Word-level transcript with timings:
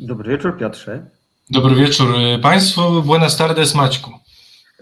Dobry 0.00 0.30
wieczór, 0.30 0.58
Piotrze. 0.58 1.10
Dobry 1.50 1.74
wieczór 1.74 2.14
Państwu. 2.42 3.02
Buenas 3.02 3.36
tardes, 3.36 3.74
Maćku. 3.74 4.10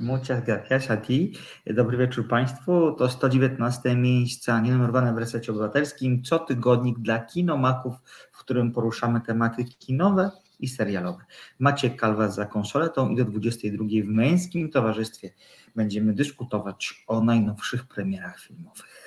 Muchas 0.01 0.45
gracias 0.45 0.91
a 0.91 0.97
ti. 0.97 1.33
Dobry 1.67 1.97
wieczór 1.97 2.29
Państwu. 2.29 2.93
To 2.93 3.09
119 3.09 3.97
miejsca 3.97 4.61
nienumerowane 4.61 5.15
w 5.15 5.19
resecie 5.19 5.53
obywatelskim. 5.53 6.23
Co 6.23 6.39
tygodnik 6.39 6.99
dla 6.99 7.19
kinomaków, 7.19 7.95
w 8.33 8.39
którym 8.39 8.73
poruszamy 8.73 9.21
tematy 9.21 9.65
kinowe 9.65 10.31
i 10.61 10.69
serialowe. 10.69 11.25
Maciek 11.59 11.97
Kalwa 11.97 12.29
za 12.29 12.47
konsoletą 12.47 13.09
i 13.09 13.17
do 13.17 13.25
22 13.25 13.85
w 14.05 14.07
męskim 14.07 14.71
towarzystwie 14.71 15.31
będziemy 15.77 16.13
dyskutować 16.13 17.05
o 17.07 17.21
najnowszych 17.21 17.87
premierach 17.87 18.41
filmowych. 18.41 18.98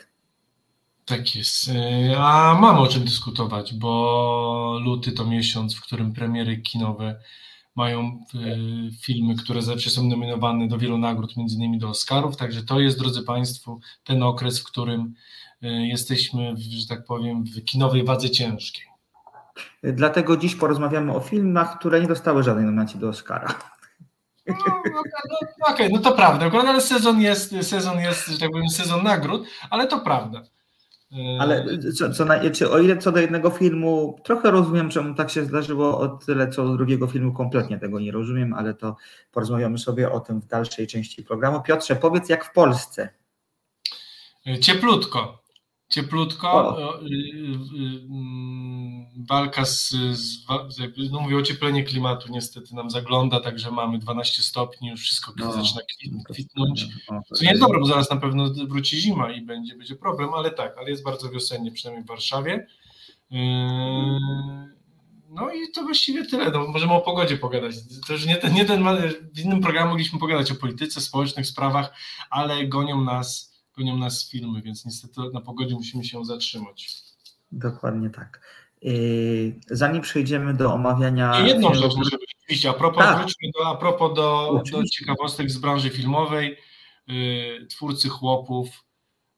Tak 1.11 1.35
jest. 1.35 1.71
A 2.17 2.57
mamy 2.61 2.79
o 2.79 2.87
czym 2.87 3.03
dyskutować, 3.03 3.73
bo 3.73 4.79
luty 4.83 5.11
to 5.11 5.25
miesiąc, 5.25 5.75
w 5.75 5.81
którym 5.81 6.13
premiery 6.13 6.57
kinowe 6.57 7.19
mają 7.75 7.99
e, 7.99 8.17
filmy, 9.01 9.35
które 9.35 9.61
zawsze 9.61 9.89
są 9.89 10.03
nominowane 10.03 10.67
do 10.67 10.77
wielu 10.77 10.97
nagród, 10.97 11.37
między 11.37 11.55
innymi 11.55 11.77
do 11.77 11.89
Oscarów, 11.89 12.37
także 12.37 12.63
to 12.63 12.79
jest, 12.79 12.99
drodzy 12.99 13.23
Państwo, 13.23 13.79
ten 14.03 14.23
okres, 14.23 14.59
w 14.59 14.63
którym 14.63 15.13
e, 15.61 15.87
jesteśmy, 15.87 16.53
że 16.57 16.87
tak 16.87 17.05
powiem, 17.05 17.43
w 17.43 17.65
kinowej 17.65 18.03
wadze 18.03 18.29
ciężkiej. 18.29 18.85
Dlatego 19.83 20.37
dziś 20.37 20.55
porozmawiamy 20.55 21.13
o 21.13 21.19
filmach, 21.19 21.79
które 21.79 22.01
nie 22.01 22.07
dostały 22.07 22.43
żadnej 22.43 22.65
nominacji 22.65 22.99
do 22.99 23.09
Oscara. 23.09 23.59
No, 24.47 24.55
no, 24.65 24.73
no, 24.85 24.99
Okej, 25.67 25.87
okay, 25.87 25.89
no 25.89 25.99
to 25.99 26.11
prawda, 26.11 26.59
ale 26.59 26.81
sezon 26.81 27.21
jest, 27.21 27.55
sezon 27.61 27.99
jest, 27.99 28.27
że 28.27 28.39
tak 28.39 28.51
powiem, 28.51 28.69
sezon 28.69 29.03
nagród, 29.03 29.47
ale 29.69 29.87
to 29.87 29.99
prawda. 29.99 30.43
Ale 31.39 31.65
co, 31.97 32.13
co 32.13 32.25
na, 32.25 32.49
czy 32.49 32.71
o 32.71 32.79
ile 32.79 32.97
co 32.97 33.11
do 33.11 33.19
jednego 33.19 33.49
filmu, 33.49 34.19
trochę 34.23 34.51
rozumiem, 34.51 34.89
czemu 34.89 35.13
tak 35.13 35.29
się 35.29 35.45
zdarzyło, 35.45 35.99
o 35.99 36.07
tyle 36.07 36.47
co 36.47 36.67
do 36.67 36.77
drugiego 36.77 37.07
filmu 37.07 37.33
kompletnie 37.33 37.79
tego 37.79 37.99
nie 37.99 38.11
rozumiem, 38.11 38.53
ale 38.53 38.73
to 38.73 38.95
porozmawiamy 39.31 39.77
sobie 39.77 40.11
o 40.11 40.19
tym 40.19 40.41
w 40.41 40.47
dalszej 40.47 40.87
części 40.87 41.23
programu. 41.23 41.61
Piotrze, 41.61 41.95
powiedz 41.95 42.29
jak 42.29 42.45
w 42.45 42.53
Polsce. 42.53 43.09
Cieplutko 44.61 45.40
cieplutko, 45.91 46.77
y, 47.01 47.05
y, 47.05 47.09
y, 47.09 48.05
mm, 48.09 49.05
walka 49.27 49.65
z, 49.65 49.89
z 49.89 50.45
no 51.11 51.19
mówię 51.19 51.37
ocieplenie 51.37 51.83
klimatu 51.83 52.31
niestety 52.31 52.75
nam 52.75 52.89
zagląda, 52.89 53.39
także 53.39 53.71
mamy 53.71 53.99
12 53.99 54.43
stopni, 54.43 54.89
już 54.89 55.01
wszystko 55.01 55.33
no, 55.37 55.53
zaczyna 55.53 55.81
kwitnąć, 56.29 56.87
co 57.33 57.43
nie 57.43 57.49
jest 57.49 57.61
dobre, 57.61 57.79
bo 57.79 57.85
zaraz 57.85 58.09
na 58.09 58.17
pewno 58.17 58.49
wróci 58.67 58.97
zima 58.97 59.31
i 59.31 59.41
będzie, 59.41 59.75
będzie 59.75 59.95
problem, 59.95 60.33
ale 60.33 60.51
tak, 60.51 60.77
ale 60.77 60.89
jest 60.89 61.03
bardzo 61.03 61.29
wiosennie, 61.29 61.71
przynajmniej 61.71 62.05
w 62.05 62.07
Warszawie. 62.07 62.67
No 65.29 65.51
i 65.51 65.71
to 65.71 65.83
właściwie 65.83 66.25
tyle. 66.25 66.51
No, 66.51 66.67
możemy 66.67 66.93
o 66.93 67.01
pogodzie 67.01 67.37
pogadać. 67.37 67.75
To 68.07 68.13
już 68.13 68.25
nie 68.25 68.35
ten, 68.35 68.53
nie 68.53 68.65
ten, 68.65 68.85
w 69.33 69.39
innym 69.39 69.61
programie 69.61 69.89
mogliśmy 69.89 70.19
pogadać 70.19 70.51
o 70.51 70.55
polityce, 70.55 71.01
społecznych 71.01 71.47
sprawach, 71.47 71.93
ale 72.29 72.67
gonią 72.67 73.01
nas 73.01 73.50
gonią 73.77 73.97
nas 73.97 74.29
filmy, 74.29 74.61
więc 74.61 74.85
niestety 74.85 75.21
na 75.33 75.41
pogodzie 75.41 75.75
musimy 75.75 76.03
się 76.03 76.25
zatrzymać. 76.25 76.95
Dokładnie 77.51 78.09
tak. 78.09 78.41
Yy, 78.81 79.59
zanim 79.67 80.01
przejdziemy 80.01 80.53
do 80.53 80.73
omawiania. 80.73 81.39
I 81.39 81.47
jedną 81.47 81.73
rzecz 81.73 81.95
muszę 81.95 82.17
oczywiście, 82.39 82.69
a 82.69 82.73
propos, 82.73 83.03
tak. 83.03 83.27
do, 83.59 83.67
a 83.67 83.77
propos 83.77 84.15
do, 84.15 84.61
do 84.71 84.83
ciekawostek 84.83 85.51
z 85.51 85.57
branży 85.57 85.89
filmowej. 85.89 86.57
Yy, 87.07 87.67
twórcy 87.69 88.09
chłopów 88.09 88.85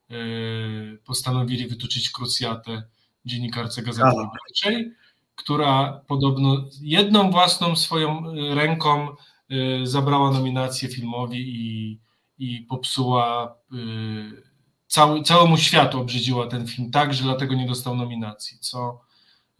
yy, 0.09 0.99
postanowili 1.05 1.67
wytoczyć 1.67 2.09
krucjatę 2.09 2.83
dziennikarce 3.25 3.81
Gazety 3.81 4.09
Wyborczej, 4.09 4.93
która 5.35 6.01
podobno 6.07 6.65
jedną 6.81 7.31
własną 7.31 7.75
swoją 7.75 8.23
ręką 8.55 9.07
zabrała 9.83 10.31
nominację 10.31 10.89
filmowi 10.89 11.39
i 11.39 11.99
i 12.37 12.61
popsuła, 12.61 13.55
y, 13.73 14.43
cały, 14.87 15.23
całemu 15.23 15.57
światu 15.57 15.99
obrzydziła 15.99 16.47
ten 16.47 16.67
film 16.67 16.91
tak, 16.91 17.13
że 17.13 17.23
dlatego 17.23 17.55
nie 17.55 17.67
dostał 17.67 17.95
nominacji, 17.95 18.57
co 18.59 19.01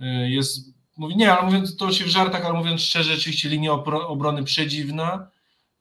y, 0.02 0.30
jest, 0.30 0.74
mówi, 0.98 1.16
nie, 1.16 1.34
ale 1.34 1.46
mówiąc 1.46 1.78
to 1.78 1.92
się 1.92 2.06
w 2.06 2.08
żartach, 2.08 2.46
ale 2.46 2.53
mówiąc 2.53 2.81
szczerze, 2.81 3.16
rzeczywiście 3.16 3.50
linia 3.50 3.72
obrony 4.08 4.44
przedziwna. 4.44 5.28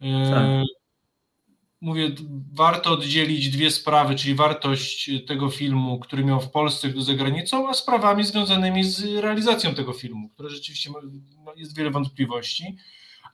Y, 0.03 0.31
tak. 0.31 0.47
Mówię, 1.81 2.11
warto 2.53 2.91
oddzielić 2.91 3.51
dwie 3.51 3.71
sprawy, 3.71 4.15
czyli 4.15 4.35
wartość 4.35 5.11
tego 5.27 5.51
filmu, 5.51 5.99
który 5.99 6.25
miał 6.25 6.41
w 6.41 6.51
Polsce 6.51 6.89
do 6.89 7.03
za 7.03 7.15
granicą, 7.15 7.69
a 7.69 7.75
sprawami 7.75 8.25
związanymi 8.25 8.85
z 8.85 9.05
realizacją 9.05 9.75
tego 9.75 9.93
filmu, 9.93 10.29
które 10.29 10.51
rzeczywiście 10.51 10.91
ma, 10.91 10.99
jest 11.57 11.77
wiele 11.77 11.91
wątpliwości 11.91 12.77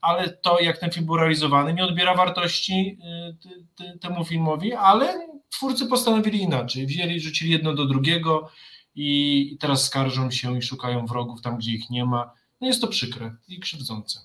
ale 0.01 0.29
to, 0.29 0.61
jak 0.61 0.79
ten 0.79 0.91
film 0.91 1.07
był 1.07 1.17
realizowany, 1.17 1.75
nie 1.75 1.85
odbiera 1.85 2.15
wartości 2.15 2.99
y, 3.81 3.99
temu 3.99 4.25
filmowi, 4.25 4.75
ale 4.75 5.29
twórcy 5.49 5.87
postanowili 5.87 6.43
inaczej. 6.43 6.87
Wzięli, 6.87 7.21
rzucili 7.21 7.51
jedno 7.51 7.75
do 7.75 7.87
drugiego 7.87 8.51
i 8.95 9.57
teraz 9.61 9.85
skarżą 9.85 10.31
się 10.31 10.59
i 10.59 10.63
szukają 10.63 11.07
wrogów 11.07 11.43
tam, 11.43 11.57
gdzie 11.57 11.73
ich 11.73 11.91
nie 11.91 12.05
ma. 12.05 12.33
No 12.61 12.67
jest 12.67 12.81
to 12.81 12.89
przykre 12.89 13.37
i 13.49 13.61
krzywdzące. 13.61 14.21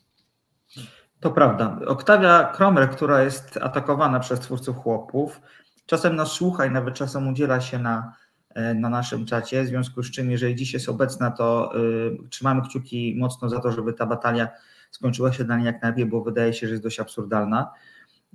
To 1.19 1.31
prawda. 1.31 1.79
Oktawia 1.88 2.44
Kromer, 2.44 2.90
która 2.90 3.23
jest 3.23 3.57
atakowana 3.57 4.19
przez 4.19 4.40
twórców 4.40 4.78
chłopów, 4.78 5.41
czasem 5.85 6.16
nas 6.16 6.31
słucha 6.31 6.66
i 6.66 6.72
nawet 6.72 6.95
czasem 6.95 7.28
udziela 7.28 7.61
się 7.61 7.79
na, 7.79 8.13
e, 8.50 8.73
na 8.73 8.90
naszym 8.90 9.25
czacie, 9.25 9.63
w 9.63 9.67
związku 9.67 10.03
z 10.03 10.11
czym, 10.11 10.31
jeżeli 10.31 10.55
dziś 10.55 10.73
jest 10.73 10.90
obecna, 10.90 11.31
to 11.31 11.72
y, 11.78 12.29
trzymamy 12.29 12.61
kciuki 12.61 13.16
mocno 13.17 13.50
za 13.50 13.59
to, 13.59 13.72
żeby 13.72 13.94
ta 13.94 14.05
batalia 14.05 14.47
skończyła 14.94 15.34
się 15.34 15.44
dla 15.44 15.58
niej 15.58 15.66
jak 15.66 15.81
najlepiej, 15.81 16.06
bo 16.06 16.22
wydaje 16.22 16.54
się, 16.54 16.68
że 16.68 16.74
jest 16.74 16.84
dość 16.84 17.00
absurdalna. 17.00 17.72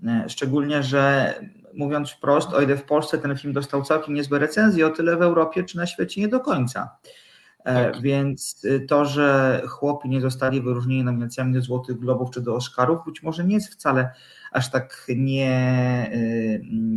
E, 0.07 0.25
szczególnie, 0.29 0.83
że 0.83 1.35
mówiąc 1.75 2.11
wprost, 2.11 2.53
o 2.53 2.61
ile 2.61 2.77
w 2.77 2.85
Polsce 2.85 3.19
ten 3.19 3.37
film 3.37 3.53
dostał 3.53 3.83
całkiem 3.83 4.15
niezłe 4.15 4.39
recenzje, 4.39 4.87
o 4.87 4.91
tyle 4.91 5.17
w 5.17 5.23
Europie 5.23 5.65
czy 5.65 5.77
na 5.77 5.87
świecie 5.87 6.21
nie 6.21 6.29
do 6.29 6.41
końca. 6.41 6.97
E, 7.65 7.93
tak. 7.93 8.03
Więc 8.03 8.65
y, 8.65 8.81
to, 8.81 9.05
że 9.05 9.61
chłopi 9.69 10.09
nie 10.09 10.21
zostali 10.21 10.61
wyróżnieni 10.61 11.05
nominacjami 11.05 11.55
do 11.55 11.61
Złotych 11.61 11.99
Globów 11.99 12.31
czy 12.31 12.41
do 12.41 12.55
Oscarów, 12.55 13.01
być 13.07 13.23
może 13.23 13.45
nie 13.45 13.55
jest 13.55 13.73
wcale 13.73 14.13
aż 14.53 14.71
tak 14.71 15.07
nie 15.17 16.11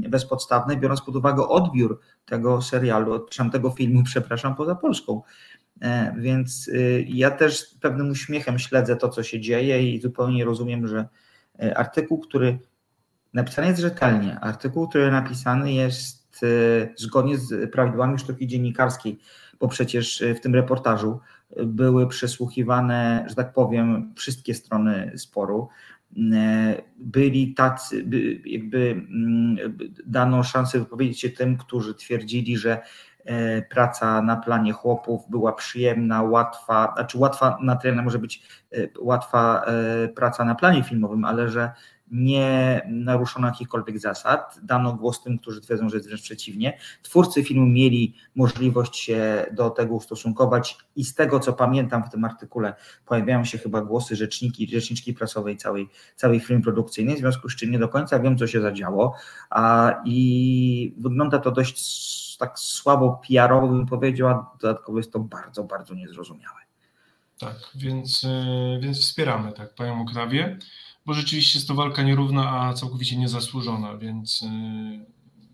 y, 0.06 0.10
bezpodstawne, 0.10 0.78
biorąc 0.78 1.02
pod 1.02 1.16
uwagę 1.16 1.48
odbiór 1.48 2.00
tego 2.26 2.62
serialu, 2.62 3.26
czy 3.30 3.50
tego 3.50 3.70
filmu, 3.70 4.04
przepraszam, 4.12 4.56
poza 4.56 4.76
Polską. 4.76 5.22
E, 5.81 6.16
więc 6.18 6.68
y, 6.68 7.06
ja 7.09 7.31
też 7.31 7.66
pewnym 7.81 8.09
uśmiechem 8.09 8.59
śledzę 8.59 8.96
to, 8.96 9.09
co 9.09 9.24
się 9.24 9.40
dzieje 9.40 9.94
i 9.94 10.02
zupełnie 10.02 10.46
rozumiem, 10.46 10.88
że 10.88 11.08
e, 11.62 11.78
artykuł, 11.78 12.19
który 12.19 12.59
napisany 13.34 13.68
jest 13.68 13.81
rzetelnie, 13.81 14.40
artykuł, 14.40 14.90
który 14.90 15.12
napisany 15.12 15.74
jest 15.74 16.44
e, 16.44 16.47
zgodnie 16.96 17.38
z 17.38 17.72
prawidłami 17.72 18.20
sztuki 18.20 18.47
dziennikarskiej, 18.47 19.20
bo 19.59 19.68
przecież 19.68 20.24
w 20.38 20.40
tym 20.40 20.56
reportażu 20.56 21.20
były 21.66 22.08
przesłuchiwane, 22.08 23.25
że 23.30 23.36
tak 23.36 23.53
powiem, 23.53 24.14
wszystkie 24.16 24.53
strony 24.53 25.12
sporu. 25.16 25.70
Byli 26.97 27.53
tacy, 27.53 28.06
jakby 28.46 28.91
mm, 28.91 29.58
dano 30.06 30.44
szansę 30.44 30.80
wypowiedzieć 30.80 31.22
się 31.22 31.30
tym, 31.30 31.58
którzy 31.58 31.96
twierdzili, 31.96 32.58
że 32.58 32.81
praca 33.70 34.22
na 34.22 34.36
planie 34.36 34.74
chłopów 34.74 35.30
była 35.30 35.54
przyjemna, 35.54 36.24
łatwa, 36.24 36.94
znaczy 36.96 37.18
łatwa 37.18 37.58
na 37.62 37.76
tyle 37.76 38.02
może 38.02 38.20
być 38.20 38.44
e, 38.74 38.78
łatwa 39.00 39.66
e, 39.66 40.08
praca 40.08 40.46
na 40.46 40.56
planie 40.56 40.84
filmowym, 40.84 41.26
ale 41.26 41.50
że 41.50 41.72
nie 42.12 42.82
naruszono 42.88 43.48
jakichkolwiek 43.48 44.00
zasad. 44.00 44.60
Dano 44.64 44.94
głos 44.94 45.24
tym, 45.24 45.40
którzy 45.40 45.62
twierdzą, 45.62 45.90
że 45.90 45.98
jest 45.98 46.08
wręcz 46.08 46.22
przeciwnie. 46.22 46.78
Twórcy 47.04 47.44
filmu 47.44 47.66
mieli 47.66 48.16
możliwość 48.36 48.96
się 48.96 49.46
do 49.52 49.70
tego 49.70 49.96
ustosunkować 49.96 50.78
i 50.96 51.06
z 51.06 51.16
tego, 51.16 51.40
co 51.40 51.54
pamiętam 51.54 52.04
w 52.04 52.10
tym 52.10 52.26
artykule, 52.26 52.74
pojawiają 53.06 53.46
się 53.46 53.58
chyba 53.58 53.82
głosy 53.82 54.16
rzeczniki, 54.16 54.68
rzeczniczki 54.68 55.14
prasowej 55.14 55.58
całej, 55.58 55.90
całej 56.16 56.40
firmy 56.40 56.64
produkcyjnej, 56.64 57.16
w 57.16 57.20
związku 57.20 57.50
z 57.50 57.56
czym 57.56 57.72
nie 57.72 57.80
do 57.80 57.90
końca 57.90 58.20
wiem, 58.20 58.38
co 58.38 58.47
się 58.47 58.62
zadziało 58.62 59.16
a, 59.50 59.94
i 60.06 60.96
wygląda 60.97 61.40
to 61.40 61.52
dość 61.52 62.38
tak 62.38 62.59
słabo 62.59 63.22
PR-owo 63.28 63.68
bym 63.68 63.85
powiedział, 63.85 64.28
a 64.28 64.58
dodatkowo 64.62 64.97
jest 64.97 65.14
to 65.14 65.20
bardzo, 65.20 65.64
bardzo 65.64 65.94
niezrozumiałe. 65.94 66.62
Tak, 67.40 67.56
więc, 67.76 68.24
e, 68.24 68.80
więc 68.82 69.00
wspieramy 69.00 69.53
tak 69.53 69.76
panią 69.76 70.02
Oktawię, 70.02 70.58
bo 71.06 71.14
rzeczywiście 71.14 71.59
jest 71.59 71.68
to 71.68 71.76
walka 71.76 72.03
nierówna, 72.03 72.52
a 72.52 72.74
całkowicie 72.74 73.18
niezasłużona, 73.18 73.98
więc 73.98 74.44
e, 74.44 75.06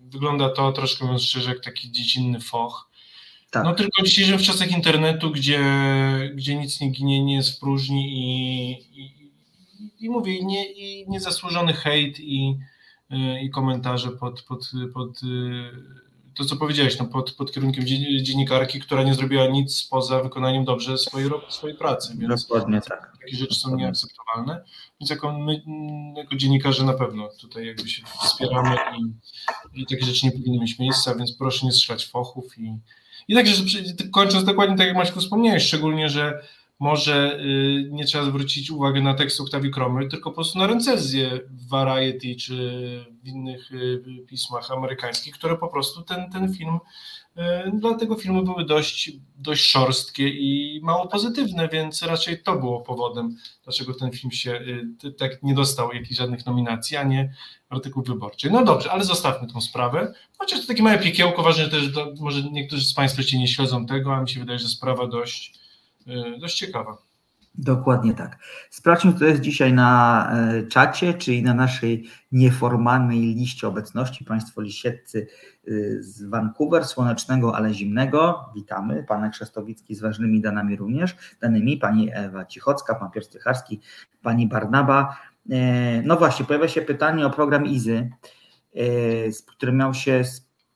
wygląda 0.02 0.50
to 0.50 0.72
troszkę 0.72 1.06
mówiąc 1.06 1.24
szczerze 1.24 1.50
jak 1.50 1.64
taki 1.64 1.92
dziecinny 1.92 2.40
foch. 2.40 2.90
Tak. 3.52 3.64
No 3.64 3.74
tylko 3.74 4.02
w 4.02 4.06
dzisiejszych 4.06 4.42
czasach 4.42 4.72
internetu, 4.72 5.32
gdzie, 5.32 5.62
gdzie 6.36 6.56
nic 6.56 6.82
nie 6.82 6.92
ginie, 6.92 7.24
nie 7.24 7.36
jest 7.36 7.58
w 7.58 7.60
próżni 7.60 8.14
i, 8.14 8.72
i, 9.02 9.30
i 10.00 10.10
mówię, 10.10 10.38
i, 10.38 10.46
nie, 10.46 10.72
i 10.72 11.10
niezasłużony 11.10 11.74
hejt 11.74 12.20
i, 12.20 12.58
e, 13.10 13.44
i 13.44 13.50
komentarze 13.50 14.12
pod, 14.12 14.42
pod, 14.42 14.72
pod 14.94 15.22
to, 16.38 16.46
co 16.46 16.56
powiedziałeś, 16.56 17.00
no, 17.00 17.06
pod, 17.06 17.32
pod 17.32 17.52
kierunkiem 17.52 17.86
dziennikarki, 18.22 18.80
która 18.80 19.04
nie 19.04 19.14
zrobiła 19.14 19.48
nic 19.48 19.84
poza 19.84 20.24
wykonaniem 20.24 20.66
dobrze 20.66 20.98
swojej, 20.98 21.30
swojej 21.50 21.78
pracy. 21.78 22.14
Więc 22.18 22.44
Dokładnie 22.44 22.82
tak. 22.82 23.18
Takie 23.22 23.38
rzeczy 23.38 23.56
są 23.56 23.76
nieakceptowalne. 23.76 24.64
Więc 25.00 25.10
jako 25.10 25.40
my, 25.40 25.62
jako 26.16 26.36
dziennikarze 26.36 26.84
na 26.84 26.94
pewno 26.94 27.30
tutaj 27.42 27.68
jakby 27.68 27.90
się 27.90 28.04
wspieramy 28.24 28.76
i, 29.74 29.82
i 29.82 29.86
takie 29.86 30.06
rzeczy 30.06 30.26
nie 30.26 30.32
powinny 30.32 30.60
mieć 30.60 30.80
miejsca, 30.80 31.16
więc 31.16 31.32
proszę 31.38 31.66
nie 31.66 31.72
strzelać 31.72 32.08
fochów 32.08 32.58
i, 32.58 32.78
i 33.28 33.36
także 33.36 33.64
kończąc 34.12 34.46
dokładnie 34.46 34.78
tak 34.78 34.88
jak 34.88 34.98
Maćku 34.98 35.20
wspomniałeś, 35.20 35.64
szczególnie, 35.64 36.10
że 36.10 36.42
może 36.80 37.40
y, 37.40 37.90
nie 37.92 38.06
trzeba 38.06 38.26
zwrócić 38.26 38.72
uwagi 38.72 39.02
na 39.02 39.14
tekst 39.14 39.42
Octavii 39.42 39.72
Cromer, 39.72 40.10
tylko 40.10 40.30
po 40.30 40.36
prostu 40.36 40.60
na 40.60 40.68
recenzję 40.68 41.40
w 41.50 41.68
Variety 41.68 42.36
czy 42.36 42.56
w 43.24 43.28
innych 43.28 43.72
y, 43.72 44.26
pismach 44.28 44.72
amerykańskich, 44.72 45.34
które 45.34 45.58
po 45.58 45.68
prostu 45.68 46.02
ten, 46.02 46.32
ten 46.32 46.54
film, 46.54 46.80
y, 47.38 47.42
dla 47.74 47.94
tego 47.94 48.16
filmu 48.16 48.44
były 48.44 48.66
dość, 48.66 49.12
dość 49.36 49.66
szorstkie 49.66 50.30
i 50.30 50.80
mało 50.84 51.08
pozytywne, 51.08 51.70
więc 51.70 52.02
raczej 52.02 52.44
to 52.44 52.56
było 52.56 52.82
powodem, 52.82 53.38
dlaczego 53.64 53.94
ten 53.94 54.12
film 54.12 54.32
się 54.32 54.62
tak 55.18 55.44
nie 55.44 55.54
dostał 55.54 55.94
jakichś 55.94 56.18
żadnych 56.18 56.46
nominacji, 56.46 56.98
a 56.98 57.04
nie 57.04 57.34
artykuł 57.70 58.04
wyborczy. 58.04 58.50
No 58.50 58.66
dobrze, 58.66 58.92
ale 58.92 59.04
zostawmy 59.04 59.48
tą 59.48 59.62
sprawę. 59.62 60.14
Chociaż 60.38 60.62
to 60.62 60.68
takie 60.68 60.84
małe 60.84 61.00
piekiełko, 61.00 61.44
ważne 61.44 61.70
też, 61.70 61.84
może 62.20 62.44
niektórzy 62.44 62.86
z 62.86 62.94
Państwa 62.94 63.22
jeszcze 63.22 63.38
nie 63.38 63.48
śledzą 63.48 63.86
tego, 63.86 64.16
a 64.16 64.22
mi 64.22 64.30
się 64.30 64.40
wydaje, 64.40 64.60
że 64.60 64.68
sprawa 64.68 65.08
dość 65.08 65.67
dość 66.40 66.58
ciekawa. 66.58 66.98
Dokładnie 67.58 68.14
tak. 68.14 68.38
Sprawdźmy, 68.70 69.14
kto 69.14 69.26
jest 69.26 69.42
dzisiaj 69.42 69.74
na 69.74 70.30
e, 70.32 70.64
czacie, 70.64 71.14
czyli 71.14 71.44
na 71.44 71.54
naszej 71.54 72.10
nieformalnej 72.32 73.20
liście 73.20 73.68
obecności. 73.68 74.26
Państwo 74.26 74.62
lisieccy 74.62 75.28
e, 75.68 75.72
z 76.00 76.24
Vancouver, 76.24 76.86
słonecznego, 76.86 77.56
ale 77.56 77.74
zimnego. 77.74 78.46
Witamy. 78.56 79.04
Pan 79.04 79.32
Krzestowicki 79.32 79.96
z 79.96 80.02
ważnymi 80.02 80.42
danami 80.42 80.76
również. 80.76 81.16
Danymi 81.42 81.78
pani 81.78 82.10
Ewa 82.14 82.46
Cichocka, 82.46 82.96
pan 82.96 83.12
Piotr 83.12 83.28
Stycharski, 83.28 83.82
pani 84.22 84.48
Barnaba. 84.48 85.18
No 86.04 86.16
właśnie, 86.16 86.46
pojawia 86.46 86.68
się 86.68 86.82
pytanie 86.82 87.26
o 87.26 87.30
program 87.30 87.66
IZY, 87.66 88.10
który 89.48 89.72
miał 89.72 89.94
się 89.94 90.24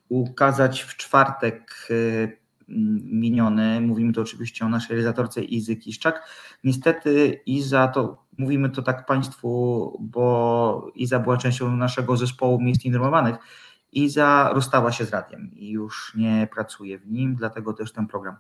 ukazać 0.10 0.82
w 0.82 0.98
czwartek 0.98 1.88
miniony. 3.04 3.82
Mówimy 3.82 4.14
tu 4.14 4.22
oczywiście 4.22 4.66
o 4.66 4.70
naszej 4.70 4.90
realizatorce 4.90 5.44
Izy 5.44 5.76
Kiszczak. 5.76 6.30
Niestety 6.64 7.42
Iza, 7.46 7.88
to 7.88 8.26
mówimy 8.38 8.70
to 8.70 8.82
tak 8.82 9.06
Państwu, 9.06 9.98
bo 10.00 10.92
Iza 10.96 11.20
była 11.20 11.38
częścią 11.38 11.78
naszego 11.78 12.18
zespołu 12.18 12.62
miejsc 12.62 12.86
informowanych. 12.86 13.36
Iza 13.92 14.50
rozstała 14.54 14.92
się 14.92 15.06
z 15.06 15.10
radiem 15.10 15.52
i 15.56 15.70
już 15.70 16.14
nie 16.16 16.48
pracuje 16.54 17.00
w 17.00 17.08
nim, 17.08 17.36
dlatego 17.36 17.74
też 17.74 17.92
ten 17.92 18.08
program 18.08 18.36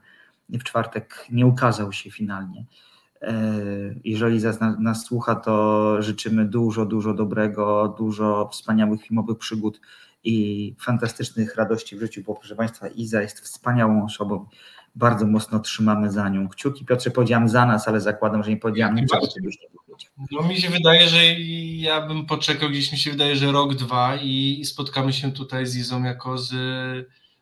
w 0.50 0.64
czwartek 0.64 1.28
nie 1.32 1.46
ukazał 1.46 1.92
się 1.92 2.12
finalnie. 2.12 2.66
E, 3.22 3.34
jeżeli 4.04 4.40
nas 4.80 5.06
słucha, 5.06 5.36
to 5.36 6.02
życzymy 6.02 6.46
dużo, 6.46 6.86
dużo 6.86 7.14
dobrego, 7.14 7.96
dużo 7.98 8.50
wspaniałych 8.52 9.02
filmowych 9.04 9.38
przygód 9.38 9.82
i 10.24 10.76
fantastycznych 10.80 11.56
radości 11.56 11.96
w 11.96 12.00
życiu, 12.00 12.24
bo 12.26 12.36
proszę 12.36 12.56
Państwa, 12.56 12.88
Iza 12.88 13.22
jest 13.22 13.40
wspaniałą 13.40 14.06
osobą. 14.06 14.46
Bardzo 14.96 15.28
mocno 15.28 15.60
trzymamy 15.60 16.12
za 16.12 16.30
nią 16.30 16.50
kciuki. 16.50 16.86
Piotrze, 16.86 17.12
powiedziałam 17.12 17.50
za 17.50 17.66
nas, 17.66 17.88
ale 17.88 18.02
zakładam, 18.02 18.44
że 18.44 18.50
nie 18.50 18.58
powiedziałam 18.58 18.96
niczego, 18.96 19.28
czegoś 19.28 19.58
nie 19.62 19.68
powiedział. 19.86 20.12
No 20.32 20.48
mi 20.48 20.58
się 20.58 20.70
wydaje, 20.70 21.10
że 21.10 21.40
ja 21.76 22.08
bym 22.08 22.26
poczekał, 22.26 22.70
gdzieś 22.70 22.92
mi 22.92 22.98
się 22.98 23.12
wydaje, 23.12 23.36
że 23.36 23.52
rok, 23.52 23.76
dwa 23.76 24.16
i 24.16 24.62
spotkamy 24.66 25.14
się 25.14 25.32
tutaj 25.32 25.66
z 25.66 25.76
Izą 25.76 26.04
jako 26.04 26.38
z, 26.38 26.50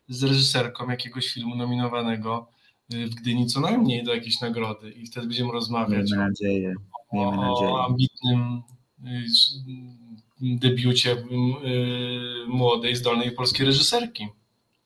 z 0.07 0.23
reżyserką 0.23 0.89
jakiegoś 0.89 1.33
filmu 1.33 1.55
nominowanego 1.55 2.47
w 2.89 3.15
Gdyni 3.15 3.47
co 3.47 3.59
najmniej 3.59 4.03
do 4.03 4.15
jakiejś 4.15 4.41
nagrody 4.41 4.91
i 4.91 5.07
wtedy 5.07 5.27
będziemy 5.27 5.51
rozmawiać 5.51 6.11
Miejmy 6.11 6.27
nadzieję. 6.27 6.73
Miejmy 7.13 7.39
o, 7.39 7.51
nadzieję. 7.51 7.71
o 7.71 7.85
ambitnym 7.85 8.61
debiucie 10.41 11.11
y, 11.11 11.17
młodej, 12.47 12.95
zdolnej 12.95 13.31
polskiej 13.31 13.65
reżyserki. 13.65 14.27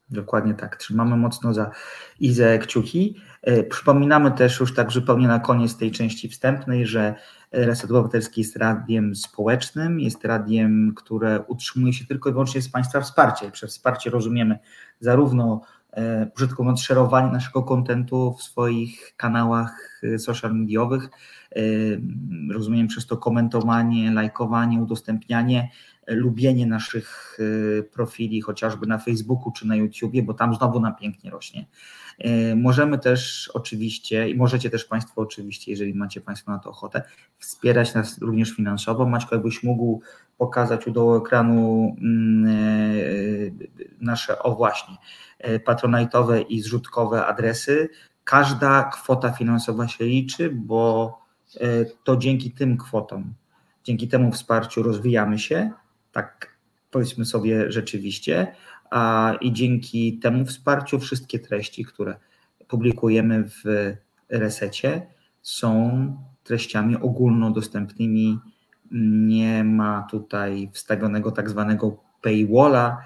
Dokładnie 0.09 0.53
tak. 0.53 0.75
Trzymamy 0.75 1.17
mocno 1.17 1.53
za 1.53 1.71
Izę 2.19 2.59
kciuki. 2.59 3.15
Y, 3.47 3.63
przypominamy 3.63 4.31
też 4.31 4.59
już 4.59 4.73
tak 4.73 4.91
zupełnie 4.91 5.27
na 5.27 5.39
koniec 5.39 5.77
tej 5.77 5.91
części 5.91 6.29
wstępnej, 6.29 6.85
że 6.85 7.15
Reset 7.51 7.91
Obywatelski 7.91 8.41
jest 8.41 8.55
radiem 8.55 9.15
społecznym, 9.15 9.99
jest 9.99 10.25
radiem, 10.25 10.93
które 10.95 11.43
utrzymuje 11.47 11.93
się 11.93 12.05
tylko 12.05 12.29
i 12.29 12.33
wyłącznie 12.33 12.61
z 12.61 12.69
Państwa 12.69 13.01
wsparcia. 13.01 13.51
Przez 13.51 13.71
wsparcie 13.71 14.09
rozumiemy 14.09 14.59
zarówno 14.99 15.61
brzydko 16.35 16.63
mówiąc, 16.63 16.81
szerowanie 16.81 17.31
naszego 17.31 17.63
kontentu 17.63 18.35
w 18.39 18.43
swoich 18.43 19.13
kanałach 19.17 20.01
social 20.17 20.55
mediowych, 20.55 21.09
rozumiem 22.51 22.87
przez 22.87 23.05
to 23.05 23.17
komentowanie, 23.17 24.11
lajkowanie, 24.11 24.81
udostępnianie, 24.81 25.69
lubienie 26.07 26.67
naszych 26.67 27.37
y, 27.39 27.89
profili, 27.93 28.41
chociażby 28.41 28.87
na 28.87 28.97
Facebooku 28.97 29.51
czy 29.51 29.67
na 29.67 29.75
YouTubie, 29.75 30.23
bo 30.23 30.33
tam 30.33 30.55
znowu 30.55 30.79
nam 30.79 30.95
pięknie 30.95 31.31
rośnie. 31.31 31.65
Y, 32.25 32.55
możemy 32.55 32.99
też 32.99 33.51
oczywiście 33.53 34.29
i 34.29 34.35
możecie 34.35 34.69
też 34.69 34.85
Państwo 34.85 35.21
oczywiście, 35.21 35.71
jeżeli 35.71 35.93
macie 35.93 36.21
Państwo 36.21 36.51
na 36.51 36.59
to 36.59 36.69
ochotę, 36.69 37.01
wspierać 37.37 37.93
nas 37.93 38.21
również 38.21 38.51
finansowo. 38.51 39.05
Maćko, 39.05 39.35
jakbyś 39.35 39.63
mógł 39.63 40.01
pokazać 40.37 40.87
u 40.87 40.91
dołu 40.91 41.15
ekranu 41.15 41.95
mm, 42.01 43.57
nasze, 44.01 44.39
o 44.39 44.55
właśnie, 44.55 44.95
patronajtowe 45.65 46.41
i 46.41 46.61
zrzutkowe 46.61 47.25
adresy. 47.25 47.89
Każda 48.23 48.83
kwota 48.83 49.31
finansowa 49.31 49.87
się 49.87 50.05
liczy, 50.05 50.49
bo 50.49 51.13
E, 51.13 51.22
to 52.03 52.17
dzięki 52.17 52.51
tym 52.51 52.77
kwotom, 52.77 53.33
dzięki 53.83 54.07
temu 54.07 54.31
wsparciu 54.31 54.83
rozwijamy 54.83 55.39
się, 55.39 55.71
tak 56.11 56.57
powiedzmy 56.91 57.25
sobie 57.25 57.71
rzeczywiście, 57.71 58.55
a 58.91 59.33
i 59.41 59.53
dzięki 59.53 60.19
temu 60.19 60.45
wsparciu 60.45 60.99
wszystkie 60.99 61.39
treści, 61.39 61.85
które 61.85 62.15
publikujemy 62.67 63.43
w 63.43 63.93
resecie, 64.29 65.07
są 65.41 66.17
treściami 66.43 66.95
ogólnodostępnymi. 66.95 68.39
Nie 68.91 69.63
ma 69.63 70.07
tutaj 70.11 70.69
wstawionego 70.73 71.31
tak 71.31 71.49
zwanego 71.49 72.03
paywalla. 72.21 73.05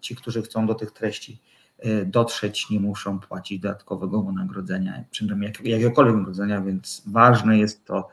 Ci, 0.00 0.16
którzy 0.16 0.42
chcą 0.42 0.66
do 0.66 0.74
tych 0.74 0.90
treści 0.90 1.40
E, 1.40 1.61
dotrzeć, 2.06 2.70
nie 2.70 2.80
muszą 2.80 3.20
płacić 3.20 3.60
dodatkowego 3.60 4.22
wynagrodzenia, 4.22 5.04
przynajmniej 5.10 5.52
jakiegokolwiek 5.64 6.14
wynagrodzenia, 6.14 6.60
więc 6.60 7.02
ważne 7.06 7.58
jest 7.58 7.84
to, 7.84 8.08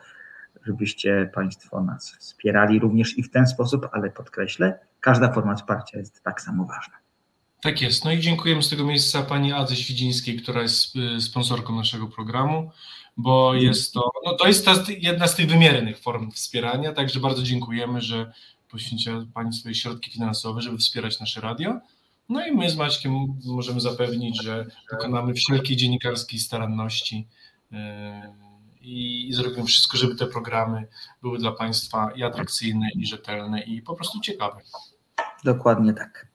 żebyście 0.66 1.30
Państwo 1.34 1.82
nas 1.82 2.10
wspierali 2.18 2.78
również 2.78 3.18
i 3.18 3.22
w 3.22 3.30
ten 3.30 3.46
sposób, 3.46 3.86
ale 3.92 4.10
podkreślę, 4.10 4.78
każda 5.00 5.32
forma 5.32 5.54
wsparcia 5.54 5.98
jest 5.98 6.22
tak 6.22 6.40
samo 6.40 6.64
ważna. 6.64 6.94
Tak 7.62 7.82
jest. 7.82 8.04
No 8.04 8.12
i 8.12 8.20
dziękujemy 8.20 8.62
z 8.62 8.68
tego 8.68 8.84
miejsca 8.84 9.22
pani 9.22 9.52
Adze 9.52 9.76
Świdzińskiej, 9.76 10.36
która 10.36 10.62
jest 10.62 10.96
y, 10.96 11.20
sponsorką 11.20 11.76
naszego 11.76 12.06
programu, 12.06 12.70
bo 13.16 13.54
jest 13.54 13.92
to, 13.92 14.10
no 14.26 14.34
to 14.34 14.48
jest 14.48 14.64
ta, 14.64 14.74
jedna 14.98 15.26
z 15.26 15.36
tych 15.36 15.46
wymiernych 15.46 15.98
form 15.98 16.30
wspierania, 16.30 16.92
także 16.92 17.20
bardzo 17.20 17.42
dziękujemy, 17.42 18.00
że 18.00 18.32
poświęciła 18.70 19.24
Pani 19.34 19.52
swoje 19.52 19.74
środki 19.74 20.10
finansowe, 20.10 20.60
żeby 20.60 20.78
wspierać 20.78 21.20
nasze 21.20 21.40
radio. 21.40 21.80
No 22.30 22.46
i 22.46 22.52
my 22.52 22.70
z 22.70 22.76
Maćkiem 22.76 23.12
możemy 23.46 23.80
zapewnić, 23.80 24.42
że 24.42 24.66
dokonamy 24.90 25.34
wszelkiej 25.34 25.76
dziennikarskiej 25.76 26.40
staranności 26.40 27.28
e, 27.72 28.34
i, 28.80 29.30
zrobimy 29.32 29.64
wszystko, 29.64 29.96
żeby 29.96 30.14
te 30.16 30.26
programy 30.26 30.86
były 31.22 31.38
dla 31.38 31.52
Państwa 31.52 32.10
i 32.16 32.22
atrakcyjne, 32.22 32.86
i 32.94 33.06
rzetelne, 33.06 33.62
i 33.62 33.82
po 33.82 33.94
prostu 33.94 34.20
ciekawe. 34.20 34.60
Dokładnie 35.44 35.92
tak. 35.92 36.26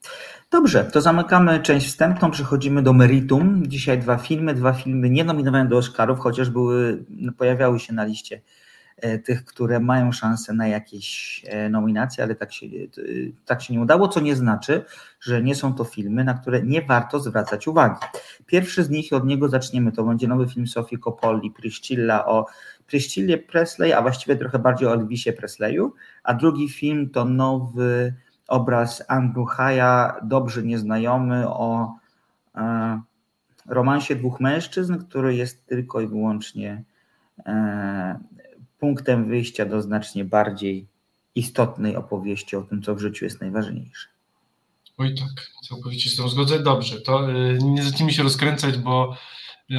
Dobrze, 0.51 0.85
to 0.85 1.01
zamykamy 1.01 1.59
część 1.59 1.87
wstępną, 1.87 2.31
przechodzimy 2.31 2.83
do 2.83 2.93
meritum. 2.93 3.63
Dzisiaj 3.67 3.99
dwa 3.99 4.17
filmy, 4.17 4.53
dwa 4.53 4.73
filmy 4.73 5.09
nie 5.09 5.23
nominowane 5.23 5.69
do 5.69 5.77
Oscarów, 5.77 6.19
chociaż 6.19 6.49
były, 6.49 7.05
pojawiały 7.37 7.79
się 7.79 7.93
na 7.93 8.05
liście 8.05 8.41
tych, 9.23 9.45
które 9.45 9.79
mają 9.79 10.11
szansę 10.11 10.53
na 10.53 10.67
jakieś 10.67 11.41
e, 11.47 11.69
nominacje, 11.69 12.23
ale 12.23 12.35
tak 12.35 12.53
się, 12.53 12.65
e, 12.65 12.71
tak 13.45 13.61
się 13.61 13.73
nie 13.73 13.81
udało, 13.81 14.07
co 14.07 14.19
nie 14.19 14.35
znaczy, 14.35 14.85
że 15.19 15.43
nie 15.43 15.55
są 15.55 15.73
to 15.73 15.83
filmy, 15.83 16.23
na 16.23 16.33
które 16.33 16.63
nie 16.63 16.81
warto 16.81 17.19
zwracać 17.19 17.67
uwagi. 17.67 17.99
Pierwszy 18.45 18.83
z 18.83 18.89
nich, 18.89 19.13
od 19.13 19.25
niego 19.25 19.49
zaczniemy, 19.49 19.91
to 19.91 20.03
będzie 20.03 20.27
nowy 20.27 20.49
film 20.49 20.67
Sofii 20.67 20.99
Coppoli, 20.99 21.51
Priscilla 21.51 22.25
o 22.25 22.45
Priscillie 22.87 23.37
Presley, 23.37 23.93
a 23.93 24.01
właściwie 24.01 24.35
trochę 24.35 24.59
bardziej 24.59 24.87
o 24.87 24.93
Elvisie 24.93 25.33
Presleyu, 25.33 25.93
a 26.23 26.33
drugi 26.33 26.69
film 26.69 27.09
to 27.09 27.25
nowy 27.25 28.13
obraz 28.47 29.03
Andrew 29.07 29.49
Haya, 29.49 30.13
dobrze 30.23 30.63
nieznajomy, 30.63 31.49
o 31.49 31.95
e, 32.55 33.01
romansie 33.65 34.15
dwóch 34.15 34.39
mężczyzn, 34.39 34.97
który 34.97 35.35
jest 35.35 35.65
tylko 35.65 36.01
i 36.01 36.07
wyłącznie 36.07 36.83
e, 37.45 38.19
punktem 38.85 39.27
wyjścia 39.27 39.65
do 39.65 39.81
znacznie 39.81 40.25
bardziej 40.25 40.87
istotnej 41.35 41.95
opowieści 41.95 42.55
o 42.55 42.61
tym, 42.61 42.81
co 42.81 42.95
w 42.95 42.99
życiu 42.99 43.25
jest 43.25 43.41
najważniejsze. 43.41 44.07
Oj 44.97 45.15
tak, 45.15 45.47
całkowicie 45.69 46.09
z 46.09 46.15
tym 46.15 46.29
zgodzę. 46.29 46.59
Dobrze, 46.59 47.01
to 47.01 47.31
y, 47.31 47.57
nie 47.63 47.83
zacznijmy 47.83 48.13
się 48.13 48.23
rozkręcać, 48.23 48.77
bo, 48.77 49.17
y, 49.71 49.75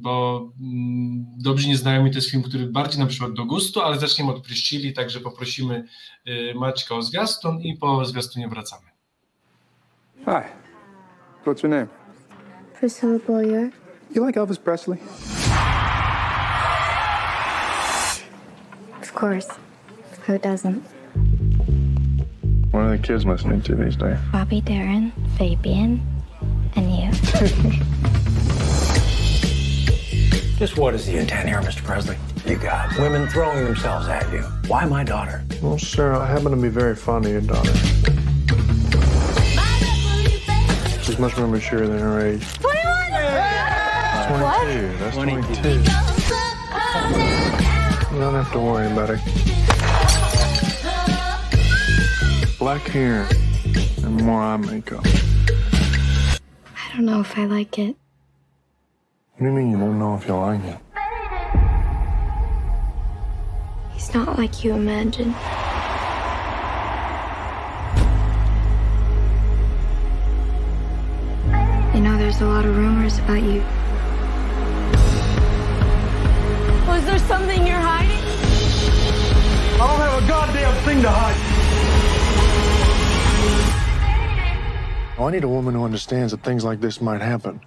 bo 0.00 0.40
mm, 0.60 1.26
Dobrzy 1.38 1.68
Nieznajomi 1.68 2.10
to 2.10 2.18
jest 2.18 2.30
film, 2.30 2.42
który 2.42 2.66
bardziej 2.66 2.98
nam 2.98 3.08
przypadł 3.08 3.34
do 3.34 3.44
gustu, 3.44 3.80
ale 3.80 3.98
zaczniemy 3.98 4.30
od 4.30 4.42
Pryszcili, 4.42 4.92
także 4.92 5.20
poprosimy 5.20 5.84
y, 6.28 6.54
Maćka 6.54 6.94
o 6.94 7.02
zwiastun 7.02 7.60
i 7.60 7.76
po 7.76 8.04
zwiastunie 8.04 8.48
wracamy. 8.48 8.86
Hi. 10.18 10.48
What's 11.44 11.62
your 11.62 11.70
name? 11.70 11.86
Priscilla 12.80 13.18
Boyer. 13.26 13.70
You 14.14 14.26
like 14.26 14.40
Elvis 14.40 14.58
Presley? 14.58 14.98
Course. 19.16 19.48
Who 20.26 20.38
doesn't? 20.38 20.80
What 22.70 22.80
are 22.80 22.96
the 22.96 23.02
kids 23.02 23.24
listening 23.24 23.62
to 23.62 23.74
these 23.74 23.96
days? 23.96 24.18
Bobby 24.30 24.60
Darin, 24.60 25.10
Fabian, 25.38 26.06
and 26.76 26.92
you. 26.92 27.10
Just 30.58 30.76
what 30.76 30.94
is 30.94 31.06
the 31.06 31.16
intent 31.16 31.48
here, 31.48 31.60
Mr. 31.62 31.82
Presley? 31.82 32.16
You 32.44 32.56
got 32.56 32.94
women 32.98 33.26
throwing 33.28 33.64
themselves 33.64 34.06
at 34.08 34.30
you. 34.32 34.42
Why 34.68 34.84
my 34.84 35.02
daughter? 35.02 35.42
Well, 35.62 35.78
sir, 35.78 36.14
I 36.14 36.26
happen 36.26 36.50
to 36.50 36.56
be 36.56 36.68
very 36.68 36.94
fond 36.94 37.24
of 37.24 37.32
your 37.32 37.40
daughter. 37.40 37.72
She's 41.02 41.18
much 41.18 41.36
more 41.38 41.48
mature 41.48 41.86
than 41.86 41.98
her 41.98 42.20
age. 42.26 42.44
21! 42.58 42.86
22. 44.28 44.98
That's 44.98 45.16
22. 45.16 47.45
You 48.16 48.22
don't 48.22 48.32
have 48.32 48.50
to 48.52 48.58
worry 48.58 48.86
about 48.90 49.10
it. 49.10 49.20
Black 52.58 52.80
hair 52.80 53.28
and 54.02 54.24
more 54.24 54.40
eye 54.40 54.56
makeup. 54.56 55.04
I 55.04 56.94
don't 56.94 57.04
know 57.04 57.20
if 57.20 57.36
I 57.36 57.44
like 57.44 57.78
it. 57.78 57.94
What 59.34 59.40
do 59.40 59.44
you 59.44 59.52
mean 59.52 59.70
you 59.70 59.76
don't 59.76 59.98
know 59.98 60.14
if 60.14 60.26
you 60.26 60.34
like 60.34 60.64
it? 60.64 60.78
He's 63.92 64.14
not 64.14 64.38
like 64.38 64.64
you 64.64 64.72
imagine. 64.72 65.34
You 71.94 72.00
know, 72.00 72.16
there's 72.16 72.40
a 72.40 72.46
lot 72.46 72.64
of 72.64 72.74
rumors 72.78 73.18
about 73.18 73.42
you. 73.42 73.62
Was 76.88 77.04
there 77.04 77.18
something 77.18 77.66
you're 77.66 77.76
hiding? 77.76 78.05
I 79.78 79.86
don't 79.86 80.00
have 80.00 80.24
a 80.24 80.26
goddamn 80.26 80.74
thing 80.84 81.02
to 81.02 81.10
hide. 81.10 81.36
Oh, 85.18 85.24
I 85.28 85.30
need 85.32 85.44
a 85.44 85.48
woman 85.48 85.74
who 85.74 85.84
understands 85.84 86.32
that 86.32 86.42
things 86.42 86.64
like 86.64 86.80
this 86.80 87.02
might 87.02 87.20
happen. 87.20 87.60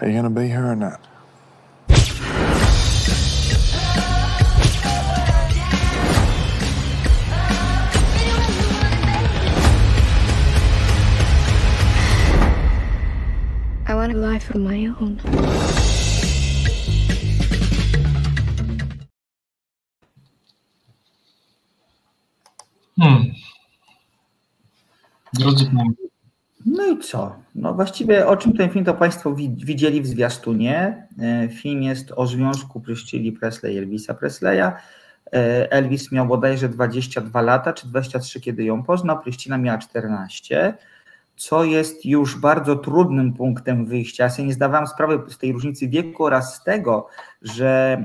Are 0.00 0.08
you 0.08 0.14
gonna 0.14 0.30
be 0.30 0.48
here 0.48 0.66
or 0.66 0.74
not? 0.74 1.00
I 13.86 13.94
want 13.94 14.12
a 14.12 14.16
life 14.16 14.48
of 14.48 14.62
my 14.62 14.86
own. 14.86 15.81
Hmm. 23.00 23.24
Drodzy 25.32 25.70
No 26.66 26.86
i 26.86 26.98
co? 26.98 27.36
No 27.54 27.74
właściwie 27.74 28.26
o 28.26 28.36
czym 28.36 28.52
ten 28.52 28.70
film 28.70 28.84
to 28.84 28.94
Państwo 28.94 29.34
wi- 29.34 29.56
widzieli 29.64 30.02
w 30.02 30.06
zwiastunie. 30.06 31.06
E, 31.18 31.48
Film 31.48 31.82
jest 31.82 32.12
o 32.16 32.26
związku 32.26 32.80
Pryszcili 32.80 33.32
Presley 33.32 33.74
i 33.74 33.78
Elvisa 33.78 34.14
Presleya. 34.14 34.72
E, 35.32 35.72
Elvis 35.72 36.12
miał 36.12 36.26
bodajże 36.26 36.68
22 36.68 37.42
lata, 37.42 37.72
czy 37.72 37.86
23, 37.88 38.40
kiedy 38.40 38.64
ją 38.64 38.82
poznał, 38.82 39.22
Pryszcina 39.22 39.58
miała 39.58 39.78
14, 39.78 40.74
co 41.36 41.64
jest 41.64 42.06
już 42.06 42.36
bardzo 42.40 42.76
trudnym 42.76 43.32
punktem 43.32 43.86
wyjścia. 43.86 44.24
Ja 44.24 44.30
sobie 44.30 44.48
nie 44.48 44.54
zdawałam 44.54 44.86
sprawy 44.86 45.30
z 45.30 45.38
tej 45.38 45.52
różnicy 45.52 45.88
wieku 45.88 46.24
oraz 46.24 46.54
z 46.56 46.64
tego, 46.64 47.08
że 47.42 48.02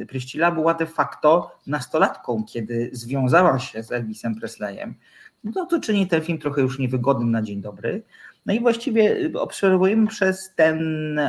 e, 0.00 0.06
Pryszcila 0.06 0.50
była 0.50 0.74
de 0.74 0.86
facto 0.86 1.58
nastolatką, 1.66 2.44
kiedy 2.44 2.90
związała 2.92 3.58
się 3.58 3.82
z 3.82 3.92
Elvisem 3.92 4.34
Presleyem 4.34 4.94
no 5.44 5.66
to 5.66 5.80
czyni 5.80 6.06
ten 6.06 6.22
film 6.22 6.38
trochę 6.38 6.60
już 6.60 6.78
niewygodnym 6.78 7.30
na 7.30 7.42
dzień 7.42 7.60
dobry. 7.60 8.02
No 8.46 8.54
i 8.54 8.60
właściwie 8.60 9.30
obserwujemy 9.34 10.06
przez 10.06 10.54
ten, 10.54 11.20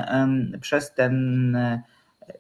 przez 0.62 0.94
ten, 0.94 1.58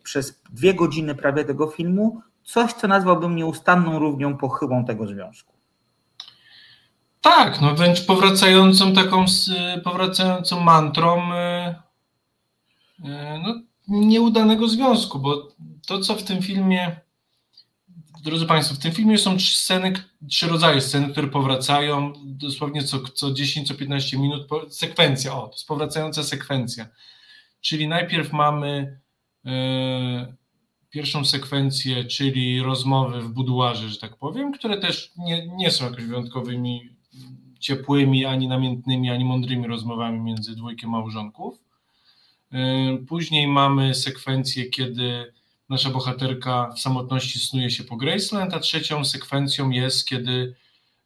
przez 0.03 0.41
dwie 0.51 0.73
godziny 0.73 1.15
prawie 1.15 1.45
tego 1.45 1.67
filmu 1.67 2.21
coś, 2.43 2.73
co 2.73 2.87
nazwałbym 2.87 3.35
nieustanną 3.35 3.99
równią 3.99 4.37
pochyłą 4.37 4.85
tego 4.85 5.07
związku. 5.07 5.53
Tak, 7.21 7.61
no 7.61 7.75
wręcz 7.75 8.05
powracającą 8.05 8.93
taką, 8.93 9.25
powracającą 9.83 10.59
mantrą 10.59 11.33
e, 11.33 11.75
e, 13.05 13.39
no, 13.43 13.61
nieudanego 13.87 14.67
związku, 14.67 15.19
bo 15.19 15.47
to, 15.87 15.99
co 15.99 16.15
w 16.15 16.23
tym 16.23 16.41
filmie, 16.41 16.95
drodzy 18.23 18.45
Państwo, 18.45 18.75
w 18.75 18.79
tym 18.79 18.91
filmie 18.91 19.17
są 19.17 19.37
trzy 19.37 19.57
sceny, 19.57 19.93
trzy 20.29 20.47
rodzaje 20.47 20.81
scen, 20.81 21.11
które 21.11 21.27
powracają 21.27 22.13
dosłownie 22.25 22.83
co, 22.83 22.99
co 22.99 23.33
10, 23.33 23.67
co 23.67 23.75
15 23.75 24.17
minut, 24.19 24.47
sekwencja, 24.69 25.33
o, 25.33 25.51
powracająca 25.67 26.23
sekwencja, 26.23 26.87
czyli 27.61 27.87
najpierw 27.87 28.33
mamy 28.33 28.99
e, 29.45 30.33
pierwszą 30.89 31.25
sekwencję, 31.25 32.05
czyli 32.05 32.61
rozmowy 32.61 33.21
w 33.21 33.29
buduarze, 33.29 33.89
że 33.89 33.97
tak 33.97 34.17
powiem, 34.17 34.51
które 34.51 34.77
też 34.77 35.11
nie, 35.17 35.47
nie 35.47 35.71
są 35.71 35.85
jakoś 35.85 36.03
wyjątkowymi 36.03 36.89
ciepłymi, 37.59 38.25
ani 38.25 38.47
namiętnymi, 38.47 39.09
ani 39.09 39.25
mądrymi 39.25 39.67
rozmowami 39.67 40.21
między 40.21 40.55
dwójkiem 40.55 40.89
małżonków. 40.89 41.63
Yy, 42.53 43.05
Później 43.07 43.47
mamy 43.47 43.95
sekwencję, 43.95 44.65
kiedy 44.65 45.33
nasza 45.69 45.89
bohaterka 45.89 46.71
w 46.75 46.79
samotności 46.79 47.39
snuje 47.39 47.69
się 47.69 47.83
po 47.83 47.95
Graceland, 47.95 48.53
a 48.53 48.59
trzecią 48.59 49.05
sekwencją 49.05 49.69
jest, 49.69 50.07
kiedy 50.07 50.55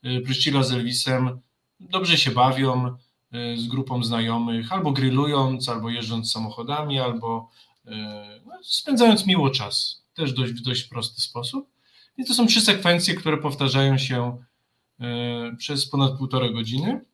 yy, 0.04 0.22
Priscilla 0.22 0.64
z 0.64 0.72
Elvisem 0.72 1.40
dobrze 1.80 2.18
się 2.18 2.32
bawią 2.32 2.98
yy, 3.32 3.58
z 3.58 3.68
grupą 3.68 4.04
znajomych, 4.04 4.74
albo 4.74 4.92
grillując, 4.92 5.70
albo 5.70 5.90
jeżdżąc 5.90 6.32
samochodami, 6.32 7.00
albo 7.00 7.52
no, 8.46 8.54
spędzając 8.64 9.26
miło 9.26 9.50
czas. 9.50 10.04
Też 10.14 10.34
dość, 10.34 10.54
w 10.54 10.62
dość 10.62 10.84
prosty 10.84 11.22
sposób. 11.22 11.70
I 12.18 12.26
to 12.26 12.34
są 12.34 12.48
trzy 12.48 12.62
sekwencje, 12.62 13.16
które 13.16 13.38
powtarzają 13.38 13.98
się 13.98 14.38
przez 15.58 15.90
ponad 15.90 16.18
półtorej 16.18 16.54
godziny. 16.54 17.06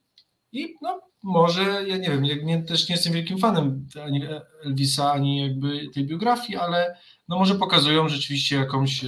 I 0.52 0.76
no, 0.82 1.02
może, 1.24 1.62
ja 1.88 1.98
nie 1.98 2.10
wiem, 2.10 2.26
ja 2.26 2.36
nie, 2.44 2.64
też 2.64 2.90
nie 2.90 2.96
jestem 2.96 3.14
wielkim 3.14 3.38
fanem 3.38 3.88
ani 4.06 4.24
Elvisa, 4.66 5.12
ani 5.12 5.42
jakby 5.42 5.90
tej 5.94 6.06
biografii, 6.06 6.58
ale 6.58 6.98
no 7.28 7.40
może 7.40 7.56
pokazują 7.56 8.10
rzeczywiście 8.10 8.56
jakąś 8.56 9.04
e, 9.04 9.08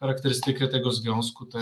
charakterystykę 0.00 0.68
tego 0.68 0.92
związku, 0.92 1.46
te, 1.46 1.58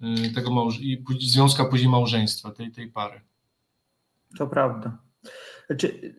e, 0.00 0.30
tego 0.34 0.50
małż- 0.50 0.80
i 0.80 1.04
związka 1.20 1.64
później 1.64 1.90
małżeństwa 1.90 2.50
tej, 2.50 2.70
tej 2.70 2.88
pary. 2.88 3.20
To 4.38 4.46
prawda. 4.46 4.98
Znaczy, 5.66 6.14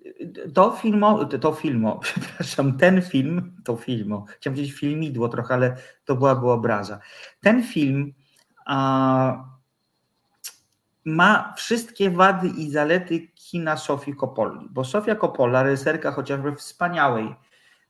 to 0.54 0.72
filmo, 0.72 1.26
to 1.26 1.54
filmo, 1.54 2.00
przepraszam, 2.04 2.78
ten 2.78 3.02
film, 3.02 3.56
to 3.66 3.76
filmo, 3.78 4.26
chciałem 4.40 4.56
powiedzieć 4.56 4.76
filmidło 4.80 5.30
trochę, 5.30 5.54
ale 5.54 5.78
to 6.06 6.16
byłaby 6.16 6.52
obraza. 6.52 7.00
Ten 7.42 7.64
film 7.64 8.14
a, 8.66 9.57
ma 11.08 11.54
wszystkie 11.58 12.10
wady 12.10 12.48
i 12.48 12.72
zalety 12.72 13.28
kina 13.36 13.78
Sofii 13.78 14.16
Coppoli, 14.16 14.68
bo 14.70 14.84
Sofia 14.84 15.16
Coppola, 15.16 15.64
reżyserka 15.64 16.12
chociażby 16.12 16.56
wspaniałej, 16.56 17.36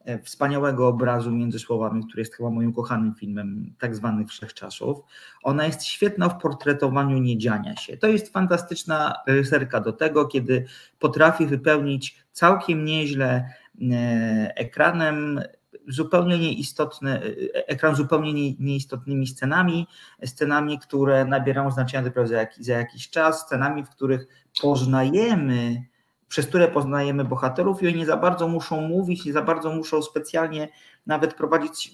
e, 0.04 0.18
wspaniałego 0.18 0.88
obrazu 0.88 1.30
między 1.30 1.58
słowami, 1.58 2.06
który 2.06 2.20
jest 2.20 2.34
chyba 2.34 2.50
moim 2.50 2.72
kochanym 2.72 3.14
filmem 3.14 3.74
tak 3.78 3.96
zwanych 3.96 4.28
wszechczasów, 4.28 4.98
ona 5.42 5.66
jest 5.66 5.84
świetna 5.84 6.28
w 6.28 6.40
portretowaniu 6.42 7.18
niedziania 7.18 7.76
się. 7.76 7.96
To 7.96 8.06
jest 8.06 8.32
fantastyczna 8.32 9.14
reżyserka 9.26 9.80
do 9.80 9.92
tego, 9.92 10.26
kiedy 10.26 10.64
potrafi 10.98 11.46
wypełnić 11.46 12.24
całkiem 12.32 12.84
nieźle 12.84 13.50
e, 13.92 14.52
ekranem 14.56 15.40
zupełnie 15.88 16.38
nieistotne, 16.38 17.22
e, 17.22 17.68
ekran 17.68 17.96
zupełnie 17.96 18.32
nie- 18.32 18.54
nieistotnymi 18.58 19.26
scenami, 19.26 19.86
scenami, 20.24 20.78
które 20.78 21.24
nabierają 21.24 21.70
znaczenia 21.70 22.02
dopiero 22.02 22.26
za, 22.26 22.36
jak, 22.36 22.54
za 22.60 22.72
jakiś 22.72 23.10
czas, 23.10 23.40
scenami, 23.40 23.84
w 23.84 23.88
których 23.90 24.26
poznajemy, 24.62 25.84
przez 26.28 26.46
które 26.46 26.68
poznajemy 26.68 27.24
bohaterów 27.24 27.82
i 27.82 27.86
oni 27.86 27.96
nie 27.96 28.06
za 28.06 28.16
bardzo 28.16 28.48
muszą 28.48 28.80
mówić, 28.80 29.24
nie 29.24 29.32
za 29.32 29.42
bardzo 29.42 29.72
muszą 29.72 30.02
specjalnie 30.02 30.68
nawet 31.06 31.34
prowadzić 31.34 31.92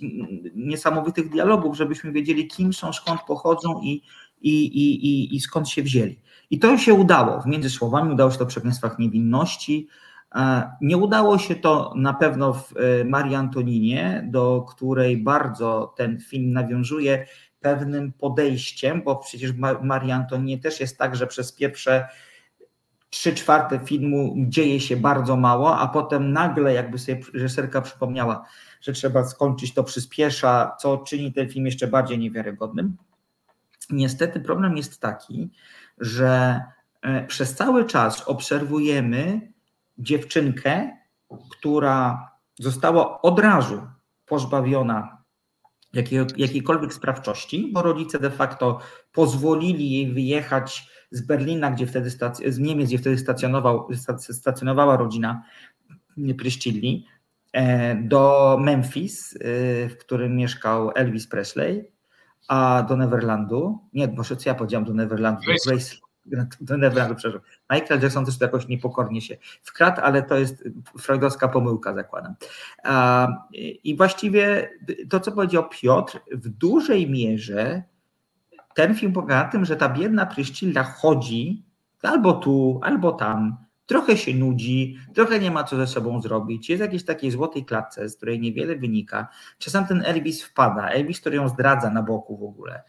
niesamowitych 0.55 1.29
dialogów, 1.31 1.77
żebyśmy 1.77 2.13
wiedzieli, 2.13 2.47
kim 2.49 2.73
są, 2.73 2.93
skąd 2.93 3.21
pochodzą 3.23 3.81
i, 3.83 4.03
i, 4.41 4.65
i, 4.65 5.07
i, 5.07 5.37
i 5.37 5.41
skąd 5.41 5.69
się 5.69 5.83
wzięli. 5.83 6.21
I 6.51 6.59
to 6.59 6.79
się 6.79 6.95
udało. 6.95 7.41
W 7.41 7.47
między 7.47 7.71
słowami 7.71 8.13
udało 8.13 8.31
się 8.31 8.39
to 8.39 8.45
w 8.45 8.49
przekleństwach 8.49 8.99
niewinności. 8.99 9.89
Nie 10.81 10.97
udało 10.97 11.39
się 11.39 11.55
to 11.55 11.93
na 11.97 12.15
pewno 12.15 12.53
w 12.53 12.75
e, 12.77 13.05
Marii 13.05 13.35
Antoninie, 13.35 14.29
do 14.31 14.65
której 14.69 15.17
bardzo 15.17 15.95
ten 15.97 16.21
film 16.21 16.53
nawiązuje 16.53 17.27
pewnym 17.61 18.13
podejściem, 18.13 19.03
bo 19.03 19.17
przecież 19.17 19.53
w 19.53 19.83
Marii 19.83 20.13
Antoninie 20.13 20.59
też 20.59 20.81
jest 20.81 20.99
tak, 20.99 21.17
że 21.17 21.27
przez 21.27 21.53
pierwsze 21.53 22.09
trzy 23.11 23.35
czwarte 23.35 23.79
filmu 23.79 24.35
dzieje 24.37 24.81
się 24.81 24.97
bardzo 24.97 25.37
mało, 25.37 25.79
a 25.79 25.89
potem 25.89 26.33
nagle 26.33 26.75
jakby 26.75 26.99
sobie 26.99 27.21
reżyserka 27.35 27.81
przypomniała, 27.81 28.45
że 28.81 28.93
trzeba 28.93 29.25
skończyć, 29.25 29.75
to 29.75 29.85
przyspiesza, 29.85 30.77
co 30.81 30.99
czyni 30.99 31.33
ten 31.33 31.49
film 31.49 31.67
jeszcze 31.67 31.87
bardziej 31.87 32.19
niewiarygodnym. 32.19 32.97
Niestety 33.91 34.41
problem 34.41 34.77
jest 34.77 35.01
taki, 35.01 35.51
że 35.99 36.61
e, 37.03 37.27
przez 37.27 37.55
cały 37.55 37.85
czas 37.85 38.29
obserwujemy 38.29 39.54
dziewczynkę, 39.99 40.97
która 41.51 42.29
została 42.59 43.23
od 43.23 43.39
razu 43.39 43.83
pozbawiona 44.27 45.25
jakiej, 45.93 46.19
jakiejkolwiek 46.37 46.95
sprawczości, 46.95 47.71
bo 47.73 47.83
rodzice 47.83 48.19
de 48.19 48.31
facto 48.31 48.79
pozwolili 49.13 49.91
jej 49.91 50.13
wyjechać 50.13 50.89
z 51.11 51.27
Berlina, 51.27 51.71
gdzie 51.71 51.87
wtedy 51.87 52.11
stac- 52.11 52.51
z 52.51 52.59
Niemiec, 52.59 52.89
gdzie 52.89 52.99
wtedy 52.99 53.19
stacjonował, 53.19 53.89
stacjonowała 54.19 54.97
rodzina 54.97 55.43
Pryszcilli, 56.39 57.07
e, 57.53 57.95
do 57.95 58.57
Memphis, 58.61 59.35
e, 59.35 59.39
w 59.89 59.97
którym 59.99 60.37
mieszkał 60.37 60.91
Elvis 60.95 61.27
Presley, 61.27 61.93
a 62.49 62.83
do 62.89 62.97
Neverlandu, 62.97 63.79
nie, 63.93 64.09
może 64.09 64.37
co 64.37 64.51
ja 64.51 64.55
powiedziałem 64.55 64.85
do 64.85 64.95
Neverlandu, 64.95 65.41
do 65.41 65.71
Grace, 65.71 65.97
do 66.61 66.77
Neverlandu, 66.77 67.15
przepraszam. 67.15 67.49
Michael 67.71 68.01
Jackson 68.03 68.25
też 68.25 68.41
jakoś 68.41 68.69
niepokornie 68.69 69.21
się 69.21 69.37
wkradł, 69.63 70.01
ale 70.01 70.23
to 70.23 70.39
jest 70.39 70.65
freudowska 70.99 71.49
pomyłka, 71.49 71.95
zakładam. 71.95 72.35
I 73.85 73.97
właściwie 73.97 74.71
to, 75.11 75.21
co 75.21 75.33
powiedział 75.33 75.69
Piotr, 75.69 76.21
w 76.33 76.49
dużej 76.49 77.11
mierze 77.11 77.83
ten 78.75 78.95
film 78.95 79.13
polega 79.13 79.45
na 79.45 79.49
tym, 79.49 79.65
że 79.65 79.77
ta 79.77 79.89
biedna 79.89 80.27
Pryszcilla 80.27 80.83
chodzi 80.83 81.65
albo 82.03 82.33
tu, 82.33 82.81
albo 82.83 83.13
tam, 83.13 83.57
trochę 83.87 84.17
się 84.17 84.35
nudzi, 84.35 84.99
trochę 85.15 85.41
nie 85.41 85.51
ma 85.51 85.65
co 85.65 85.77
ze 85.77 85.87
sobą 85.87 86.23
zrobić, 86.23 86.71
jest 86.71 86.81
w 86.81 86.85
jakiejś 86.85 87.05
takiej 87.05 87.31
złotej 87.31 87.65
klatce, 87.65 88.09
z 88.09 88.17
której 88.17 88.41
niewiele 88.41 88.77
wynika. 88.77 89.29
Czasem 89.59 89.87
ten 89.87 90.03
Elvis 90.07 90.43
wpada, 90.43 90.89
Elvis, 90.89 91.21
który 91.21 91.37
ją 91.37 91.49
zdradza 91.49 91.91
na 91.91 92.03
boku 92.03 92.37
w 92.37 92.43
ogóle. 92.43 92.83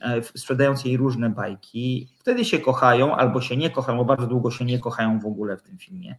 E, 0.00 0.22
sprzedając 0.22 0.84
jej 0.84 0.96
różne 0.96 1.30
bajki. 1.30 2.08
Wtedy 2.18 2.44
się 2.44 2.58
kochają, 2.58 3.16
albo 3.16 3.40
się 3.40 3.56
nie 3.56 3.70
kochają, 3.70 3.98
bo 3.98 4.04
bardzo 4.04 4.26
długo 4.26 4.50
się 4.50 4.64
nie 4.64 4.78
kochają 4.78 5.20
w 5.20 5.26
ogóle 5.26 5.56
w 5.56 5.62
tym 5.62 5.78
filmie. 5.78 6.16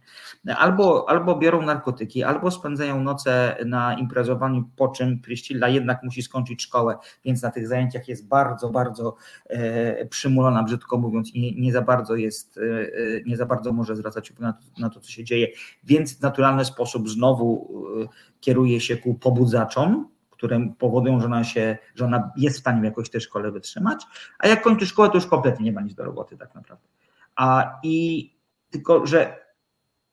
Albo, 0.56 1.08
albo 1.08 1.38
biorą 1.38 1.62
narkotyki, 1.62 2.24
albo 2.24 2.50
spędzają 2.50 3.00
noce 3.00 3.56
na 3.66 3.94
imprezowaniu, 3.94 4.64
po 4.76 4.88
czym 4.88 5.18
Priscilla 5.20 5.68
jednak 5.68 6.02
musi 6.02 6.22
skończyć 6.22 6.62
szkołę, 6.62 6.96
więc 7.24 7.42
na 7.42 7.50
tych 7.50 7.68
zajęciach 7.68 8.08
jest 8.08 8.28
bardzo, 8.28 8.70
bardzo 8.70 9.16
e, 9.46 10.06
przymulona, 10.06 10.62
brzydko 10.62 10.98
mówiąc, 10.98 11.30
i 11.34 11.60
nie 11.60 11.72
za 11.72 11.82
bardzo 11.82 12.16
jest, 12.16 12.58
e, 12.58 12.62
e 12.62 13.22
nie 13.26 13.36
za 13.36 13.46
bardzo 13.46 13.72
może 13.72 13.96
zwracać 13.96 14.30
uwagę 14.30 14.52
na 14.78 14.90
to, 14.90 15.00
co 15.00 15.10
się 15.10 15.24
dzieje, 15.24 15.48
więc 15.84 16.18
w 16.18 16.20
naturalny 16.20 16.64
sposób 16.64 17.08
znowu 17.08 17.68
e, 18.02 18.08
kieruje 18.40 18.80
się 18.80 18.96
ku 18.96 19.14
pobudzaczom, 19.14 20.11
które 20.42 20.68
powodują, 20.78 21.20
że 21.20 21.26
ona, 21.26 21.44
się, 21.44 21.78
że 21.94 22.04
ona 22.04 22.30
jest 22.36 22.56
w 22.56 22.60
stanie 22.60 22.84
jakoś 22.84 23.10
tej 23.10 23.20
szkole 23.20 23.50
wytrzymać, 23.50 24.04
a 24.38 24.48
jak 24.48 24.62
kończy 24.62 24.86
szkołę, 24.86 25.08
to 25.08 25.14
już 25.14 25.26
kompletnie 25.26 25.64
nie 25.64 25.72
ma 25.72 25.80
nic 25.80 25.94
do 25.94 26.04
roboty 26.04 26.36
tak 26.36 26.54
naprawdę. 26.54 26.88
A 27.36 27.78
i 27.82 28.30
tylko, 28.70 29.06
że 29.06 29.36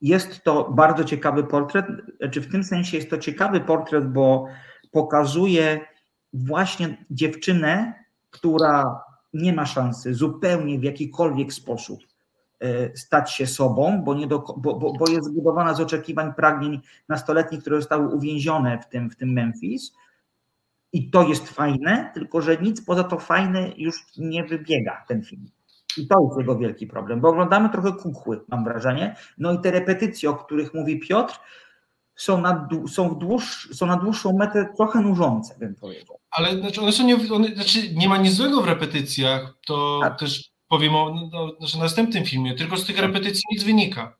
jest 0.02 0.44
to 0.44 0.72
bardzo 0.72 1.04
ciekawy 1.04 1.44
portret, 1.44 1.86
czy 1.88 2.18
znaczy 2.18 2.42
w 2.42 2.52
tym 2.52 2.64
sensie 2.64 2.98
jest 2.98 3.10
to 3.10 3.18
ciekawy 3.18 3.62
portret, 3.62 4.12
bo 4.12 4.46
pokazuje 4.92 5.80
właśnie 6.34 7.06
dziewczynę, 7.12 7.94
która 8.30 9.02
nie 9.34 9.54
ma 9.54 9.65
szansy 9.65 10.13
zupełnie 10.13 10.80
w 10.80 10.84
jakikolwiek 10.84 11.54
sposób 11.54 12.00
e, 12.60 12.98
stać 12.98 13.32
się 13.32 13.48
sobą, 13.48 14.02
bo, 14.04 14.13
nie 14.13 14.28
do, 14.28 14.39
bo, 14.39 14.76
bo, 14.76 14.94
bo 14.94 15.10
jest 15.10 15.28
zbudowana 15.28 15.74
z 15.74 15.80
oczekiwań, 15.80 16.34
pragnień 16.34 16.82
nastoletnich, 17.08 17.62
które 17.62 17.76
zostały 17.76 18.08
uwięzione 18.08 18.80
w 18.80 18.89
tym, 18.89 19.10
w 19.10 19.15
tym 19.15 19.34
Memphis, 19.34 19.92
i 20.93 21.10
to 21.10 21.28
jest 21.28 21.49
fajne, 21.49 22.12
tylko 22.13 22.41
że 22.41 22.58
nic 22.58 22.86
poza 22.86 23.04
to 23.04 23.19
fajne 23.19 23.71
już 23.78 24.04
nie 24.17 24.43
wybiega 24.43 25.04
ten 25.08 25.23
film. 25.23 25.49
I 25.97 26.08
to 26.08 26.23
jest 26.23 26.38
jego 26.38 26.58
wielki 26.58 26.88
problem, 26.88 27.21
bo 27.21 27.30
oglądamy 27.30 27.69
trochę 27.69 27.91
kukły, 27.93 28.41
mam 28.47 28.63
wrażenie. 28.63 29.15
No 29.38 29.54
i 29.54 29.60
te 29.60 29.71
repetycje, 29.71 30.30
o 30.30 30.36
których 30.36 30.73
mówi 30.73 30.99
Piotr, 30.99 31.39
są 32.15 32.41
na, 32.41 32.67
są, 32.88 33.10
w 33.10 33.17
dłuższ, 33.17 33.75
są 33.75 33.86
na 33.86 33.97
dłuższą 33.97 34.38
metę 34.38 34.73
trochę 34.78 35.02
nużące, 35.02 35.56
bym 35.60 35.75
powiedział. 35.75 36.19
Ale 36.32 36.60
znaczy 36.60 36.82
one 36.82 36.91
są 36.91 37.04
nie, 37.04 37.15
one, 37.34 37.47
znaczy 37.47 37.93
nie 37.95 38.10
ma 38.10 38.17
nic 38.17 38.34
złego 38.34 38.62
w 38.62 38.67
repetycjach, 38.67 39.58
to 39.65 39.99
tak. 40.04 40.19
też 40.19 40.52
powiem 40.67 40.95
o 40.95 41.30
no, 41.32 41.56
znaczy 41.60 41.80
następnym 41.80 42.25
filmie, 42.25 42.56
tylko 42.56 42.78
z 42.78 42.86
tych 42.86 42.99
repetycji 42.99 43.43
nic 43.52 43.63
wynika 43.63 44.18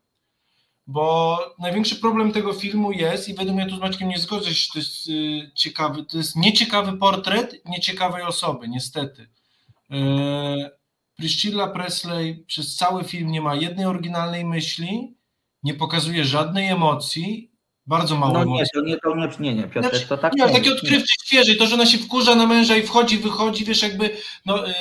bo 0.90 1.38
największy 1.58 1.96
problem 1.96 2.32
tego 2.32 2.52
filmu 2.52 2.92
jest, 2.92 3.28
i 3.28 3.34
według 3.34 3.56
mnie 3.56 3.66
tu 3.66 3.76
z 3.76 3.80
Maćkiem 3.80 4.08
nie 4.08 4.18
zgodzę 4.18 4.54
się, 4.54 4.72
to 4.72 4.78
jest 4.78 5.08
y, 5.08 5.50
ciekawy, 5.54 6.04
to 6.04 6.18
jest 6.18 6.36
nieciekawy 6.36 6.98
portret 6.98 7.62
nieciekawej 7.64 8.22
osoby, 8.22 8.68
niestety. 8.68 9.22
Y, 9.22 10.70
Priscilla 11.16 11.66
Presley 11.66 12.44
przez 12.46 12.76
cały 12.76 13.04
film 13.04 13.30
nie 13.30 13.40
ma 13.40 13.54
jednej 13.54 13.86
oryginalnej 13.86 14.44
myśli, 14.44 15.16
nie 15.62 15.74
pokazuje 15.74 16.24
żadnej 16.24 16.68
emocji, 16.68 17.50
bardzo 17.86 18.16
mało 18.16 18.32
no 18.32 18.44
nie, 18.44 18.64
To 18.74 18.80
nie, 18.80 18.96
to 18.96 19.16
nie, 19.16 19.28
nie, 19.40 19.54
nie, 19.54 19.68
Piotr, 19.68 19.88
znaczy, 19.88 20.06
to 20.06 20.18
tak 20.18 20.32
nie. 20.32 20.48
takie 20.48 20.72
odkrywcze, 20.72 21.14
świeże, 21.24 21.54
to, 21.54 21.66
że 21.66 21.74
ona 21.74 21.86
się 21.86 21.98
wkurza 21.98 22.34
na 22.34 22.46
męża 22.46 22.76
i 22.76 22.82
wchodzi, 22.82 23.18
wychodzi, 23.18 23.64
wiesz, 23.64 23.82
jakby, 23.82 24.16
no... 24.46 24.68
Y, 24.68 24.72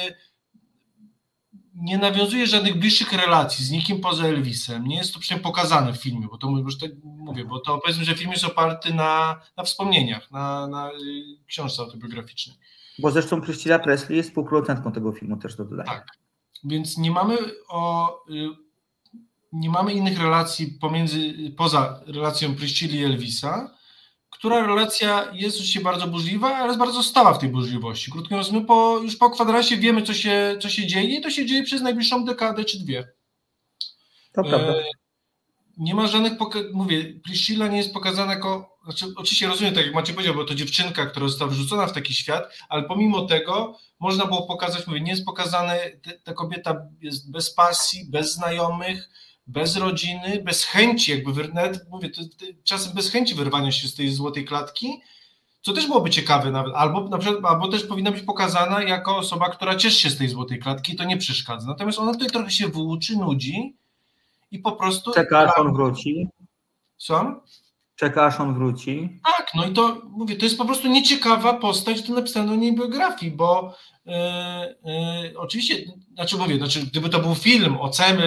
nie 1.79 1.97
nawiązuje 1.97 2.47
żadnych 2.47 2.79
bliższych 2.79 3.13
relacji 3.13 3.65
z 3.65 3.71
nikim 3.71 4.01
poza 4.01 4.25
Elvisem. 4.25 4.87
Nie 4.87 4.97
jest 4.97 5.13
to 5.13 5.19
przynajmniej 5.19 5.43
pokazane 5.43 5.93
w 5.93 5.97
filmie, 5.97 6.27
bo 6.31 6.37
to 6.37 6.49
już 6.49 6.77
tak 6.77 6.91
mówię, 7.03 7.45
bo 7.45 7.59
to 7.59 7.77
powiedzmy, 7.77 8.05
że 8.05 8.15
film 8.15 8.31
jest 8.31 8.43
oparty 8.43 8.93
na, 8.93 9.41
na 9.57 9.63
wspomnieniach, 9.63 10.31
na, 10.31 10.67
na 10.67 10.89
y, 10.89 10.93
książce 11.47 11.81
autobiograficznej. 11.81 12.57
Bo 12.99 13.11
zresztą 13.11 13.41
Priscilla 13.41 13.79
Presley 13.79 14.17
jest 14.17 14.29
współprodukentką 14.29 14.91
tego 14.91 15.11
filmu, 15.11 15.37
też 15.37 15.55
to 15.55 15.65
dodaję. 15.65 15.89
Tak. 15.89 16.17
Więc 16.63 16.97
nie 16.97 17.11
mamy 17.11 17.37
o, 17.69 18.15
y, 18.29 18.49
nie 19.53 19.69
mamy 19.69 19.93
innych 19.93 20.19
relacji 20.19 20.67
pomiędzy, 20.67 21.33
poza 21.57 21.99
relacją 22.07 22.55
Priscilla 22.55 22.95
i 22.95 23.03
Elvisa, 23.03 23.78
która 24.39 24.67
relacja 24.67 25.31
jest 25.33 25.55
oczywiście 25.55 25.81
bardzo 25.81 26.07
burzliwa, 26.07 26.55
ale 26.55 26.67
jest 26.67 26.79
bardzo 26.79 27.03
stała 27.03 27.33
w 27.33 27.39
tej 27.39 27.49
burzliwości. 27.49 28.11
Krótko 28.11 28.35
mówiąc, 28.35 28.51
my 28.51 28.65
po, 28.65 28.99
już 29.03 29.15
po 29.15 29.29
kwadrasie 29.29 29.77
wiemy, 29.77 30.01
co 30.01 30.13
się, 30.13 30.57
co 30.61 30.69
się 30.69 30.87
dzieje 30.87 31.17
i 31.17 31.21
to 31.21 31.29
się 31.29 31.45
dzieje 31.45 31.63
przez 31.63 31.81
najbliższą 31.81 32.25
dekadę 32.25 32.65
czy 32.65 32.79
dwie. 32.79 33.07
To 34.33 34.43
prawda. 34.43 34.73
E, 34.73 34.83
nie 35.77 35.95
ma 35.95 36.07
żadnych, 36.07 36.33
mówię, 36.73 37.13
Priscilla 37.23 37.67
nie 37.67 37.77
jest 37.77 37.93
pokazana 37.93 38.33
jako, 38.33 38.77
znaczy 38.83 39.05
oczywiście 39.15 39.47
rozumiem, 39.47 39.73
tak 39.73 39.85
jak 39.85 39.95
Macie 39.95 40.13
powiedział, 40.13 40.35
bo 40.35 40.45
to 40.45 40.55
dziewczynka, 40.55 41.05
która 41.05 41.27
została 41.27 41.51
wrzucona 41.51 41.87
w 41.87 41.93
taki 41.93 42.13
świat, 42.13 42.53
ale 42.69 42.83
pomimo 42.83 43.21
tego 43.21 43.77
można 43.99 44.25
było 44.25 44.47
pokazać, 44.47 44.87
mówię, 44.87 45.01
nie 45.01 45.11
jest 45.11 45.25
pokazane, 45.25 45.79
ta 46.23 46.33
kobieta 46.33 46.75
jest 47.01 47.31
bez 47.31 47.53
pasji, 47.53 48.05
bez 48.05 48.33
znajomych, 48.33 49.09
bez 49.49 49.77
rodziny, 49.77 50.41
bez 50.45 50.63
chęci, 50.63 51.11
jakby 51.11 51.47
nawet 51.47 51.89
mówię, 51.89 52.09
to, 52.09 52.21
to, 52.21 52.45
czasem 52.63 52.93
bez 52.93 53.11
chęci 53.11 53.35
wyrwania 53.35 53.71
się 53.71 53.87
z 53.87 53.95
tej 53.95 54.09
złotej 54.09 54.45
klatki, 54.45 55.01
co 55.61 55.73
też 55.73 55.87
byłoby 55.87 56.09
ciekawe 56.09 56.51
nawet, 56.51 56.75
albo 56.75 57.07
na 57.07 57.17
przykład, 57.17 57.53
albo 57.53 57.67
też 57.67 57.83
powinna 57.83 58.11
być 58.11 58.21
pokazana 58.21 58.83
jako 58.83 59.17
osoba, 59.17 59.49
która 59.49 59.75
cieszy 59.75 59.99
się 60.01 60.09
z 60.09 60.17
tej 60.17 60.27
złotej 60.27 60.59
klatki 60.59 60.93
i 60.93 60.95
to 60.95 61.03
nie 61.03 61.17
przeszkadza. 61.17 61.67
Natomiast 61.67 61.99
ona 61.99 62.13
tutaj 62.13 62.27
trochę 62.27 62.51
się 62.51 62.67
włóczy, 62.67 63.17
nudzi 63.17 63.75
i 64.51 64.59
po 64.59 64.71
prostu... 64.71 65.11
Czeka 65.13 65.39
aż 65.39 65.57
on 65.57 65.73
wróci. 65.73 66.27
Co? 66.97 67.43
Czeka 67.95 68.25
aż 68.25 68.39
on 68.39 68.53
wróci. 68.53 69.19
Tak, 69.37 69.51
no 69.55 69.65
i 69.65 69.73
to 69.73 70.01
mówię, 70.09 70.35
to 70.35 70.45
jest 70.45 70.57
po 70.57 70.65
prostu 70.65 70.87
nieciekawa 70.87 71.53
postać 71.53 72.01
do 72.01 72.13
napisania 72.13 72.51
o 72.51 72.55
niej 72.55 72.75
biografii, 72.75 73.31
bo 73.31 73.75
oczywiście, 75.35 75.75
znaczy 76.13 76.37
mówię, 76.37 76.57
znaczy, 76.57 76.85
gdyby 76.85 77.09
to 77.09 77.19
był 77.19 77.35
film 77.35 77.77
o 77.77 77.89
całym 77.89 78.21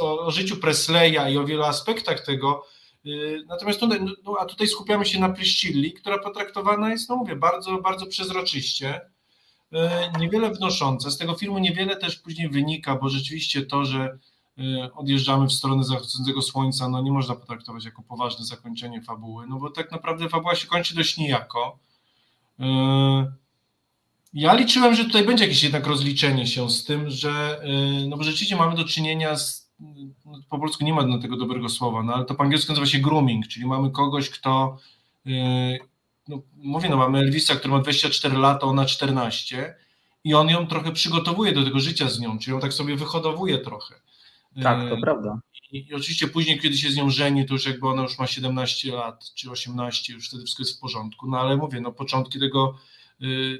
o, 0.00 0.30
życiu 0.30 0.56
Presleya 0.56 1.32
i 1.32 1.38
o 1.38 1.44
wielu 1.44 1.62
aspektach 1.62 2.24
tego, 2.26 2.64
yy, 3.04 3.44
natomiast 3.46 3.80
tutaj, 3.80 4.00
no, 4.02 4.12
no, 4.24 4.36
a 4.40 4.44
tutaj 4.44 4.66
skupiamy 4.66 5.06
się 5.06 5.20
na 5.20 5.28
Priscilli, 5.28 5.92
która 5.92 6.18
potraktowana 6.18 6.90
jest, 6.90 7.08
no 7.08 7.16
mówię, 7.16 7.36
bardzo, 7.36 7.78
bardzo 7.78 8.06
przezroczyście, 8.06 9.00
niewiele 10.18 10.50
wnosząca. 10.50 11.10
Z 11.10 11.18
tego 11.18 11.34
filmu 11.34 11.58
niewiele 11.58 11.96
też 11.96 12.16
później 12.16 12.48
wynika, 12.48 12.96
bo 12.96 13.08
rzeczywiście 13.08 13.62
to, 13.62 13.84
że 13.84 14.18
odjeżdżamy 14.94 15.46
w 15.46 15.52
stronę 15.52 15.84
zachodzącego 15.84 16.42
słońca, 16.42 16.88
no 16.88 17.02
nie 17.02 17.12
można 17.12 17.34
potraktować 17.34 17.84
jako 17.84 18.02
poważne 18.02 18.44
zakończenie 18.44 19.02
fabuły, 19.02 19.46
no 19.46 19.58
bo 19.58 19.70
tak 19.70 19.92
naprawdę 19.92 20.28
fabuła 20.28 20.54
się 20.54 20.66
kończy 20.66 20.94
dość 20.94 21.16
nijako. 21.16 21.78
Ja 24.32 24.54
liczyłem, 24.54 24.94
że 24.94 25.04
tutaj 25.04 25.24
będzie 25.24 25.44
jakieś 25.44 25.62
jednak 25.62 25.86
rozliczenie 25.86 26.46
się 26.46 26.70
z 26.70 26.84
tym, 26.84 27.10
że 27.10 27.60
no 28.08 28.16
bo 28.16 28.22
rzeczywiście 28.22 28.56
mamy 28.56 28.76
do 28.76 28.84
czynienia 28.84 29.36
z, 29.36 29.72
no 30.26 30.38
po 30.48 30.58
polsku 30.58 30.84
nie 30.84 30.92
ma 30.92 31.02
do 31.02 31.18
tego 31.18 31.36
dobrego 31.36 31.68
słowa, 31.68 32.02
no 32.02 32.14
ale 32.14 32.24
to 32.24 32.34
po 32.34 32.42
angielsku 32.42 32.72
nazywa 32.72 32.86
się 32.86 32.98
grooming, 32.98 33.46
czyli 33.46 33.66
mamy 33.66 33.90
kogoś, 33.90 34.30
kto 34.30 34.78
no, 36.28 36.42
mówię, 36.56 36.88
no 36.88 36.96
mamy 36.96 37.18
Elvisa, 37.18 37.56
który 37.56 37.72
ma 37.72 37.80
24 37.80 38.38
lata, 38.38 38.66
ona 38.66 38.86
14 38.86 39.74
i 40.24 40.34
on 40.34 40.48
ją 40.48 40.66
trochę 40.66 40.92
przygotowuje 40.92 41.52
do 41.52 41.64
tego 41.64 41.80
życia 41.80 42.08
z 42.08 42.20
nią, 42.20 42.38
czyli 42.38 42.54
ją 42.54 42.60
tak 42.60 42.72
sobie 42.72 42.96
wyhodowuje 42.96 43.58
trochę. 43.58 43.94
Tak, 44.62 44.88
to 44.88 44.96
prawda. 44.96 45.40
I, 45.72 45.88
I, 45.88 45.94
oczywiście 45.94 46.28
później, 46.28 46.60
kiedy 46.60 46.76
się 46.76 46.90
z 46.90 46.96
nią 46.96 47.10
żeni, 47.10 47.46
to 47.46 47.54
już 47.54 47.66
jakby 47.66 47.88
ona 47.88 48.02
już 48.02 48.18
ma 48.18 48.26
17 48.26 48.92
lat, 48.92 49.24
czy 49.34 49.50
18, 49.50 50.12
już 50.12 50.28
wtedy 50.28 50.42
wszystko 50.42 50.62
jest 50.62 50.76
w 50.76 50.80
porządku. 50.80 51.30
No 51.30 51.40
ale 51.40 51.56
mówię, 51.56 51.80
no 51.80 51.92
początki 51.92 52.40
tego, 52.40 52.74
y, 52.74 52.91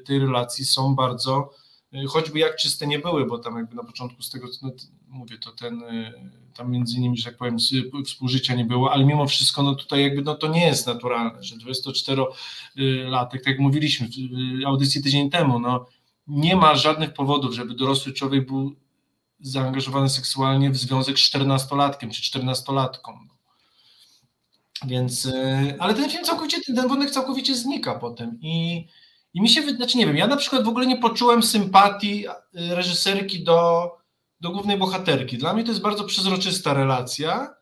tej 0.06 0.18
relacji 0.18 0.64
są 0.64 0.94
bardzo, 0.94 1.50
y, 1.94 2.06
choćby 2.06 2.38
jak 2.38 2.56
czyste 2.56 2.86
nie 2.86 2.98
były, 2.98 3.26
bo 3.26 3.38
tam 3.38 3.56
jakby 3.56 3.76
na 3.76 3.84
początku 3.84 4.22
z 4.22 4.30
tego, 4.30 4.48
no, 4.62 4.70
mówię, 5.08 5.38
to 5.38 5.52
ten, 5.52 5.82
y, 5.82 6.30
tam 6.54 6.70
między 6.70 6.96
innymi, 6.96 7.18
że 7.18 7.24
tak 7.24 7.36
powiem, 7.36 7.56
współżycia 8.06 8.54
nie 8.54 8.64
było, 8.64 8.92
ale 8.92 9.04
mimo 9.04 9.26
wszystko, 9.26 9.62
no 9.62 9.74
tutaj 9.74 10.02
jakby, 10.02 10.22
no 10.22 10.34
to 10.34 10.48
nie 10.48 10.66
jest 10.66 10.86
naturalne, 10.86 11.42
że 11.42 11.56
24-latek, 11.56 13.30
tak 13.30 13.46
jak 13.46 13.58
mówiliśmy 13.58 14.08
w 14.08 14.66
audycji 14.66 15.02
tydzień 15.02 15.30
temu, 15.30 15.58
no 15.58 15.86
nie 16.26 16.56
ma 16.56 16.74
żadnych 16.74 17.14
powodów, 17.14 17.54
żeby 17.54 17.74
dorosły 17.74 18.12
człowiek 18.12 18.46
był 18.46 18.76
zaangażowany 19.40 20.08
seksualnie 20.08 20.70
w 20.70 20.76
związek 20.76 21.18
z 21.18 21.32
14-latkiem 21.32 22.10
czy 22.10 22.38
14-latką. 22.38 23.18
Więc, 24.86 25.24
y, 25.24 25.76
ale 25.78 25.94
ten 25.94 26.10
film 26.10 26.24
całkowicie, 26.24 26.60
ten 26.76 26.88
wątek 26.88 27.10
całkowicie 27.10 27.54
znika 27.54 27.94
potem 27.94 28.38
i, 28.40 28.86
i 29.34 29.42
mi 29.42 29.48
się, 29.48 29.62
znaczy 29.62 29.98
nie 29.98 30.06
wiem, 30.06 30.16
ja 30.16 30.26
na 30.26 30.36
przykład 30.36 30.64
w 30.64 30.68
ogóle 30.68 30.86
nie 30.86 30.96
poczułem 30.96 31.42
sympatii 31.42 32.26
y, 32.26 32.74
reżyserki 32.74 33.44
do, 33.44 33.90
do 34.40 34.50
głównej 34.50 34.78
bohaterki. 34.78 35.38
Dla 35.38 35.52
mnie 35.54 35.64
to 35.64 35.70
jest 35.70 35.82
bardzo 35.82 36.04
przezroczysta 36.04 36.74
relacja 36.74 37.54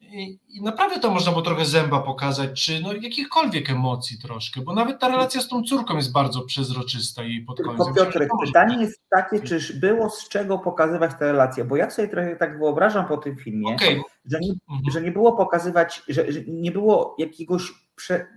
i, 0.00 0.38
I, 0.48 0.62
naprawdę 0.62 1.00
to 1.00 1.10
można 1.10 1.30
było 1.32 1.42
trochę 1.42 1.64
zęba 1.64 2.00
pokazać, 2.00 2.64
czy 2.64 2.80
no, 2.80 2.92
jakichkolwiek 2.92 3.70
emocji 3.70 4.18
troszkę, 4.18 4.60
bo 4.60 4.74
nawet 4.74 5.00
ta 5.00 5.08
relacja 5.08 5.40
z 5.40 5.48
tą 5.48 5.62
córką 5.62 5.96
jest 5.96 6.12
bardzo 6.12 6.42
przezroczysta 6.42 7.22
jej 7.22 7.44
pod 7.44 7.56
Tylko 7.56 7.76
koniec. 7.76 7.96
Piotrek, 7.96 8.30
pytanie 8.46 8.82
jest 8.82 9.00
takie, 9.10 9.40
czy 9.40 9.74
było 9.80 10.10
z 10.10 10.28
czego 10.28 10.58
pokazywać 10.58 11.10
tę 11.18 11.32
relację, 11.32 11.64
bo 11.64 11.76
ja 11.76 11.90
sobie 11.90 12.08
trochę 12.08 12.36
tak 12.36 12.58
wyobrażam 12.58 13.06
po 13.06 13.16
tym 13.16 13.36
filmie, 13.36 13.74
okay. 13.74 14.02
że, 14.24 14.40
nie, 14.40 14.52
mhm. 14.70 14.90
że 14.90 15.02
nie 15.02 15.10
było 15.10 15.32
pokazywać, 15.32 16.02
że, 16.08 16.32
że 16.32 16.40
nie 16.46 16.72
było 16.72 17.14
jakiegoś 17.18 17.72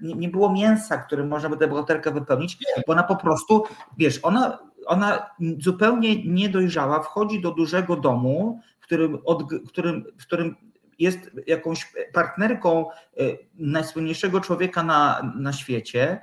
nie, 0.02 0.30
było 0.30 0.52
mięsa, 0.54 0.98
którym 0.98 1.28
można 1.28 1.50
by 1.50 1.58
tę 1.58 1.68
bohaterkę 1.68 2.12
wypełnić, 2.12 2.58
bo 2.88 2.94
ona 2.94 3.04
po 3.04 3.16
prostu, 3.16 3.64
wiesz, 3.98 4.20
ona, 4.24 4.60
ona 4.86 5.30
zupełnie 5.60 6.26
niedojrzała, 6.26 7.00
wchodzi 7.00 7.42
do 7.42 7.52
dużego 7.52 7.96
domu, 7.96 8.62
w 8.80 8.84
którym, 8.86 9.20
od, 9.26 9.44
którym, 9.68 10.06
w 10.18 10.26
którym 10.26 10.56
jest 11.00 11.20
jakąś 11.48 11.94
partnerką 12.14 12.90
e, 12.90 13.24
najsłynniejszego 13.56 14.42
człowieka 14.42 14.84
na, 14.84 15.32
na 15.36 15.54
świecie, 15.54 16.22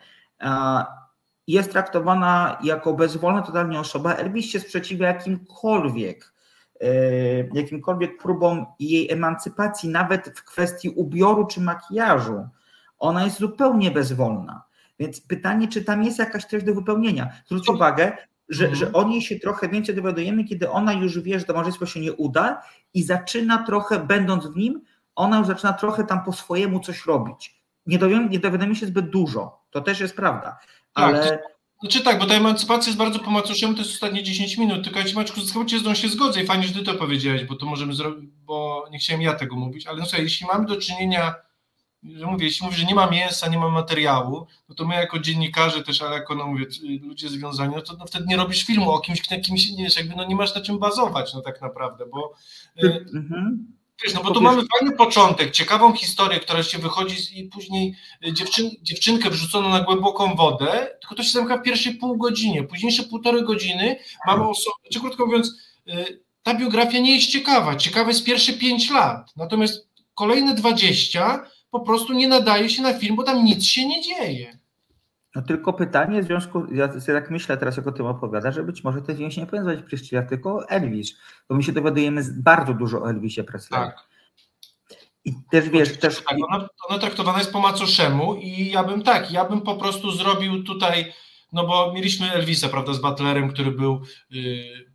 jest 1.46 1.72
traktowana 1.72 2.58
jako 2.62 2.94
bezwolna 2.94 3.42
totalnie 3.42 3.80
osoba, 3.80 4.14
Elvis 4.14 4.46
się 4.46 4.60
sprzeciwia 4.60 5.06
jakimkolwiek 5.06 6.32
e, 6.80 6.88
jakimkolwiek 7.52 8.22
próbom 8.22 8.66
jej 8.80 9.12
emancypacji, 9.12 9.88
nawet 9.88 10.38
w 10.38 10.44
kwestii 10.44 10.88
ubioru 10.88 11.46
czy 11.46 11.60
makijażu. 11.60 12.48
Ona 12.98 13.24
jest 13.24 13.38
zupełnie 13.38 13.90
bezwolna. 13.90 14.62
Więc 14.98 15.20
pytanie, 15.20 15.68
czy 15.68 15.84
tam 15.84 16.04
jest 16.04 16.18
jakaś 16.18 16.46
treść 16.46 16.66
do 16.66 16.74
wypełnienia. 16.74 17.28
Zwróć 17.46 17.68
uwagę, 17.68 18.16
że, 18.48 18.64
mhm. 18.64 18.80
że 18.80 18.92
o 18.92 19.08
niej 19.08 19.22
się 19.22 19.38
trochę 19.38 19.68
więcej 19.68 19.94
dowiadujemy, 19.94 20.44
kiedy 20.44 20.70
ona 20.70 20.92
już 20.92 21.20
wie, 21.20 21.38
że 21.38 21.44
to 21.44 21.54
małżeństwo 21.54 21.86
się 21.86 22.00
nie 22.00 22.12
uda 22.12 22.62
i 22.94 23.02
zaczyna 23.02 23.58
trochę, 23.62 23.98
będąc 23.98 24.46
w 24.46 24.56
nim, 24.56 24.82
ona 25.14 25.38
już 25.38 25.46
zaczyna 25.46 25.72
trochę 25.72 26.04
tam 26.04 26.24
po 26.24 26.32
swojemu 26.32 26.80
coś 26.80 27.06
robić. 27.06 27.62
Nie 27.86 27.98
dowiemy, 27.98 28.28
nie 28.28 28.38
dowiadujemy 28.38 28.76
się 28.76 28.86
zbyt 28.86 29.10
dużo, 29.10 29.58
to 29.70 29.80
też 29.80 30.00
jest 30.00 30.16
prawda, 30.16 30.58
tak, 30.94 31.04
ale... 31.04 31.28
Tak, 31.28 31.40
znaczy 31.80 32.00
tak, 32.00 32.18
bo 32.18 32.26
ta 32.26 32.34
emancypacja 32.34 32.90
jest 32.90 32.98
bardzo 32.98 33.18
po 33.18 33.30
macoszemu, 33.30 33.74
to 33.74 33.78
jest 33.78 33.92
ostatnie 33.92 34.22
10 34.22 34.58
minut, 34.58 34.84
tylko 34.84 34.98
ja 34.98 35.04
Ci 35.04 35.14
Maćku, 35.14 35.40
z 35.40 35.52
tą 35.84 35.94
się 35.94 36.08
zgodzę 36.08 36.42
i 36.42 36.46
fajnie, 36.46 36.66
że 36.66 36.74
Ty 36.74 36.82
to 36.82 36.94
powiedziałeś, 36.94 37.44
bo 37.44 37.54
to 37.54 37.66
możemy 37.66 37.94
zrobić, 37.94 38.30
bo 38.44 38.86
nie 38.90 38.98
chciałem 38.98 39.22
ja 39.22 39.34
tego 39.34 39.56
mówić, 39.56 39.86
ale 39.86 39.98
no 39.98 40.06
słuchaj, 40.06 40.24
jeśli 40.24 40.46
mamy 40.46 40.66
do 40.66 40.76
czynienia 40.76 41.34
że 42.14 42.26
mówię, 42.26 42.44
jeśli 42.44 42.66
mówię, 42.66 42.78
że 42.78 42.84
nie 42.84 42.94
ma 42.94 43.10
mięsa, 43.10 43.48
nie 43.48 43.58
ma 43.58 43.68
materiału, 43.68 44.46
no 44.68 44.74
to 44.74 44.84
my 44.84 44.94
jako 44.94 45.18
dziennikarze 45.18 45.82
też, 45.82 46.02
ale 46.02 46.16
jako 46.16 46.34
no 46.34 46.46
mówię, 46.46 46.66
ludzie 47.02 47.28
związani, 47.28 47.74
no 47.76 47.82
to 47.82 47.96
no 47.96 48.06
wtedy 48.06 48.24
nie 48.28 48.36
robisz 48.36 48.64
filmu 48.64 48.90
o 48.90 49.00
kimś, 49.00 49.30
na 49.30 49.40
kimś 49.40 49.70
nie 49.70 49.84
jest, 49.84 49.96
jakby 49.96 50.16
no 50.16 50.24
nie 50.24 50.36
masz 50.36 50.54
na 50.54 50.60
czym 50.60 50.78
bazować, 50.78 51.34
no 51.34 51.40
tak 51.40 51.60
naprawdę, 51.60 52.06
bo 52.06 52.34
e, 52.82 52.86
mhm. 53.14 53.74
wiesz, 54.04 54.14
no 54.14 54.22
bo 54.22 54.30
tu 54.30 54.40
mamy 54.40 54.62
fajny 54.78 54.96
początek, 54.96 55.50
ciekawą 55.50 55.92
historię, 55.92 56.40
która 56.40 56.62
się 56.62 56.78
wychodzi 56.78 57.40
i 57.40 57.44
później 57.44 57.94
e, 58.26 58.32
dziewczyn, 58.32 58.70
dziewczynkę 58.82 59.30
wrzucono 59.30 59.68
na 59.68 59.80
głęboką 59.80 60.34
wodę, 60.34 60.96
tylko 61.00 61.14
to 61.14 61.22
się 61.22 61.30
zamyka 61.30 61.58
w 61.58 61.62
pierwszej 61.62 61.94
pół 61.94 62.16
godzinie, 62.16 62.62
późniejsze 62.62 63.02
półtorej 63.02 63.44
godziny 63.44 63.96
mamy 64.26 64.48
osobę, 64.48 64.76
czy 64.92 65.00
krótko 65.00 65.26
mówiąc, 65.26 65.56
e, 65.88 66.04
ta 66.42 66.54
biografia 66.54 66.98
nie 66.98 67.14
jest 67.14 67.28
ciekawa, 67.28 67.76
ciekawe 67.76 68.10
jest 68.10 68.24
pierwsze 68.24 68.52
pięć 68.52 68.90
lat, 68.90 69.32
natomiast 69.36 69.88
kolejne 70.14 70.54
dwadzieścia 70.54 71.46
po 71.70 71.80
prostu 71.80 72.12
nie 72.12 72.28
nadaje 72.28 72.70
się 72.70 72.82
na 72.82 72.98
film, 72.98 73.16
bo 73.16 73.22
tam 73.22 73.44
nic 73.44 73.64
się 73.64 73.88
nie 73.88 74.02
dzieje. 74.02 74.58
No 75.34 75.42
tylko 75.42 75.72
pytanie 75.72 76.22
w 76.22 76.26
związku, 76.26 76.66
ja 76.74 76.88
tak 77.06 77.30
myślę 77.30 77.56
teraz, 77.56 77.76
jak 77.76 77.86
o 77.86 77.92
tym 77.92 78.06
opowiada, 78.06 78.52
że 78.52 78.62
być 78.62 78.84
może 78.84 79.02
ten 79.02 79.16
film 79.16 79.30
się 79.30 79.40
nie 79.40 79.46
powinien 79.46 79.66
nazywać 79.66 79.86
Priscilla, 79.86 80.22
tylko 80.22 80.68
Elvis, 80.68 81.16
bo 81.48 81.54
my 81.54 81.62
się 81.62 81.72
dowiadujemy 81.72 82.22
bardzo 82.36 82.74
dużo 82.74 83.02
o 83.02 83.10
Elvisie 83.10 83.44
Presley. 83.44 83.80
Tak. 83.80 84.08
I 85.24 85.32
też 85.50 85.68
wiesz, 85.68 85.98
też... 85.98 86.24
Tak, 86.24 86.36
ona, 86.48 86.68
ona 86.88 86.98
traktowana 86.98 87.38
jest 87.38 87.52
po 87.52 87.60
macoszemu 87.60 88.34
i 88.34 88.70
ja 88.70 88.84
bym 88.84 89.02
tak, 89.02 89.30
ja 89.30 89.44
bym 89.44 89.60
po 89.60 89.76
prostu 89.76 90.10
zrobił 90.10 90.64
tutaj, 90.64 91.12
no 91.52 91.66
bo 91.66 91.92
mieliśmy 91.92 92.32
Elvisa, 92.32 92.68
prawda, 92.68 92.92
z 92.92 93.00
Butlerem, 93.00 93.48
który 93.48 93.70
był 93.70 94.00
yy, 94.30 94.85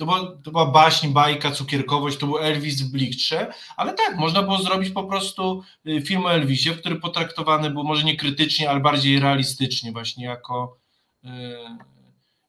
to 0.00 0.06
była, 0.06 0.36
to 0.42 0.50
była 0.50 0.66
baśń, 0.66 1.08
bajka, 1.08 1.50
cukierkowość, 1.50 2.18
to 2.18 2.26
był 2.26 2.38
Elvis 2.38 2.82
w 2.82 2.92
Bliktrze, 2.92 3.52
ale 3.76 3.94
tak, 3.94 4.16
można 4.16 4.42
było 4.42 4.58
zrobić 4.58 4.90
po 4.90 5.04
prostu 5.04 5.62
y, 5.86 6.00
film 6.00 6.26
o 6.26 6.32
Elvisie, 6.32 6.70
który 6.70 6.96
potraktowany 6.96 7.70
był 7.70 7.84
może 7.84 8.04
nie 8.04 8.16
krytycznie, 8.16 8.70
ale 8.70 8.80
bardziej 8.80 9.20
realistycznie 9.20 9.92
właśnie 9.92 10.24
jako 10.24 10.76
y, 11.24 11.28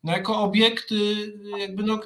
no 0.04 0.12
jako 0.12 0.40
obiekt 0.40 0.92
y, 0.92 1.34
jakby 1.58 1.84
no, 1.84 2.00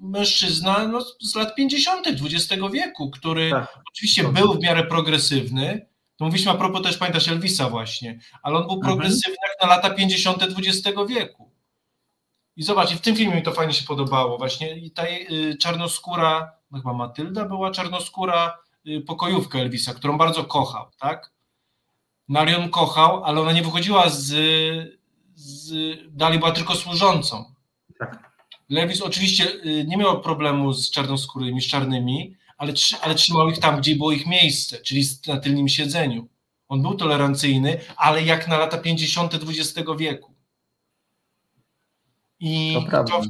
mężczyzna 0.00 0.88
no, 0.88 1.00
z 1.20 1.34
lat 1.34 1.54
50. 1.54 2.06
XX 2.06 2.62
wieku, 2.72 3.10
który 3.10 3.50
tak. 3.50 3.78
oczywiście 3.92 4.28
był 4.28 4.54
w 4.54 4.62
miarę 4.62 4.84
progresywny, 4.84 5.86
to 6.16 6.24
mówiliśmy 6.24 6.52
a 6.52 6.54
propos 6.54 6.82
też, 6.82 6.96
pamiętasz, 6.96 7.28
Elvisa 7.28 7.70
właśnie, 7.70 8.18
ale 8.42 8.56
on 8.56 8.62
był 8.62 8.74
mhm. 8.74 8.92
progresywny 8.92 9.36
jak 9.48 9.62
na 9.62 9.76
lata 9.76 9.90
50. 9.90 10.42
XX 10.42 10.98
wieku. 11.08 11.43
I 12.56 12.62
zobacz, 12.62 12.92
i 12.92 12.96
w 12.96 13.00
tym 13.00 13.16
filmie 13.16 13.36
mi 13.36 13.42
to 13.42 13.52
fajnie 13.52 13.72
się 13.72 13.86
podobało 13.86 14.38
właśnie. 14.38 14.78
I 14.78 14.90
ta 14.90 15.06
y, 15.06 15.56
czarnoskóra, 15.60 16.52
no 16.70 16.78
chyba 16.78 16.92
Matylda 16.92 17.44
była 17.44 17.70
czarnoskóra 17.70 18.58
y, 18.86 19.00
pokojówka 19.00 19.58
Elvisa, 19.58 19.94
którą 19.94 20.18
bardzo 20.18 20.44
kochał, 20.44 20.90
tak? 20.98 21.32
Marion 22.28 22.68
kochał, 22.68 23.24
ale 23.24 23.40
ona 23.40 23.52
nie 23.52 23.62
wychodziła 23.62 24.08
z, 24.08 24.26
z 25.34 25.74
dalej 26.10 26.38
była 26.38 26.52
tylko 26.52 26.74
służącą. 26.74 27.54
Tak. 27.98 28.34
Lewis 28.68 29.02
oczywiście 29.02 29.44
y, 29.66 29.84
nie 29.88 29.96
miał 29.96 30.20
problemu 30.20 30.72
z 30.72 30.90
czarnoskórymi, 30.90 31.62
z 31.62 31.66
czarnymi, 31.66 32.36
ale, 32.58 32.72
ale 33.02 33.14
trzymał 33.14 33.48
ich 33.48 33.58
tam, 33.58 33.78
gdzie 33.78 33.96
było 33.96 34.12
ich 34.12 34.26
miejsce, 34.26 34.78
czyli 34.78 35.04
na 35.26 35.36
tylnym 35.36 35.68
siedzeniu. 35.68 36.28
On 36.68 36.82
był 36.82 36.94
tolerancyjny, 36.94 37.80
ale 37.96 38.22
jak 38.22 38.48
na 38.48 38.58
lata 38.58 38.78
50. 38.78 39.34
XX 39.34 39.90
wieku. 39.98 40.33
I 42.44 42.76
to, 42.90 43.04
to, 43.04 43.22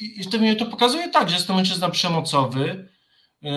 i 0.00 0.26
to, 0.26 0.38
mnie 0.38 0.56
to 0.56 0.66
pokazuje 0.66 1.08
tak, 1.08 1.28
że 1.28 1.34
jest 1.34 1.46
to 1.46 1.54
mężczyzna 1.54 1.88
przemocowy, 1.88 2.88
yy, 3.42 3.50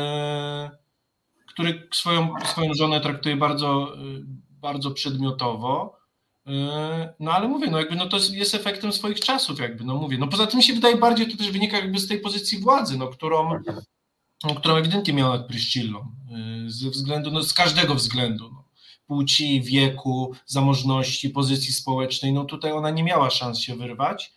który 1.48 1.90
swoją, 1.94 2.34
swoją 2.46 2.74
żonę 2.74 3.02
traktuje 3.02 3.36
bardzo, 3.36 3.96
yy, 3.98 4.24
bardzo 4.50 4.92
przedmiotowo. 4.92 5.98
Yy, 6.46 6.54
no 7.20 7.32
ale 7.32 7.48
mówię, 7.48 7.68
no 7.72 7.78
jakby 7.80 7.96
no 7.96 8.06
to 8.06 8.18
jest 8.18 8.56
efektem 8.56 8.94
swoich 8.94 9.20
czasów, 9.20 9.60
jakby, 9.60 9.84
no 9.84 9.96
mówię. 9.96 10.18
No 10.18 10.28
poza 10.28 10.48
tym 10.48 10.62
się 10.62 10.74
wydaje 10.74 10.98
bardziej 10.98 11.28
to 11.28 11.38
też 11.38 11.52
wynika 11.52 11.78
jakby 11.78 12.00
z 12.00 12.08
tej 12.08 12.20
pozycji 12.20 12.60
władzy, 12.60 12.98
no 12.98 13.08
którą, 13.08 13.60
no, 14.44 14.56
którą 14.56 14.76
ewidentnie 14.76 15.14
miał 15.14 15.30
nad 15.30 15.48
Pryszcillą. 15.48 16.12
Ze 16.68 16.90
względu, 16.90 17.32
no 17.32 17.44
z 17.44 17.54
każdego 17.54 17.96
względu. 17.96 18.50
No. 18.54 18.64
Płci, 19.08 19.62
wieku, 19.62 20.36
zamożności, 20.46 21.30
pozycji 21.30 21.74
społecznej, 21.74 22.34
no 22.34 22.46
tutaj 22.46 22.72
ona 22.72 22.90
nie 22.90 23.04
miała 23.04 23.30
szans 23.30 23.60
się 23.60 23.76
wyrwać 23.76 24.34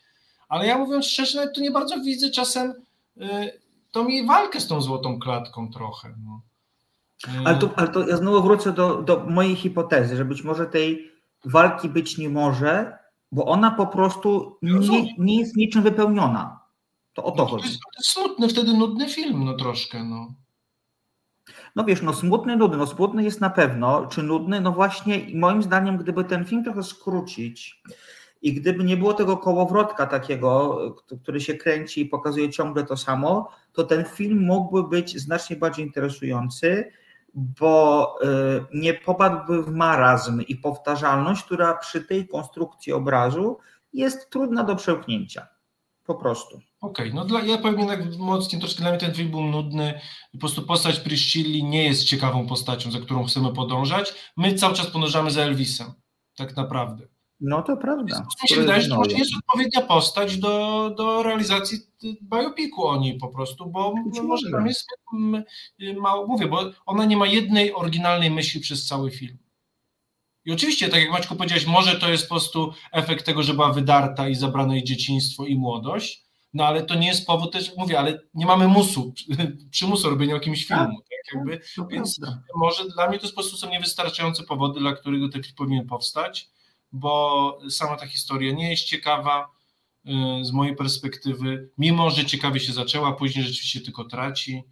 ale 0.49 0.67
ja 0.67 0.79
mówiąc 0.79 1.07
szczerze, 1.07 1.49
tu 1.49 1.61
nie 1.61 1.71
bardzo 1.71 2.01
widzę 2.01 2.31
czasem 2.31 2.75
y, 3.17 3.61
tą 3.93 4.09
jej 4.09 4.27
walkę 4.27 4.61
z 4.61 4.67
tą 4.67 4.81
złotą 4.81 5.19
klatką 5.19 5.73
trochę. 5.73 6.15
No. 6.25 6.43
Y, 7.43 7.47
ale, 7.47 7.59
to, 7.59 7.71
ale 7.77 7.89
to 7.89 8.09
ja 8.09 8.17
znowu 8.17 8.43
wrócę 8.43 8.73
do, 8.73 9.03
do 9.03 9.25
mojej 9.29 9.57
hipotezy, 9.57 10.17
że 10.17 10.25
być 10.25 10.43
może 10.43 10.67
tej 10.67 11.11
walki 11.45 11.89
być 11.89 12.19
nie 12.19 12.29
może, 12.29 12.99
bo 13.33 13.45
ona 13.45 13.71
po 13.71 13.87
prostu 13.87 14.59
nie, 14.63 15.15
nie 15.19 15.41
jest 15.41 15.57
niczym 15.57 15.83
wypełniona. 15.83 16.61
To 17.13 17.25
o 17.25 17.31
to 17.31 17.37
no, 17.37 17.47
chodzi. 17.47 17.63
To 17.63 17.69
jest, 17.69 17.81
to 17.81 17.99
jest 17.99 18.11
smutny, 18.11 18.49
wtedy 18.49 18.73
nudny 18.73 19.09
film, 19.09 19.45
no 19.45 19.55
troszkę, 19.55 20.05
no. 20.05 20.35
No 21.77 21.85
wiesz, 21.85 22.03
no 22.03 22.15
smutny, 22.15 22.57
nudny, 22.57 22.77
no 22.77 22.87
smutny 22.87 23.25
jest 23.25 23.41
na 23.41 23.51
pewno, 23.51 24.07
czy 24.07 24.23
nudny, 24.23 24.61
no 24.61 24.73
właśnie 24.73 25.27
moim 25.35 25.63
zdaniem, 25.63 25.97
gdyby 25.97 26.25
ten 26.25 26.45
film 26.45 26.65
trochę 26.65 26.83
skrócić 26.83 27.83
i 28.47 28.55
gdyby 28.55 28.85
nie 28.85 28.97
było 28.97 29.15
tego 29.15 29.37
kołowrotka 29.37 30.07
takiego, 30.07 30.79
który 31.23 31.41
się 31.41 31.55
kręci 31.55 32.01
i 32.01 32.07
pokazuje 32.07 32.51
ciągle 32.51 32.85
to 32.85 32.97
samo, 32.97 33.49
to 33.73 33.85
ten 33.85 34.05
film 34.05 34.45
mógłby 34.45 34.83
być 34.89 35.19
znacznie 35.19 35.57
bardziej 35.57 35.87
interesujący, 35.87 36.93
bo 37.35 38.15
y, 38.23 38.27
nie 38.75 38.95
popadłby 38.95 39.63
w 39.63 39.71
marazm 39.71 40.41
i 40.41 40.57
powtarzalność, 40.57 41.45
która 41.45 41.75
przy 41.75 42.01
tej 42.01 42.29
konstrukcji 42.29 42.93
obrazu 42.93 43.59
jest 43.93 44.31
trudna 44.31 44.65
do 44.65 44.77
przełknięcia. 44.77 45.47
Po 46.05 46.15
prostu. 46.15 46.57
Okej, 46.81 47.07
okay, 47.07 47.15
no 47.15 47.25
dla, 47.25 47.43
ja 47.43 47.59
powiem 47.59 47.79
jednak 47.79 48.01
mocniej, 48.19 48.61
troszkę 48.61 48.81
dla 48.81 48.91
mnie 48.91 49.01
ten 49.01 49.15
film 49.15 49.31
był 49.31 49.43
nudny. 49.43 50.01
Po 50.33 50.39
prostu 50.39 50.63
postać 50.63 51.01
Priscilli 51.01 51.65
nie 51.65 51.85
jest 51.85 52.05
ciekawą 52.05 52.47
postacią, 52.47 52.91
za 52.91 53.01
którą 53.01 53.25
chcemy 53.25 53.53
podążać. 53.53 54.15
My 54.37 54.55
cały 54.55 54.75
czas 54.75 54.87
podążamy 54.87 55.31
za 55.31 55.43
Elvisem, 55.43 55.93
tak 56.37 56.57
naprawdę. 56.57 57.16
No 57.41 57.63
to 57.63 57.77
prawda. 57.77 58.27
Mi 58.43 58.49
się 58.49 58.61
wydaje, 58.61 58.83
że 58.83 58.89
to 58.89 59.11
jest 59.11 59.33
odpowiednia 59.37 59.81
postać 59.81 60.37
do, 60.37 60.91
do 60.97 61.23
realizacji 61.23 61.79
biopiku 62.23 62.87
o 62.87 62.97
niej 62.97 63.19
po 63.19 63.29
prostu, 63.29 63.67
bo 63.67 63.95
może. 64.23 64.51
tam 64.51 64.67
jest 64.67 64.87
mało, 65.97 66.27
mówię, 66.27 66.47
bo 66.47 66.71
ona 66.87 67.05
nie 67.05 67.17
ma 67.17 67.27
jednej 67.27 67.75
oryginalnej 67.75 68.31
myśli 68.31 68.61
przez 68.61 68.87
cały 68.87 69.11
film. 69.11 69.39
I 70.45 70.53
oczywiście, 70.53 70.89
tak 70.89 71.01
jak 71.01 71.11
Maćku 71.11 71.37
powiedziałeś, 71.37 71.67
może 71.67 72.01
to 72.01 72.11
jest 72.11 72.29
po 72.29 72.35
prostu 72.35 72.73
efekt 72.93 73.27
tego, 73.27 73.43
że 73.43 73.55
była 73.55 73.73
wydarta 73.73 74.29
i 74.29 74.35
zabrano 74.35 74.75
jej 74.75 74.85
dzieciństwo 74.85 75.47
i 75.47 75.57
młodość, 75.57 76.27
no 76.55 76.67
ale 76.67 76.83
to 76.83 76.95
nie 76.95 77.07
jest 77.07 77.27
powód 77.27 77.53
też, 77.53 77.77
mówię, 77.77 77.99
ale 77.99 78.21
nie 78.35 78.47
mamy 78.47 78.69
musu, 78.69 79.15
przymusu 79.71 80.11
robienia 80.11 80.35
jakimś 80.35 80.67
filmu, 80.67 81.01
tak, 81.01 81.09
tak 81.09 81.35
jakby, 81.35 81.61
więc 81.91 82.21
może 82.57 82.89
dla 82.89 83.09
mnie 83.09 83.19
to 83.19 83.25
jest 83.25 83.35
po 83.35 83.41
prostu 83.41 83.57
są 83.57 83.71
niewystarczające 83.71 84.43
powody, 84.43 84.81
dla 84.81 84.93
których 84.93 85.33
ten 85.33 85.43
film 85.43 85.55
powinien 85.57 85.87
powstać, 85.87 86.51
bo 86.97 87.59
sama 87.71 87.97
ta 87.97 88.07
historia 88.07 88.53
nie 88.53 88.71
jest 88.71 88.85
ciekawa 88.85 89.49
y, 90.07 90.45
z 90.45 90.53
mojej 90.53 90.77
perspektywy, 90.77 91.71
mimo 91.79 92.11
że 92.11 92.25
ciekawie 92.25 92.61
się 92.61 92.73
zaczęła, 92.73 93.13
później 93.13 93.45
rzeczywiście 93.45 93.81
tylko 93.81 94.05
traci. 94.05 94.65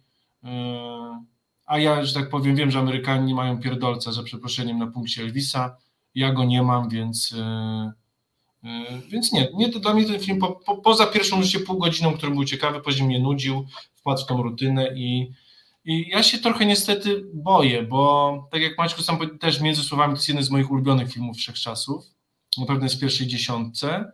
Y, 0.43 0.47
a 1.65 1.79
ja, 1.79 2.05
że 2.05 2.13
tak 2.13 2.29
powiem, 2.29 2.55
wiem, 2.55 2.71
że 2.71 2.79
Amerykanie 2.79 3.35
mają 3.35 3.59
pierdolca 3.59 4.11
za 4.11 4.23
przeproszeniem 4.23 4.79
na 4.79 4.87
punkcie 4.87 5.21
Elvisa. 5.21 5.77
Ja 6.15 6.33
go 6.33 6.43
nie 6.43 6.63
mam, 6.63 6.89
więc. 6.89 7.31
Yy, 7.31 8.05
więc 9.09 9.31
nie, 9.31 9.49
nie 9.53 9.71
to 9.71 9.79
dla 9.79 9.93
mnie 9.93 10.05
ten 10.05 10.19
film 10.19 10.39
po, 10.39 10.51
po, 10.51 10.77
poza 10.77 11.07
pierwszą 11.07 11.37
już 11.37 11.63
pół 11.63 11.77
godziną, 11.77 12.13
który 12.13 12.31
był 12.31 12.45
ciekawy, 12.45 12.81
później 12.81 13.07
mnie 13.07 13.19
nudził, 13.19 13.65
wpadł 13.95 14.21
w 14.21 14.25
tą 14.25 14.43
rutynę 14.43 14.95
i, 14.95 15.31
i 15.85 16.09
ja 16.09 16.23
się 16.23 16.37
trochę 16.37 16.65
niestety 16.65 17.25
boję, 17.33 17.83
bo 17.83 18.47
tak 18.51 18.61
jak 18.61 18.77
Maćku 18.77 19.01
sam 19.01 19.19
też 19.39 19.61
między 19.61 19.83
słowami, 19.83 20.13
to 20.13 20.17
jest 20.17 20.27
jeden 20.27 20.43
z 20.43 20.49
moich 20.49 20.71
ulubionych 20.71 21.13
filmów 21.13 21.37
wszechczasów. 21.37 22.14
Na 22.57 22.65
pewno 22.65 22.83
jest 22.83 22.95
w 22.95 22.99
pierwszej 22.99 23.27
dziesiątce. 23.27 24.11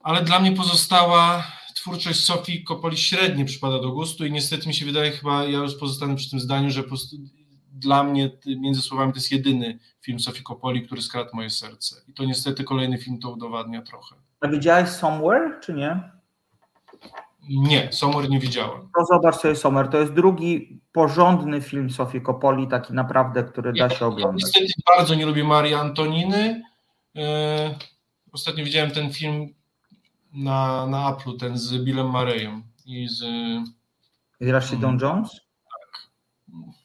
Ale 0.00 0.22
dla 0.22 0.40
mnie 0.40 0.52
pozostała 0.52 1.44
twórczość 1.74 2.24
Sofii 2.24 2.64
Kopoli 2.64 2.96
średnio 2.96 3.44
przypada 3.44 3.78
do 3.78 3.92
gustu 3.92 4.26
i 4.26 4.32
niestety 4.32 4.68
mi 4.68 4.74
się 4.74 4.86
wydaje, 4.86 5.10
chyba 5.10 5.44
ja 5.44 5.58
już 5.58 5.76
pozostanę 5.76 6.16
przy 6.16 6.30
tym 6.30 6.40
zdaniu, 6.40 6.70
że 6.70 6.82
dla 7.72 8.04
mnie 8.04 8.30
między 8.46 8.82
słowami 8.82 9.12
to 9.12 9.18
jest 9.18 9.32
jedyny 9.32 9.78
film 10.00 10.20
Sofii 10.20 10.42
Kopoli, 10.42 10.86
który 10.86 11.02
skradł 11.02 11.30
moje 11.32 11.50
serce. 11.50 11.96
I 12.08 12.12
to 12.12 12.24
niestety 12.24 12.64
kolejny 12.64 12.98
film 12.98 13.18
to 13.18 13.30
udowadnia 13.30 13.82
trochę. 13.82 14.16
A 14.40 14.48
widziałeś 14.48 14.88
Somewhere, 14.88 15.60
czy 15.60 15.74
nie? 15.74 16.00
Nie, 17.48 17.92
Somewhere 17.92 18.28
nie 18.28 18.38
widziałem. 18.38 18.88
To 18.98 19.04
zobacz 19.04 19.36
sobie 19.36 19.56
Somewhere. 19.56 19.88
To 19.88 19.98
jest 19.98 20.12
drugi 20.12 20.80
porządny 20.92 21.60
film 21.60 21.90
Sofii 21.90 22.20
Kopoli, 22.20 22.68
taki 22.68 22.92
naprawdę, 22.92 23.44
który 23.44 23.72
da 23.72 23.90
się 23.90 24.06
oglądać. 24.06 24.42
Niestety 24.44 24.72
bardzo 24.96 25.14
nie 25.14 25.26
lubię 25.26 25.44
Marii 25.44 25.74
Antoniny. 25.74 26.62
E, 27.18 27.74
ostatnio 28.32 28.64
widziałem 28.64 28.90
ten 28.90 29.12
film 29.12 29.48
na, 30.34 30.86
na 30.86 31.10
Apple, 31.10 31.36
ten 31.38 31.58
z 31.58 31.84
Billem 31.84 32.10
Marejem 32.10 32.62
i 32.86 33.08
z... 33.08 33.18
Z 34.40 34.48
Rashidą 34.48 34.88
mm. 34.88 35.00
Jones? 35.00 35.30
Tak. 35.30 36.10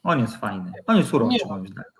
On 0.03 0.19
jest 0.19 0.37
fajny. 0.37 0.71
On 0.87 0.97
jest 0.97 1.13
uroczy 1.13 1.45
moim 1.49 1.67
zdaniem. 1.67 1.93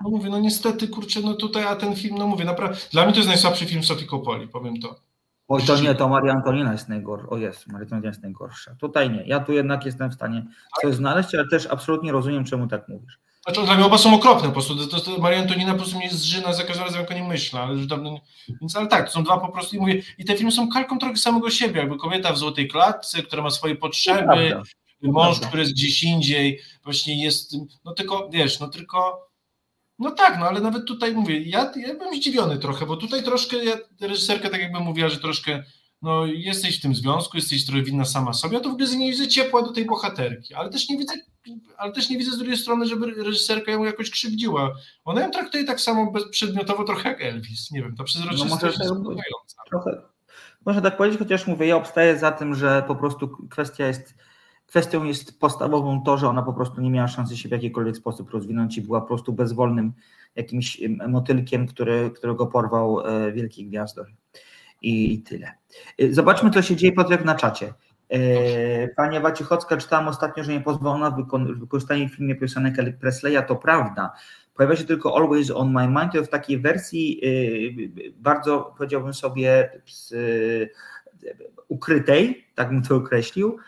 No 0.00 0.10
mówię, 0.10 0.30
no 0.30 0.38
niestety, 0.38 0.88
kurczę, 0.88 1.20
no 1.20 1.34
tutaj, 1.34 1.64
a 1.64 1.76
ten 1.76 1.96
film, 1.96 2.18
no 2.18 2.26
mówię, 2.26 2.44
naprawdę, 2.44 2.76
dla 2.92 3.04
mnie 3.04 3.12
to 3.12 3.18
jest 3.18 3.28
najsłabszy 3.28 3.66
film 3.66 3.84
Sofii 3.84 4.06
Coppoli, 4.06 4.48
powiem 4.48 4.80
to. 4.80 5.00
Oj, 5.48 5.62
to 5.62 5.80
nie, 5.80 5.94
to 5.94 6.08
Maria 6.08 6.32
Antonina 6.32 6.72
jest 6.72 6.88
najgorsza. 6.88 7.28
O 7.28 7.36
jest, 7.36 7.66
Maria 7.66 7.84
Antonina 7.84 8.08
jest 8.08 8.22
najgorsza. 8.22 8.74
Tutaj 8.74 9.10
nie. 9.10 9.26
Ja 9.26 9.40
tu 9.40 9.52
jednak 9.52 9.86
jestem 9.86 10.10
w 10.10 10.14
stanie 10.14 10.46
coś 10.82 10.94
znaleźć, 10.94 11.34
ale 11.34 11.48
też 11.48 11.66
absolutnie 11.66 12.12
rozumiem, 12.12 12.44
czemu 12.44 12.66
tak 12.66 12.88
mówisz. 12.88 13.18
Znaczy, 13.46 13.62
dla 13.62 13.74
mnie 13.74 13.84
oba 13.84 13.98
są 13.98 14.14
okropne 14.14 14.48
po 14.48 14.52
prostu. 14.52 14.86
To, 14.86 15.00
to 15.00 15.18
Maria 15.18 15.38
Antonina 15.38 15.72
po 15.72 15.78
prostu 15.78 15.98
mnie 15.98 16.10
zżyna 16.10 16.52
za 16.52 16.64
każdym 16.64 16.84
razem, 16.84 17.00
jak 17.00 17.10
o 17.10 17.14
nim 17.14 17.26
myślę, 17.26 17.60
ale 17.60 17.72
już 17.74 17.86
dawno. 17.86 18.20
Więc 18.60 18.76
ale 18.76 18.86
tak, 18.86 19.06
to 19.06 19.12
są 19.12 19.24
dwa 19.24 19.38
po 19.38 19.48
prostu 19.48 19.76
i 19.76 19.78
mówię, 19.78 20.02
i 20.18 20.24
te 20.24 20.36
filmy 20.36 20.52
są 20.52 20.68
kalką 20.68 20.98
trochę 20.98 21.16
samego 21.16 21.50
siebie, 21.50 21.80
jakby 21.80 21.96
kobieta 21.96 22.32
w 22.32 22.38
złotej 22.38 22.68
klatce, 22.68 23.22
która 23.22 23.42
ma 23.42 23.50
swoje 23.50 23.76
potrzeby, 23.76 24.60
mąż, 25.02 25.40
który 25.40 25.62
jest 25.62 25.72
gdzieś 25.72 26.02
indziej, 26.02 26.60
właśnie 26.84 27.24
jest, 27.24 27.56
no 27.84 27.92
tylko, 27.94 28.28
wiesz, 28.32 28.60
no 28.60 28.68
tylko. 28.68 29.26
No 29.98 30.10
tak, 30.10 30.38
no 30.38 30.48
ale 30.48 30.60
nawet 30.60 30.84
tutaj 30.86 31.12
mówię, 31.14 31.42
ja, 31.42 31.72
ja 31.76 31.94
byłem 31.94 32.16
zdziwiony 32.16 32.58
trochę, 32.58 32.86
bo 32.86 32.96
tutaj 32.96 33.22
troszkę, 33.24 33.64
ja, 33.64 33.76
reżyserka 34.00 34.50
tak 34.50 34.60
jakby 34.60 34.80
mówiła, 34.80 35.08
że 35.08 35.16
troszkę 35.16 35.62
no 36.06 36.26
jesteś 36.26 36.78
w 36.78 36.82
tym 36.82 36.94
związku, 36.94 37.36
jesteś 37.36 37.66
trochę 37.66 37.82
winna 37.82 38.04
sama 38.04 38.32
sobie, 38.32 38.56
a 38.56 38.60
to 38.60 38.68
w 38.68 38.72
ogóle 38.72 38.96
nie 38.96 39.10
widzę 39.10 39.28
ciepła 39.28 39.62
do 39.62 39.72
tej 39.72 39.84
bohaterki, 39.84 40.54
ale 40.54 40.70
też 40.70 40.88
nie 40.88 40.98
widzę, 40.98 41.14
ale 41.76 41.92
też 41.92 42.10
nie 42.10 42.18
widzę 42.18 42.30
z 42.30 42.38
drugiej 42.38 42.56
strony, 42.56 42.86
żeby 42.86 43.06
reżyserka 43.24 43.72
ją 43.72 43.84
jakoś 43.84 44.10
krzywdziła. 44.10 44.74
Ona 45.04 45.20
ją 45.20 45.30
traktuje 45.30 45.64
tak 45.64 45.80
samo 45.80 46.12
przedmiotowo 46.30 46.84
trochę 46.84 47.08
jak 47.08 47.22
Elvis, 47.22 47.70
nie 47.70 47.82
wiem, 47.82 47.96
ta 47.96 48.04
przezroczystość 48.04 48.78
no 48.78 49.12
jest. 49.12 49.56
Trochę, 49.70 50.02
można 50.66 50.82
tak 50.82 50.96
powiedzieć, 50.96 51.18
chociaż 51.18 51.46
mówię, 51.46 51.66
ja 51.66 51.76
obstaję 51.76 52.18
za 52.18 52.32
tym, 52.32 52.54
że 52.54 52.84
po 52.88 52.96
prostu 52.96 53.28
kwestia 53.50 53.86
jest, 53.86 54.14
kwestią 54.66 55.04
jest 55.04 55.40
podstawową 55.40 56.02
to, 56.02 56.18
że 56.18 56.28
ona 56.28 56.42
po 56.42 56.52
prostu 56.52 56.80
nie 56.80 56.90
miała 56.90 57.08
szansy 57.08 57.36
się 57.36 57.48
w 57.48 57.52
jakikolwiek 57.52 57.96
sposób 57.96 58.30
rozwinąć 58.30 58.78
i 58.78 58.82
była 58.82 59.00
po 59.00 59.06
prostu 59.06 59.32
bezwolnym 59.32 59.92
jakimś 60.36 60.80
motylkiem, 61.08 61.66
który, 61.66 62.10
którego 62.10 62.46
porwał 62.46 63.00
e, 63.00 63.32
wielki 63.32 63.66
gwiazdor 63.66 64.06
i 64.86 65.22
tyle. 65.22 65.52
Y, 66.00 66.14
zobaczmy, 66.14 66.50
co 66.50 66.62
się 66.62 66.76
dzieje 66.76 66.92
Piotrek 66.92 67.24
na 67.24 67.34
czacie. 67.34 67.74
Y, 68.14 68.94
Pani 68.96 69.16
Ewa 69.16 69.32
Cichocka, 69.32 69.76
czytałam 69.76 70.08
ostatnio, 70.08 70.44
że 70.44 70.52
nie 70.52 70.60
pozwolono 70.60 71.16
wykorzystania 71.60 72.08
w 72.08 72.12
filmie 72.12 72.34
piosenek 72.34 72.74
Presleya, 73.00 73.46
to 73.48 73.56
prawda. 73.56 74.12
Pojawia 74.54 74.76
się 74.76 74.84
tylko 74.84 75.16
Always 75.16 75.50
on 75.50 75.72
My 75.72 75.88
Mind, 75.88 76.12
to 76.12 76.24
w 76.24 76.28
takiej 76.28 76.58
wersji 76.58 77.20
y, 77.24 78.12
bardzo, 78.16 78.74
powiedziałbym 78.78 79.14
sobie, 79.14 79.70
ukrytej, 81.68 82.46
tak 82.54 82.68
bym 82.68 82.82
to 82.82 82.96
określił. 82.96 83.58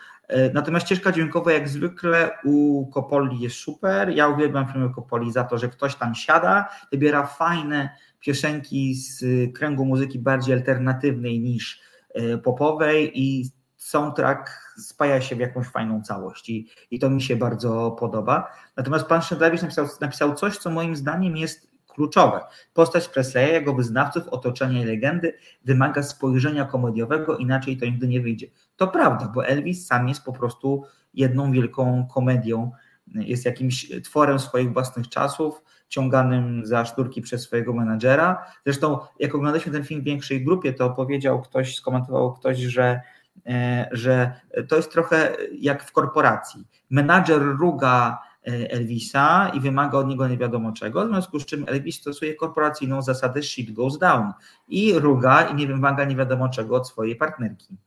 Natomiast 0.53 0.85
ścieżka 0.85 1.11
dźwiękowa 1.11 1.51
jak 1.51 1.69
zwykle 1.69 2.31
u 2.43 2.87
Kopoli 2.87 3.39
jest 3.39 3.55
super. 3.55 4.09
Ja 4.09 4.27
uwielbiam 4.27 4.67
filmy 4.67 4.89
Kopoli 4.89 5.31
za 5.31 5.43
to, 5.43 5.57
że 5.57 5.69
ktoś 5.69 5.95
tam 5.95 6.15
siada, 6.15 6.69
wybiera 6.91 7.25
fajne 7.27 7.89
piosenki 8.19 8.95
z 8.95 9.23
kręgu 9.55 9.85
muzyki 9.85 10.19
bardziej 10.19 10.55
alternatywnej 10.55 11.39
niż 11.39 11.81
e, 12.13 12.37
popowej 12.37 13.11
i 13.19 13.51
soundtrack 13.77 14.49
spaja 14.77 15.21
się 15.21 15.35
w 15.35 15.39
jakąś 15.39 15.67
fajną 15.67 16.01
całość 16.01 16.49
i, 16.49 16.69
i 16.91 16.99
to 16.99 17.09
mi 17.09 17.21
się 17.21 17.35
bardzo 17.35 17.91
podoba. 17.91 18.51
Natomiast 18.77 19.05
pan 19.05 19.21
Szedlewicz 19.21 19.61
napisał, 19.61 19.87
napisał 20.01 20.35
coś, 20.35 20.57
co 20.57 20.69
moim 20.69 20.95
zdaniem 20.95 21.37
jest 21.37 21.69
kluczowe. 21.87 22.41
Postać 22.73 23.07
Presleya, 23.07 23.51
jego 23.51 23.73
wyznawców, 23.73 24.27
otoczenia 24.27 24.81
i 24.81 24.85
legendy 24.85 25.33
wymaga 25.65 26.03
spojrzenia 26.03 26.65
komediowego, 26.65 27.37
inaczej 27.37 27.77
to 27.77 27.85
nigdy 27.85 28.07
nie 28.07 28.21
wyjdzie. 28.21 28.47
To 28.75 28.87
prawda, 28.87 29.31
bo 29.35 29.45
Elvis 29.45 29.87
sam 29.87 30.07
jest 30.07 30.23
po 30.23 30.33
prostu 30.33 30.83
jedną 31.13 31.51
wielką 31.51 32.07
komedią, 32.13 32.71
jest 33.15 33.45
jakimś 33.45 33.91
tworem 34.03 34.39
swoich 34.39 34.73
własnych 34.73 35.09
czasów, 35.09 35.61
ciąganym 35.89 36.65
za 36.65 36.85
szturki 36.85 37.21
przez 37.21 37.41
swojego 37.41 37.73
menadżera. 37.73 38.45
Zresztą, 38.65 38.99
jak 39.19 39.35
oglądaliśmy 39.35 39.71
ten 39.71 39.83
film 39.83 40.01
w 40.01 40.03
większej 40.03 40.43
grupie, 40.43 40.73
to 40.73 40.89
powiedział 40.89 41.41
ktoś, 41.41 41.75
skomentował 41.75 42.33
ktoś, 42.33 42.57
że, 42.57 43.01
e, 43.45 43.89
że 43.91 44.31
to 44.67 44.75
jest 44.75 44.91
trochę 44.91 45.35
jak 45.59 45.83
w 45.83 45.91
korporacji. 45.91 46.67
Menadżer 46.89 47.41
ruga 47.41 48.21
e, 48.47 48.71
Elvisa 48.71 49.51
i 49.53 49.59
wymaga 49.59 49.97
od 49.97 50.07
niego 50.07 50.27
nie 50.27 50.37
wiadomo 50.37 50.71
czego, 50.71 51.05
w 51.05 51.09
związku 51.09 51.39
z 51.39 51.45
czym 51.45 51.65
Elvis 51.67 51.95
stosuje 51.95 52.35
korporacyjną 52.35 53.01
zasadę 53.01 53.43
shit 53.43 53.73
goes 53.73 53.97
down 53.97 54.33
i 54.67 54.99
ruga 54.99 55.41
i 55.41 55.55
nie 55.55 55.67
wymaga 55.67 56.05
nie 56.05 56.15
wiadomo 56.15 56.49
czego 56.49 56.75
od 56.75 56.87
swojej 56.87 57.15
partnerki. 57.15 57.77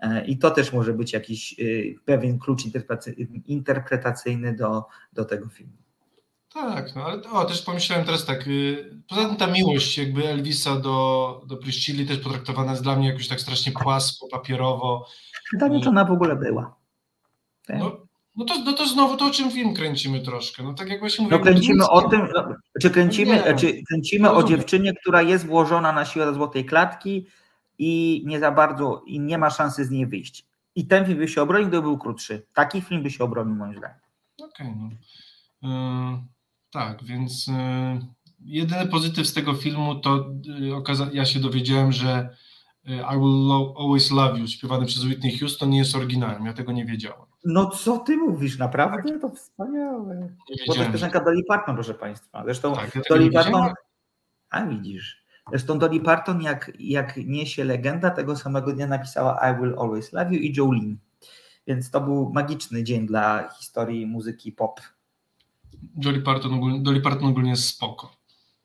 E, 0.00 0.24
I 0.26 0.38
to 0.38 0.50
też 0.50 0.72
może 0.72 0.94
być 0.94 1.12
jakiś 1.12 1.56
pewien 2.04 2.38
klucz 2.38 2.62
interpretacyjny 3.46 4.56
do, 4.56 4.84
do 5.12 5.24
tego 5.24 5.48
filmu. 5.48 5.80
Tak, 6.54 6.96
no 6.96 7.04
ale 7.04 7.22
o, 7.22 7.44
też 7.44 7.62
pomyślałem 7.62 8.04
teraz 8.06 8.24
tak, 8.24 8.46
y, 8.46 8.90
poza 9.08 9.24
tym 9.24 9.36
ta 9.36 9.46
miłość 9.46 9.98
jakby 9.98 10.28
Elvisa 10.28 10.76
do, 10.76 11.40
do 11.46 11.56
Priscilli 11.56 12.06
też 12.06 12.18
potraktowana 12.18 12.70
jest 12.70 12.82
dla 12.82 12.96
mnie 12.96 13.08
jakoś 13.08 13.28
tak 13.28 13.40
strasznie 13.40 13.72
płasko, 13.72 14.26
papierowo. 14.30 15.06
Pytanie, 15.52 15.80
czy 15.80 15.88
ona 15.88 16.04
w 16.04 16.10
ogóle 16.10 16.36
była. 16.36 16.76
No, 17.68 18.06
no, 18.36 18.44
to, 18.44 18.54
no 18.64 18.72
to 18.72 18.86
znowu 18.86 19.16
to, 19.16 19.26
o 19.26 19.30
czym 19.30 19.50
film 19.50 19.74
kręcimy 19.74 20.20
troszkę. 20.20 20.62
No 20.62 20.74
tak 20.74 20.88
jak 20.88 21.00
właśnie 21.00 21.24
mówię. 21.24 21.36
No 21.36 21.42
kręcimy 21.42 21.88
o 21.88 22.08
tym, 22.08 22.28
no, 22.34 22.54
czy 22.82 22.90
kręcimy, 22.90 23.42
no 23.50 23.58
czy 23.58 23.82
kręcimy 23.88 24.28
no, 24.28 24.36
o 24.36 24.42
dziewczynie, 24.42 24.92
która 24.94 25.22
jest 25.22 25.46
włożona 25.46 25.92
na 25.92 26.04
siłę 26.04 26.26
do 26.26 26.34
złotej 26.34 26.64
klatki 26.64 27.26
i 27.82 28.22
nie 28.26 28.40
za 28.40 28.52
bardzo, 28.52 29.02
i 29.06 29.20
nie 29.20 29.38
ma 29.38 29.50
szansy 29.50 29.84
z 29.84 29.90
niej 29.90 30.06
wyjść. 30.06 30.46
I 30.74 30.86
ten 30.86 31.06
film 31.06 31.18
by 31.18 31.28
się 31.28 31.42
obronił, 31.42 31.68
gdyby 31.68 31.82
był 31.82 31.98
krótszy. 31.98 32.46
Taki 32.54 32.80
film 32.80 33.02
by 33.02 33.10
się 33.10 33.24
obronił 33.24 33.54
moim 33.54 33.76
zdaniem. 33.76 33.96
Okej, 34.42 34.66
okay, 34.66 34.90
no. 35.62 36.10
Yy, 36.12 36.18
tak, 36.70 37.04
więc 37.04 37.46
yy, 37.46 37.54
jedyny 38.40 38.86
pozytyw 38.86 39.26
z 39.26 39.32
tego 39.32 39.54
filmu 39.54 39.94
to 39.94 40.30
yy, 40.44 41.10
ja 41.12 41.24
się 41.24 41.40
dowiedziałem, 41.40 41.92
że 41.92 42.36
I 42.84 43.18
Will 43.18 43.52
Always 43.78 44.10
Love 44.10 44.38
You 44.38 44.46
śpiewany 44.46 44.86
przez 44.86 45.04
Whitney 45.04 45.38
Houston 45.38 45.70
nie 45.70 45.78
jest 45.78 45.96
oryginałem. 45.96 46.46
Ja 46.46 46.52
tego 46.52 46.72
nie 46.72 46.84
wiedziałem. 46.84 47.26
No 47.44 47.66
co 47.66 47.98
ty 47.98 48.16
mówisz, 48.16 48.58
naprawdę? 48.58 49.18
To 49.18 49.30
wspaniałe. 49.30 50.28
Bo 50.66 50.74
to 50.74 50.80
jest 50.80 50.92
piosenka 50.92 51.24
Dolly 51.24 51.44
Parton, 51.48 51.74
proszę 51.74 51.94
Państwa. 51.94 52.44
Zresztą 52.44 52.74
tak, 52.74 52.94
ja 52.94 53.00
Dolly 53.08 53.30
Parton... 53.30 53.72
A 54.50 54.66
widzisz. 54.66 55.19
Zresztą 55.50 55.78
Dolly 55.78 56.00
Parton, 56.00 56.42
jak, 56.42 56.72
jak 56.78 57.16
niesie 57.16 57.64
legenda, 57.64 58.10
tego 58.10 58.36
samego 58.36 58.72
dnia 58.72 58.86
napisała 58.86 59.50
I 59.50 59.60
Will 59.60 59.78
Always 59.78 60.12
Love 60.12 60.34
You 60.34 60.40
i 60.40 60.54
Jolene. 60.56 60.96
Więc 61.66 61.90
to 61.90 62.00
był 62.00 62.32
magiczny 62.32 62.84
dzień 62.84 63.06
dla 63.06 63.48
historii 63.58 64.06
muzyki 64.06 64.52
pop. 64.52 64.80
Dolly 65.82 66.20
Parton 66.20 66.54
ogólnie, 66.54 66.80
Dolly 66.80 67.00
Parton 67.00 67.28
ogólnie 67.28 67.50
jest 67.50 67.64
spoko. 67.64 68.20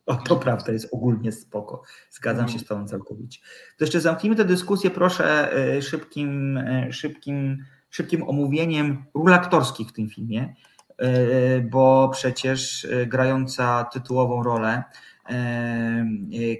O, 0.05 0.15
to 0.15 0.35
prawda, 0.35 0.71
jest 0.71 0.93
ogólnie 0.93 1.31
spoko. 1.31 1.81
Zgadzam 2.11 2.49
się 2.49 2.59
z 2.59 2.65
Tobą 2.65 2.87
całkowicie. 2.87 3.39
To 3.77 3.83
jeszcze 3.83 4.01
zamknijmy 4.01 4.35
tę 4.35 4.45
dyskusję, 4.45 4.89
proszę, 4.89 5.53
e, 5.53 5.81
szybkim, 5.81 6.57
e, 6.57 6.93
szybkim, 6.93 7.65
szybkim 7.89 8.29
omówieniem 8.29 9.05
ról 9.15 9.33
aktorskich 9.33 9.87
w 9.87 9.93
tym 9.93 10.09
filmie, 10.09 10.55
e, 10.97 11.61
bo 11.61 12.09
przecież 12.09 12.87
grająca 13.07 13.83
tytułową 13.83 14.43
rolę 14.43 14.83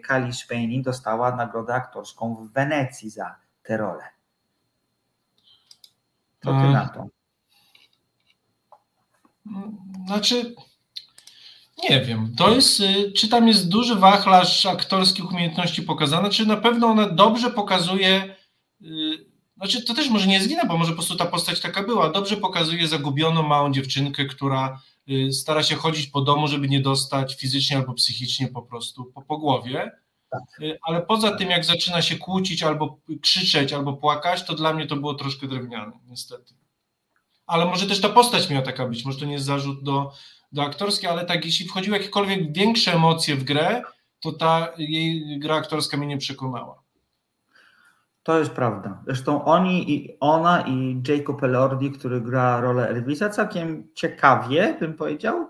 Kali 0.04 0.34
Spaini 0.34 0.82
dostała 0.82 1.36
nagrodę 1.36 1.74
aktorską 1.74 2.36
w 2.36 2.54
Wenecji 2.54 3.10
za 3.10 3.36
tę 3.64 3.78
rolę. 3.78 4.04
Co 6.44 6.52
ty 6.52 6.70
na 6.70 6.90
to? 6.90 7.08
Znaczy, 10.08 10.56
nie 11.90 12.02
wiem. 12.02 12.36
To 12.38 12.56
jest, 12.56 12.80
y, 12.80 13.12
czy 13.12 13.30
tam 13.30 13.48
jest 13.48 13.70
duży 13.70 13.96
wachlarz 13.96 14.66
aktorskich 14.66 15.32
umiejętności 15.32 15.82
pokazany, 15.82 16.30
czy 16.30 16.46
na 16.46 16.58
pewno 16.58 16.88
ona 16.88 17.10
dobrze 17.10 17.52
pokazuje. 17.52 18.36
Y, 18.82 18.86
znaczy, 19.58 19.86
to 19.86 19.94
też 19.94 20.10
może 20.10 20.28
nie 20.28 20.34
jest 20.34 20.48
wina, 20.48 20.66
bo 20.66 20.78
może 20.78 20.92
po 20.92 20.96
prostu 20.96 21.16
ta 21.16 21.26
postać 21.26 21.62
taka 21.62 21.84
była. 21.84 22.10
Dobrze 22.10 22.38
pokazuje 22.38 22.88
zagubioną 22.88 23.44
małą 23.44 23.72
dziewczynkę, 23.72 24.26
która 24.26 24.82
stara 25.32 25.64
się 25.64 25.76
chodzić 25.76 26.08
po 26.08 26.22
domu, 26.22 26.48
żeby 26.48 26.68
nie 26.68 26.82
dostać 26.82 27.36
fizycznie 27.36 27.78
albo 27.78 27.94
psychicznie 27.94 28.48
po 28.48 28.62
prostu 28.62 29.06
po, 29.06 29.22
po 29.22 29.38
głowie. 29.38 29.92
Tak. 30.30 30.42
Ale 30.82 31.02
poza 31.02 31.38
tym, 31.38 31.50
jak 31.50 31.66
zaczyna 31.66 32.02
się 32.02 32.18
kłócić 32.18 32.64
albo 32.64 33.00
krzyczeć, 33.22 33.74
albo 33.74 33.94
płakać, 33.94 34.44
to 34.44 34.56
dla 34.56 34.74
mnie 34.74 34.88
to 34.88 34.96
było 34.96 35.14
troszkę 35.14 35.48
drewniane, 35.48 36.00
niestety 36.08 36.56
ale 37.48 37.66
może 37.66 37.88
też 37.88 38.02
ta 38.02 38.10
postać 38.10 38.50
miała 38.50 38.66
taka 38.66 38.88
być, 38.88 39.06
może 39.06 39.20
to 39.20 39.26
nie 39.26 39.34
jest 39.34 39.46
zarzut 39.46 39.84
do, 39.84 40.12
do 40.52 40.64
aktorskiej, 40.64 41.10
ale 41.10 41.26
tak, 41.26 41.46
jeśli 41.46 41.68
wchodziły 41.68 41.98
jakiekolwiek 41.98 42.54
większe 42.54 42.94
emocje 42.94 43.36
w 43.36 43.44
grę, 43.44 43.82
to 44.20 44.32
ta 44.32 44.74
jej 44.78 45.40
gra 45.40 45.56
aktorska 45.56 45.98
mnie 45.98 46.08
nie 46.08 46.18
przekonała. 46.18 46.84
To 48.26 48.40
jest 48.40 48.52
prawda. 48.52 49.02
Zresztą 49.06 49.46
oni 49.46 49.94
i 49.94 50.18
ona 50.20 50.62
i 50.68 51.02
Jacob 51.08 51.44
Elordi, 51.44 51.92
który 51.92 52.22
gra 52.22 52.62
rolę 52.62 52.88
Elvisa, 52.88 53.30
całkiem 53.30 53.88
ciekawie, 53.94 54.78
bym 54.80 54.94
powiedział, 54.94 55.50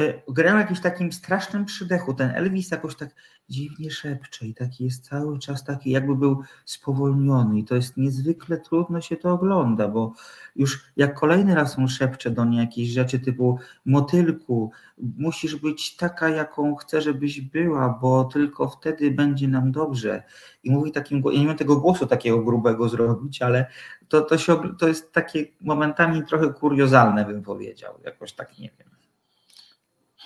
y, 0.00 0.22
grają 0.28 0.58
jakimś 0.58 0.80
takim 0.80 1.12
strasznym 1.12 1.64
przydechu. 1.64 2.14
Ten 2.14 2.30
Elvis 2.30 2.70
jakoś 2.70 2.96
tak 2.96 3.08
dziwnie 3.48 3.90
szepcze 3.90 4.46
i 4.46 4.54
taki 4.54 4.84
jest 4.84 5.08
cały 5.08 5.38
czas 5.38 5.64
taki, 5.64 5.90
jakby 5.90 6.16
był 6.16 6.42
spowolniony 6.64 7.58
i 7.58 7.64
to 7.64 7.74
jest 7.74 7.96
niezwykle 7.96 8.58
trudno 8.58 9.00
się 9.00 9.16
to 9.16 9.32
ogląda, 9.32 9.88
bo 9.88 10.12
już 10.56 10.84
jak 10.96 11.14
kolejny 11.14 11.54
raz 11.54 11.78
on 11.78 11.88
szepcze 11.88 12.30
do 12.30 12.44
niej 12.44 12.60
jakieś 12.60 12.88
rzeczy 12.88 13.18
typu 13.18 13.58
motylku, 13.84 14.70
musisz 14.98 15.56
być 15.56 15.96
taka, 15.96 16.28
jaką 16.28 16.74
chcę, 16.74 17.02
żebyś 17.02 17.40
była, 17.40 17.88
bo 17.88 18.24
tylko 18.24 18.68
wtedy 18.68 19.10
będzie 19.10 19.48
nam 19.48 19.72
dobrze. 19.72 20.22
I 20.62 20.70
mówi 20.70 20.92
takim, 20.92 21.22
ja 21.24 21.40
nie 21.40 21.46
wiem 21.46 21.56
tego 21.56 21.76
głosu 21.76 22.06
takiego 22.06 22.42
grubego 22.42 22.88
zrobić, 22.88 23.42
ale 23.42 23.66
to, 24.08 24.20
to, 24.20 24.38
się, 24.38 24.76
to 24.78 24.88
jest 24.88 25.12
takie 25.12 25.44
momentami 25.60 26.22
trochę 26.26 26.52
kuriozalne, 26.52 27.24
bym 27.24 27.42
powiedział, 27.42 27.94
jakoś 28.04 28.32
tak 28.32 28.58
nie 28.58 28.70
wiem. 28.78 28.88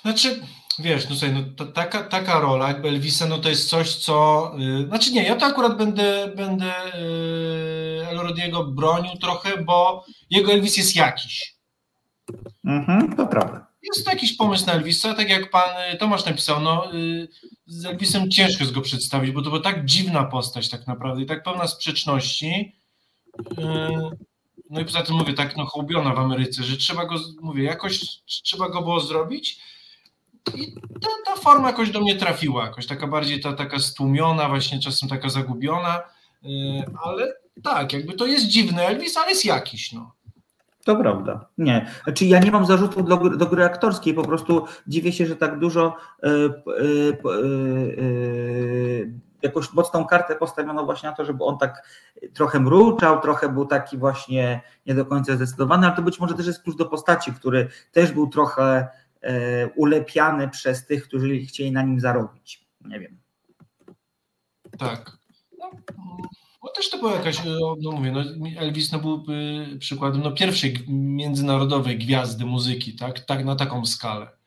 Znaczy, 0.02 0.40
wiesz, 0.80 1.08
no 1.08 1.16
sobie, 1.16 1.32
no, 1.32 1.40
to, 1.56 1.66
taka, 1.66 2.02
taka 2.02 2.40
rola 2.40 2.68
jakby 2.68 2.88
Elvisa, 2.88 3.26
no 3.26 3.38
to 3.38 3.48
jest 3.48 3.68
coś, 3.68 3.96
co, 3.96 4.52
yy, 4.58 4.86
znaczy 4.86 5.12
nie, 5.12 5.22
ja 5.22 5.36
to 5.36 5.46
akurat 5.46 5.76
będę, 5.78 6.32
będę 6.36 6.72
yy, 6.94 8.08
Elrodiego 8.08 8.64
bronił 8.64 9.16
trochę, 9.16 9.62
bo 9.64 10.04
jego 10.30 10.52
Elvis 10.52 10.76
jest 10.76 10.96
jakiś. 10.96 11.54
Mhm, 12.64 13.16
to 13.16 13.26
prawda. 13.26 13.66
Jest 13.82 14.04
to 14.04 14.10
jakiś 14.10 14.32
pomysł 14.32 14.66
na 14.66 14.72
Elvisa, 14.72 15.14
tak 15.14 15.30
jak 15.30 15.50
pan 15.50 15.94
y, 15.94 15.98
Tomasz 15.98 16.24
napisał, 16.24 16.60
no 16.60 16.92
yy, 16.92 17.28
z 17.66 17.86
Elvisem 17.86 18.30
ciężko 18.30 18.64
jest 18.64 18.74
go 18.74 18.80
przedstawić, 18.80 19.30
bo 19.30 19.42
to 19.42 19.50
była 19.50 19.62
tak 19.62 19.84
dziwna 19.84 20.24
postać 20.24 20.68
tak 20.68 20.86
naprawdę 20.86 21.22
i 21.22 21.26
tak 21.26 21.42
pełna 21.42 21.66
sprzeczności, 21.66 22.74
y, 23.38 23.54
no 24.70 24.80
i 24.80 24.84
poza 24.84 25.02
tym 25.02 25.16
mówię, 25.16 25.32
tak 25.32 25.56
no 25.56 25.66
hołbiona 25.66 26.14
w 26.14 26.18
Ameryce, 26.18 26.62
że 26.62 26.76
trzeba 26.76 27.06
go, 27.06 27.14
mówię, 27.40 27.64
jakoś 27.64 28.00
trzeba 28.44 28.68
go 28.68 28.82
było 28.82 29.00
zrobić, 29.00 29.60
i 30.54 30.74
ta, 30.74 31.08
ta, 31.26 31.40
forma 31.40 31.68
jakoś 31.68 31.90
do 31.90 32.00
mnie 32.00 32.16
trafiła, 32.16 32.64
jakoś 32.64 32.86
taka 32.86 33.06
bardziej 33.06 33.40
ta, 33.40 33.52
taka 33.52 33.78
stłumiona, 33.78 34.48
właśnie 34.48 34.80
czasem 34.80 35.08
taka 35.08 35.28
zagubiona, 35.28 36.02
yy, 36.42 36.84
ale 37.04 37.32
tak, 37.62 37.92
jakby 37.92 38.12
to 38.12 38.26
jest 38.26 38.46
dziwny 38.46 38.86
Elvis, 38.86 39.16
ale 39.16 39.28
jest 39.28 39.44
jakiś, 39.44 39.92
no. 39.92 40.12
To 40.84 40.96
prawda. 40.96 41.46
Nie. 41.58 41.90
Znaczy 42.04 42.24
ja 42.24 42.38
nie 42.38 42.50
mam 42.50 42.66
zarzutów 42.66 43.08
do, 43.08 43.16
do 43.16 43.46
gry 43.46 43.64
aktorskiej, 43.64 44.14
po 44.14 44.22
prostu 44.22 44.64
dziwię 44.86 45.12
się, 45.12 45.26
że 45.26 45.36
tak 45.36 45.58
dużo 45.58 45.96
yy, 46.22 46.62
yy, 46.82 47.18
yy, 47.96 49.12
jakąś 49.42 49.72
mocną 49.72 50.04
kartę 50.04 50.36
postawiono 50.36 50.84
właśnie 50.84 51.08
na 51.08 51.16
to, 51.16 51.24
żeby 51.24 51.44
on 51.44 51.58
tak 51.58 51.88
trochę 52.34 52.60
mruczał, 52.60 53.20
trochę 53.20 53.48
był 53.48 53.66
taki 53.66 53.98
właśnie 53.98 54.60
nie 54.86 54.94
do 54.94 55.06
końca 55.06 55.36
zdecydowany, 55.36 55.86
ale 55.86 55.96
to 55.96 56.02
być 56.02 56.20
może 56.20 56.34
też 56.34 56.46
jest 56.46 56.62
klucz 56.62 56.76
do 56.76 56.86
postaci, 56.86 57.32
który 57.32 57.68
też 57.92 58.12
był 58.12 58.26
trochę 58.26 58.88
E, 58.88 59.09
ulepiany 59.76 60.48
przez 60.48 60.86
tych, 60.86 61.04
którzy 61.04 61.40
chcieli 61.40 61.72
na 61.72 61.82
nim 61.82 62.00
zarobić. 62.00 62.66
Nie 62.80 63.00
wiem. 63.00 63.18
Tak. 64.78 65.18
No, 65.58 65.70
bo 66.62 66.68
też 66.68 66.90
to 66.90 66.98
była 66.98 67.12
jakaś, 67.12 67.40
e, 67.40 67.58
no 67.80 67.92
mówię, 67.92 68.12
no 68.12 68.24
Elvis 68.60 68.92
no 68.92 68.98
był 68.98 69.14
e, 69.14 69.78
przykładem 69.78 70.22
no 70.22 70.32
pierwszej 70.32 70.84
międzynarodowej 70.88 71.98
gwiazdy 71.98 72.44
muzyki, 72.44 72.92
tak, 72.92 73.20
tak 73.20 73.44
na 73.44 73.56
taką 73.56 73.86
skalę. 73.86 74.40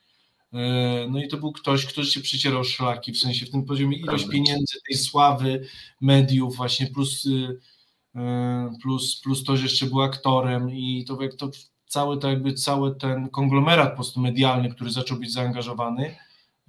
No 1.09 1.19
i 1.19 1.27
to 1.27 1.37
był 1.37 1.51
ktoś, 1.51 1.85
kto 1.85 2.03
się 2.03 2.21
przycierał 2.21 2.63
szlaki, 2.63 3.11
w 3.11 3.17
sensie 3.17 3.45
w 3.45 3.51
tym 3.51 3.65
poziomie 3.65 3.97
ilość 3.97 4.27
pieniędzy, 4.29 4.77
tej 4.87 4.97
sławy, 4.97 5.67
mediów 6.01 6.55
właśnie, 6.55 6.87
plus, 6.87 7.27
plus, 8.81 9.21
plus 9.23 9.43
to, 9.43 9.57
że 9.57 9.63
jeszcze 9.63 9.85
był 9.85 10.01
aktorem 10.01 10.69
i 10.69 11.05
to 11.07 11.21
jak 11.21 11.35
to 11.35 11.51
cały, 11.93 12.17
to 12.17 12.29
jakby 12.29 12.53
cały 12.53 12.95
ten 12.95 13.29
konglomerat 13.29 13.89
po 13.89 13.95
prostu 13.95 14.19
medialny, 14.19 14.69
który 14.69 14.91
zaczął 14.91 15.17
być 15.17 15.33
zaangażowany, 15.33 16.15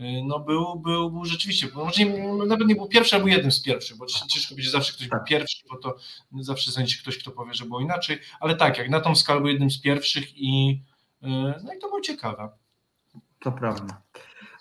y, 0.01 0.05
no 0.25 0.41
był, 0.41 0.81
był, 0.81 1.11
był 1.11 1.25
rzeczywiście, 1.25 1.69
może 1.75 2.05
nie, 2.05 2.33
nawet 2.47 2.69
nie 2.69 2.75
był 2.75 2.89
pierwszy, 2.89 3.17
ale 3.17 3.25
był 3.25 3.33
jednym 3.33 3.53
z 3.53 3.63
pierwszych, 3.63 3.97
bo 3.97 4.07
ciężko 4.07 4.55
będzie 4.55 4.71
zawsze 4.71 4.93
ktoś 4.93 5.09
był 5.09 5.25
pierwszy, 5.29 5.65
bo 5.71 5.79
to 5.79 5.97
zawsze 6.41 6.71
znajdzie 6.71 6.97
ktoś, 6.99 7.19
kto 7.19 7.31
powie, 7.31 7.55
że 7.55 7.65
było 7.65 7.81
inaczej, 7.81 8.19
ale 8.41 8.57
tak, 8.57 8.79
jak 8.79 8.91
na 8.91 9.01
tą 9.01 9.15
skalę 9.15 9.41
był 9.41 9.49
jednym 9.49 9.71
z 9.71 9.81
pierwszych 9.81 10.39
i 10.39 10.83
y, 11.23 11.27
no 11.65 11.75
i 11.75 11.79
to 11.79 11.89
było 11.89 12.01
ciekawe. 12.01 12.49
To 13.41 13.53
prawda. 13.53 14.03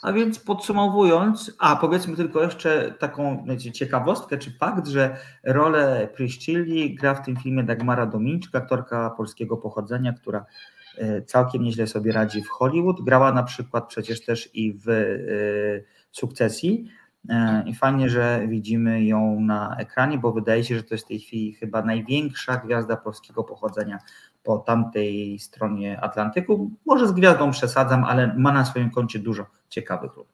A 0.03 0.13
więc 0.13 0.39
podsumowując, 0.39 1.55
a 1.59 1.75
powiedzmy 1.75 2.15
tylko 2.15 2.43
jeszcze 2.43 2.93
taką 2.99 3.45
wiecie, 3.47 3.71
ciekawostkę, 3.71 4.37
czy 4.37 4.51
fakt, 4.51 4.87
że 4.87 5.17
rolę 5.43 6.07
Priscilli 6.15 6.95
gra 6.95 7.15
w 7.15 7.25
tym 7.25 7.37
filmie 7.37 7.63
Dagmara 7.63 8.05
Dominiczka, 8.05 8.57
aktorka 8.57 9.09
polskiego 9.09 9.57
pochodzenia, 9.57 10.13
która 10.13 10.45
e, 10.97 11.21
całkiem 11.21 11.63
nieźle 11.63 11.87
sobie 11.87 12.11
radzi 12.11 12.43
w 12.43 12.49
Hollywood. 12.49 13.01
Grała 13.01 13.31
na 13.31 13.43
przykład 13.43 13.87
przecież 13.87 14.25
też 14.25 14.49
i 14.53 14.73
w 14.73 14.89
e, 14.89 15.03
Sukcesji. 16.11 16.87
E, 17.29 17.63
I 17.67 17.75
fajnie, 17.75 18.09
że 18.09 18.47
widzimy 18.47 19.03
ją 19.05 19.39
na 19.39 19.75
ekranie, 19.77 20.17
bo 20.17 20.31
wydaje 20.31 20.63
się, 20.63 20.75
że 20.75 20.83
to 20.83 20.93
jest 20.93 21.05
w 21.05 21.07
tej 21.07 21.19
chwili 21.19 21.53
chyba 21.53 21.81
największa 21.81 22.57
gwiazda 22.57 22.97
polskiego 22.97 23.43
pochodzenia 23.43 23.99
po 24.43 24.57
tamtej 24.57 25.39
stronie 25.39 26.01
Atlantyku. 26.01 26.71
Może 26.85 27.07
z 27.07 27.11
gwiazdą 27.11 27.51
przesadzam, 27.51 28.03
ale 28.03 28.35
ma 28.37 28.51
na 28.51 28.65
swoim 28.65 28.89
koncie 28.89 29.19
dużo 29.19 29.45
ciekawych 29.73 30.15
ról. 30.15 30.25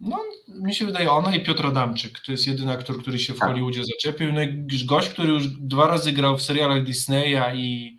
No, 0.00 0.18
mi 0.48 0.74
się 0.74 0.86
wydaje 0.86 1.10
ona 1.10 1.36
i 1.36 1.44
Piotr 1.44 1.66
Adamczyk. 1.66 2.20
To 2.20 2.32
jest 2.32 2.46
jedyny 2.46 2.72
aktor, 2.72 2.98
który 2.98 3.18
się 3.18 3.34
w 3.34 3.38
tak. 3.38 3.48
Hollywoodzie 3.48 3.84
zaczepił. 3.84 4.32
No 4.32 4.42
i 4.42 4.66
gość, 4.84 5.08
który 5.08 5.28
już 5.28 5.48
dwa 5.48 5.86
razy 5.86 6.12
grał 6.12 6.36
w 6.36 6.42
serialach 6.42 6.84
Disneya 6.84 7.54
i, 7.54 7.98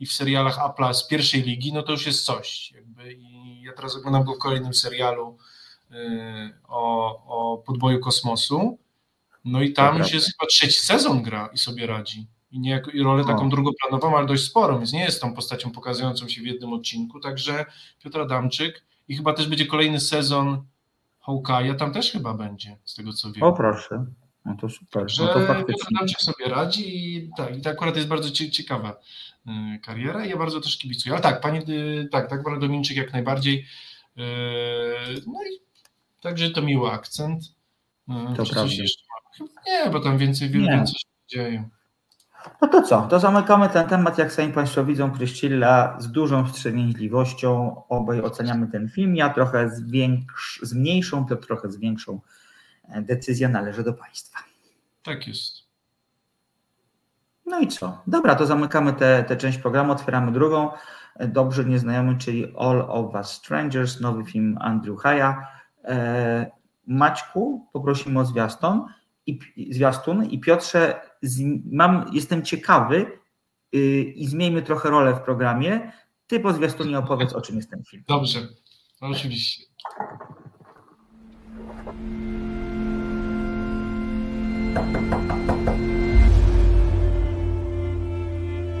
i 0.00 0.06
w 0.06 0.12
serialach 0.12 0.58
Apple'a 0.58 0.94
z 0.94 1.06
pierwszej 1.06 1.42
ligi, 1.42 1.72
no 1.72 1.82
to 1.82 1.92
już 1.92 2.06
jest 2.06 2.24
coś. 2.24 2.72
Jakby. 2.72 3.12
I 3.12 3.62
ja 3.62 3.72
teraz 3.72 3.96
oglądam 3.96 4.24
go 4.24 4.34
w 4.34 4.38
kolejnym 4.38 4.74
serialu 4.74 5.38
yy, 5.90 5.96
o, 6.68 7.22
o 7.26 7.58
podboju 7.58 8.00
kosmosu. 8.00 8.78
No 9.44 9.62
i 9.62 9.72
tam 9.72 9.98
już 9.98 10.12
jest 10.12 10.26
chyba 10.26 10.48
trzeci 10.48 10.82
sezon 10.82 11.22
gra 11.22 11.50
i 11.54 11.58
sobie 11.58 11.86
radzi. 11.86 12.26
I, 12.50 12.60
nie, 12.60 12.82
i 12.92 13.02
rolę 13.02 13.24
taką 13.24 13.48
drugoplanową, 13.48 14.16
ale 14.18 14.26
dość 14.26 14.44
sporą, 14.44 14.78
więc 14.78 14.92
nie 14.92 15.04
jest 15.04 15.20
tą 15.20 15.34
postacią 15.34 15.70
pokazującą 15.70 16.28
się 16.28 16.42
w 16.42 16.46
jednym 16.46 16.72
odcinku. 16.72 17.20
Także 17.20 17.64
Piotr 18.04 18.20
Adamczyk 18.20 18.84
i 19.08 19.16
chyba 19.16 19.32
też 19.32 19.48
będzie 19.48 19.66
kolejny 19.66 20.00
sezon 20.00 20.64
Hawkeye'a 21.26 21.76
tam 21.76 21.92
też 21.92 22.12
chyba 22.12 22.34
będzie, 22.34 22.76
z 22.84 22.94
tego 22.94 23.12
co 23.12 23.32
wiem. 23.32 23.42
O 23.42 23.52
proszę, 23.52 24.06
no 24.44 24.56
to 24.60 24.68
super. 24.68 25.10
Że 25.10 25.24
no 25.24 25.32
to 25.32 25.46
faktycznie. 25.46 26.16
sobie 26.18 26.44
radzi 26.48 27.14
i 27.16 27.30
tak, 27.36 27.58
i 27.58 27.60
to 27.60 27.70
akurat 27.70 27.96
jest 27.96 28.08
bardzo 28.08 28.30
ciekawa 28.30 28.96
y, 29.46 29.78
kariera 29.78 30.26
i 30.26 30.30
ja 30.30 30.36
bardzo 30.36 30.60
też 30.60 30.78
kibicuję. 30.78 31.12
Ale 31.12 31.22
tak, 31.22 31.40
pani, 31.40 31.58
y, 31.58 32.08
tak, 32.12 32.30
tak, 32.30 32.44
pan 32.44 32.60
Dominczyk 32.60 32.96
jak 32.96 33.12
najbardziej. 33.12 33.66
Y, 34.18 34.20
no 35.26 35.42
i 35.44 35.60
także 36.20 36.50
to 36.50 36.62
miły 36.62 36.90
akcent. 36.90 37.44
To 38.36 38.44
Czy 38.44 38.82
jeszcze? 38.82 39.04
Chyba 39.38 39.50
nie, 39.66 39.90
bo 39.90 40.00
tam 40.00 40.18
więcej, 40.18 40.50
wiele 40.50 40.76
więcej 40.76 40.94
się 40.94 41.36
dzieje. 41.36 41.68
No 42.62 42.68
to 42.68 42.82
co? 42.82 43.02
To 43.02 43.20
zamykamy 43.20 43.68
ten 43.68 43.88
temat. 43.88 44.18
Jak 44.18 44.32
sami 44.32 44.52
Państwo 44.52 44.84
widzą, 44.84 45.10
Kryścilla 45.10 45.96
z 46.00 46.10
dużą 46.10 46.44
wstrzemięźliwością 46.46 47.82
obaj 47.88 48.20
oceniamy 48.20 48.68
ten 48.68 48.88
film. 48.88 49.16
Ja 49.16 49.30
trochę 49.30 49.70
z, 49.70 49.90
większ, 49.90 50.60
z 50.62 50.74
mniejszą, 50.74 51.26
to 51.26 51.36
trochę 51.36 51.70
z 51.70 51.76
większą. 51.76 52.20
E, 52.88 53.02
decyzja 53.02 53.48
należy 53.48 53.82
do 53.82 53.92
Państwa. 53.92 54.38
Tak 55.02 55.28
jest. 55.28 55.62
No 57.46 57.60
i 57.60 57.68
co? 57.68 58.02
Dobra, 58.06 58.34
to 58.34 58.46
zamykamy 58.46 58.92
tę 58.92 59.36
część 59.36 59.58
programu, 59.58 59.92
otwieramy 59.92 60.32
drugą. 60.32 60.70
E, 61.16 61.28
Dobrze 61.28 61.64
Nieznajomy, 61.64 62.18
czyli 62.18 62.54
All 62.58 62.80
of 62.88 63.14
Us 63.14 63.28
Strangers, 63.28 64.00
nowy 64.00 64.24
film 64.24 64.58
Andrew 64.60 65.00
Haya. 65.00 65.34
E, 65.84 66.50
Maćku, 66.86 67.68
poprosimy 67.72 68.20
o 68.20 68.24
zwiastun 68.24 68.84
i, 69.26 69.38
zwiastun 69.70 70.24
i 70.24 70.40
Piotrze, 70.40 71.00
mam, 71.70 72.10
jestem 72.12 72.42
ciekawy 72.42 73.06
yy, 73.72 74.02
i 74.02 74.26
zmieńmy 74.26 74.62
trochę 74.62 74.90
rolę 74.90 75.14
w 75.14 75.20
programie. 75.20 75.92
Ty 76.26 76.40
po 76.40 76.52
zwiastunie 76.52 76.98
opowiedz, 76.98 77.32
o 77.32 77.40
czym 77.40 77.56
jest 77.56 77.70
ten 77.70 77.84
film. 77.84 78.04
Dobrze, 78.08 78.40
no, 79.02 79.08
oczywiście. 79.08 79.64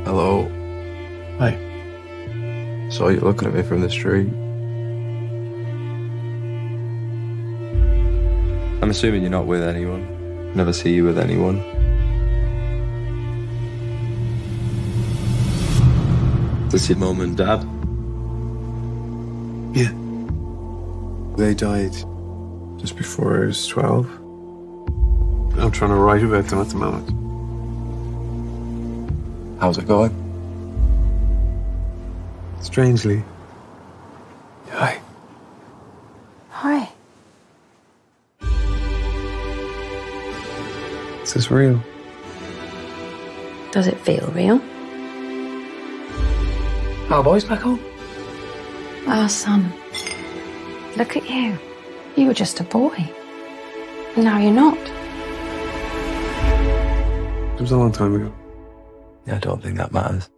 Hello. 0.04 0.46
Hi. 1.38 1.56
Saw 2.90 3.08
you 3.08 3.20
looking 3.20 3.48
at 3.48 3.54
me 3.54 3.62
from 3.62 3.80
the 3.80 3.90
street. 3.90 4.28
I'm 8.82 8.90
assuming 8.90 9.22
you're 9.22 9.30
not 9.30 9.46
with 9.46 9.62
anyone. 9.62 10.06
Never 10.54 10.72
see 10.72 10.92
you 10.94 11.04
with 11.04 11.18
anyone. 11.18 11.81
Does 16.72 16.88
your 16.88 16.96
mum 16.96 17.20
and 17.20 17.36
dad? 17.36 17.60
Yeah. 19.76 19.92
They 21.36 21.52
died 21.52 21.92
just 22.80 22.96
before 22.96 23.42
I 23.42 23.46
was 23.48 23.66
12. 23.66 24.06
I'm 25.58 25.70
trying 25.70 25.90
to 25.90 25.96
write 25.96 26.22
about 26.22 26.46
them 26.46 26.62
at 26.62 26.70
the 26.70 26.76
moment. 26.76 27.10
How's 29.60 29.76
it 29.76 29.86
going? 29.86 30.16
Strangely. 32.62 33.22
Hi. 34.70 34.98
Hi. 36.48 36.90
Is 41.22 41.34
this 41.34 41.50
real? 41.50 41.82
Does 43.72 43.88
it 43.88 43.98
feel 43.98 44.26
real? 44.28 44.58
Our 47.12 47.22
boys 47.22 47.44
back 47.44 47.60
home? 47.60 47.78
Our 49.06 49.28
son. 49.28 49.70
Look 50.96 51.14
at 51.14 51.28
you. 51.28 51.58
You 52.16 52.28
were 52.28 52.32
just 52.32 52.58
a 52.60 52.64
boy. 52.64 53.06
Now 54.16 54.38
you're 54.38 54.50
not. 54.50 54.78
It 57.54 57.60
was 57.60 57.70
a 57.70 57.76
long 57.76 57.92
time 57.92 58.14
ago. 58.14 58.32
Yeah, 59.26 59.36
I 59.36 59.38
don't 59.40 59.62
think 59.62 59.76
that 59.76 59.92
matters. 59.92 60.30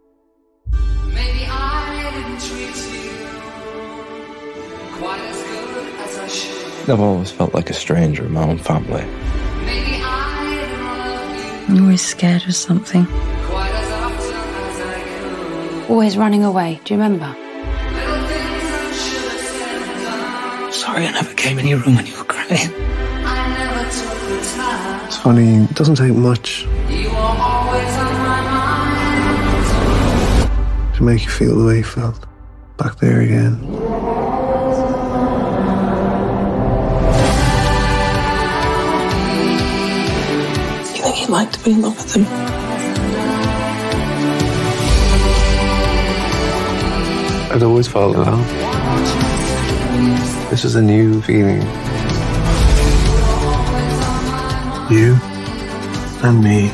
Maybe 1.13 1.47
I 1.49 2.11
didn't 2.13 2.41
treat 2.41 2.75
you 2.91 3.29
quite 4.97 5.21
as 5.21 5.43
good 5.43 5.95
as 6.01 6.17
I 6.19 6.27
should. 6.27 6.89
I've 6.89 6.99
always 6.99 7.31
felt 7.31 7.53
like 7.53 7.69
a 7.69 7.73
stranger 7.73 8.25
in 8.25 8.33
my 8.33 8.43
own 8.43 8.57
family. 8.57 9.05
Maybe 9.63 10.01
I 10.03 10.57
didn't 10.59 10.83
love 10.83 11.69
you 11.69 11.77
I'm 11.77 11.83
always 11.85 12.01
scared 12.01 12.43
of 12.43 12.53
something 12.53 13.07
always 15.89 16.17
running 16.17 16.43
away. 16.43 16.79
Do 16.83 16.93
you 16.93 16.99
remember? 16.99 17.35
Sorry 20.71 21.05
I 21.05 21.11
never 21.11 21.33
came 21.33 21.59
in 21.59 21.67
your 21.67 21.79
room 21.79 21.95
when 21.95 22.05
you 22.05 22.17
were 22.17 22.23
crying. 22.23 22.71
It's 25.05 25.17
funny, 25.17 25.63
it 25.63 25.73
doesn't 25.75 25.95
take 25.95 26.13
much 26.13 26.63
to 30.95 31.03
make 31.03 31.23
you 31.23 31.29
feel 31.29 31.55
the 31.57 31.65
way 31.65 31.77
you 31.77 31.83
felt. 31.83 32.25
Back 32.77 32.97
there 32.97 33.21
again. 33.21 33.59
You 40.93 41.01
think 41.01 41.15
he 41.15 41.25
liked 41.27 41.63
being 41.63 41.81
love 41.81 41.95
with 41.97 42.15
him? 42.15 42.54
I'd 47.55 47.63
always 47.63 47.87
felt 47.87 48.17
alone. 48.17 48.45
This 50.49 50.65
is 50.65 50.75
a 50.75 50.81
new 50.81 51.21
feeling. 51.21 51.61
You 54.91 55.15
and 56.21 56.43
me 56.43 56.67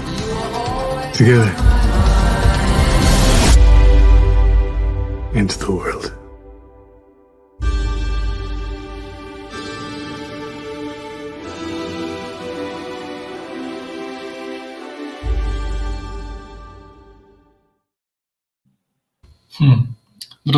together 1.14 1.54
into 5.36 5.60
the 5.60 5.72
world. 5.72 5.91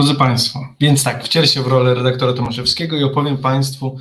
Drodzy 0.03 0.19
Państwo, 0.19 0.67
więc 0.79 1.03
tak, 1.03 1.23
wcielę 1.23 1.47
się 1.47 1.63
w 1.63 1.67
rolę 1.67 1.93
redaktora 1.93 2.33
Tomaszewskiego 2.33 2.97
i 2.97 3.03
opowiem 3.03 3.37
Państwu, 3.37 3.97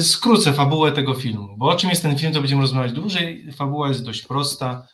skrócę 0.00 0.52
fabułę 0.52 0.92
tego 0.92 1.14
filmu, 1.14 1.54
bo 1.56 1.68
o 1.68 1.74
czym 1.74 1.90
jest 1.90 2.02
ten 2.02 2.18
film, 2.18 2.32
to 2.32 2.40
będziemy 2.40 2.62
rozmawiać 2.62 2.92
dłużej. 2.92 3.52
Fabuła 3.52 3.88
jest 3.88 4.04
dość 4.04 4.22
prosta. 4.22 4.88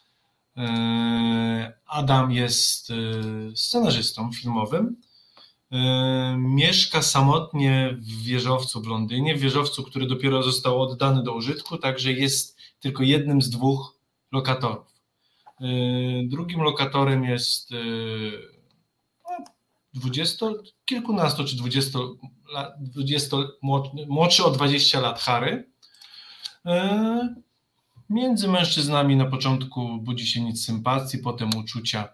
Eee, 0.56 1.72
Adam 1.86 2.32
jest 2.32 2.90
e, 2.90 2.94
scenarzystą 3.56 4.32
filmowym. 4.32 4.96
Eee, 5.70 6.36
Mieszka 6.38 7.02
samotnie 7.02 7.96
w 8.00 8.22
wieżowcu 8.22 8.80
w 8.80 8.86
Londynie, 8.86 9.36
w 9.36 9.40
wieżowcu, 9.40 9.82
który 9.82 10.06
dopiero 10.06 10.42
został 10.42 10.82
oddany 10.82 11.22
do 11.22 11.32
użytku, 11.32 11.78
także 11.78 12.12
jest 12.12 12.56
tylko 12.80 13.02
jednym 13.02 13.42
z 13.42 13.50
dwóch 13.50 13.98
lokatorów. 14.32 14.92
Drugim 16.24 16.60
lokatorem 16.60 17.24
jest 17.24 17.70
e, 19.92 19.96
no, 19.96 20.00
dwudziesto, 20.00 20.62
kilkunastu 20.84 21.44
czy 21.44 21.56
dwudziesto, 21.56 22.16
lat- 22.52 22.74
dwudziesto 22.78 23.48
młodszy, 23.62 24.06
młodszy 24.08 24.44
o 24.44 24.50
20 24.50 25.00
lat 25.00 25.20
Harry. 25.20 25.70
E, 26.66 27.34
Między 28.10 28.48
mężczyznami 28.48 29.16
na 29.16 29.24
początku 29.24 29.98
budzi 29.98 30.26
się 30.26 30.40
nic 30.40 30.64
sympatii, 30.64 31.18
potem 31.18 31.50
uczucia, 31.56 32.08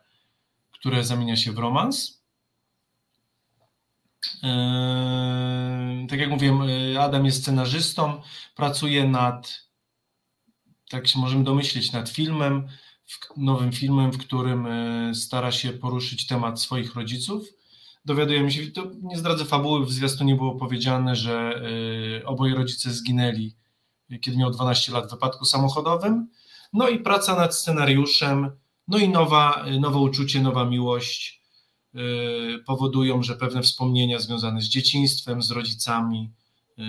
które 0.70 1.05
zamienia 1.05 1.37
się 1.37 1.53
w 1.53 1.59
romans. 1.59 2.18
tak 6.11 6.20
jak 6.20 6.31
mówiłem, 6.31 6.62
Adam 7.01 7.26
jest 7.26 7.43
scenarzystą, 7.43 8.22
pracuje 8.57 9.09
nad, 9.09 9.62
tak 10.91 11.09
się 11.09 11.18
możemy 11.18 11.45
domyślić, 11.45 11.93
nad 11.93 12.09
filmem, 12.09 12.68
nowym 13.37 13.72
filmem, 13.72 14.12
w 14.12 14.18
którym 14.18 14.68
stara 15.14 15.53
się 15.53 15.72
poruszyć 15.72 16.26
temat 16.26 16.62
swoich 16.62 16.95
rodziców. 16.95 17.49
Dowiadujemy 18.09 18.50
się, 18.50 18.70
to 18.70 18.90
nie 19.02 19.16
zdradzę 19.16 19.44
fabuły, 19.44 19.86
w 19.86 19.92
zwiastunie 19.92 20.34
było 20.34 20.54
powiedziane, 20.54 21.16
że 21.16 21.62
oboje 22.24 22.54
rodzice 22.54 22.90
zginęli, 22.90 23.54
kiedy 24.20 24.36
miał 24.36 24.50
12 24.50 24.92
lat 24.92 25.06
w 25.06 25.11
wypadku 25.11 25.44
samochodowym. 25.44 26.28
No 26.72 26.88
i 26.88 26.98
praca 26.98 27.36
nad 27.36 27.54
scenariuszem, 27.54 28.50
no 28.88 28.98
i 28.98 29.09
nowa, 29.09 29.64
nowe 29.80 29.98
uczucie, 29.98 30.40
nowa 30.40 30.64
miłość 30.64 31.38
Y, 31.94 32.64
powodują, 32.66 33.22
że 33.22 33.36
pewne 33.36 33.62
wspomnienia 33.62 34.18
związane 34.18 34.61
z 34.61 34.64
dzieciństwem, 34.64 35.42
z 35.42 35.50
rodzicami 35.50 36.32
y, 36.78 36.82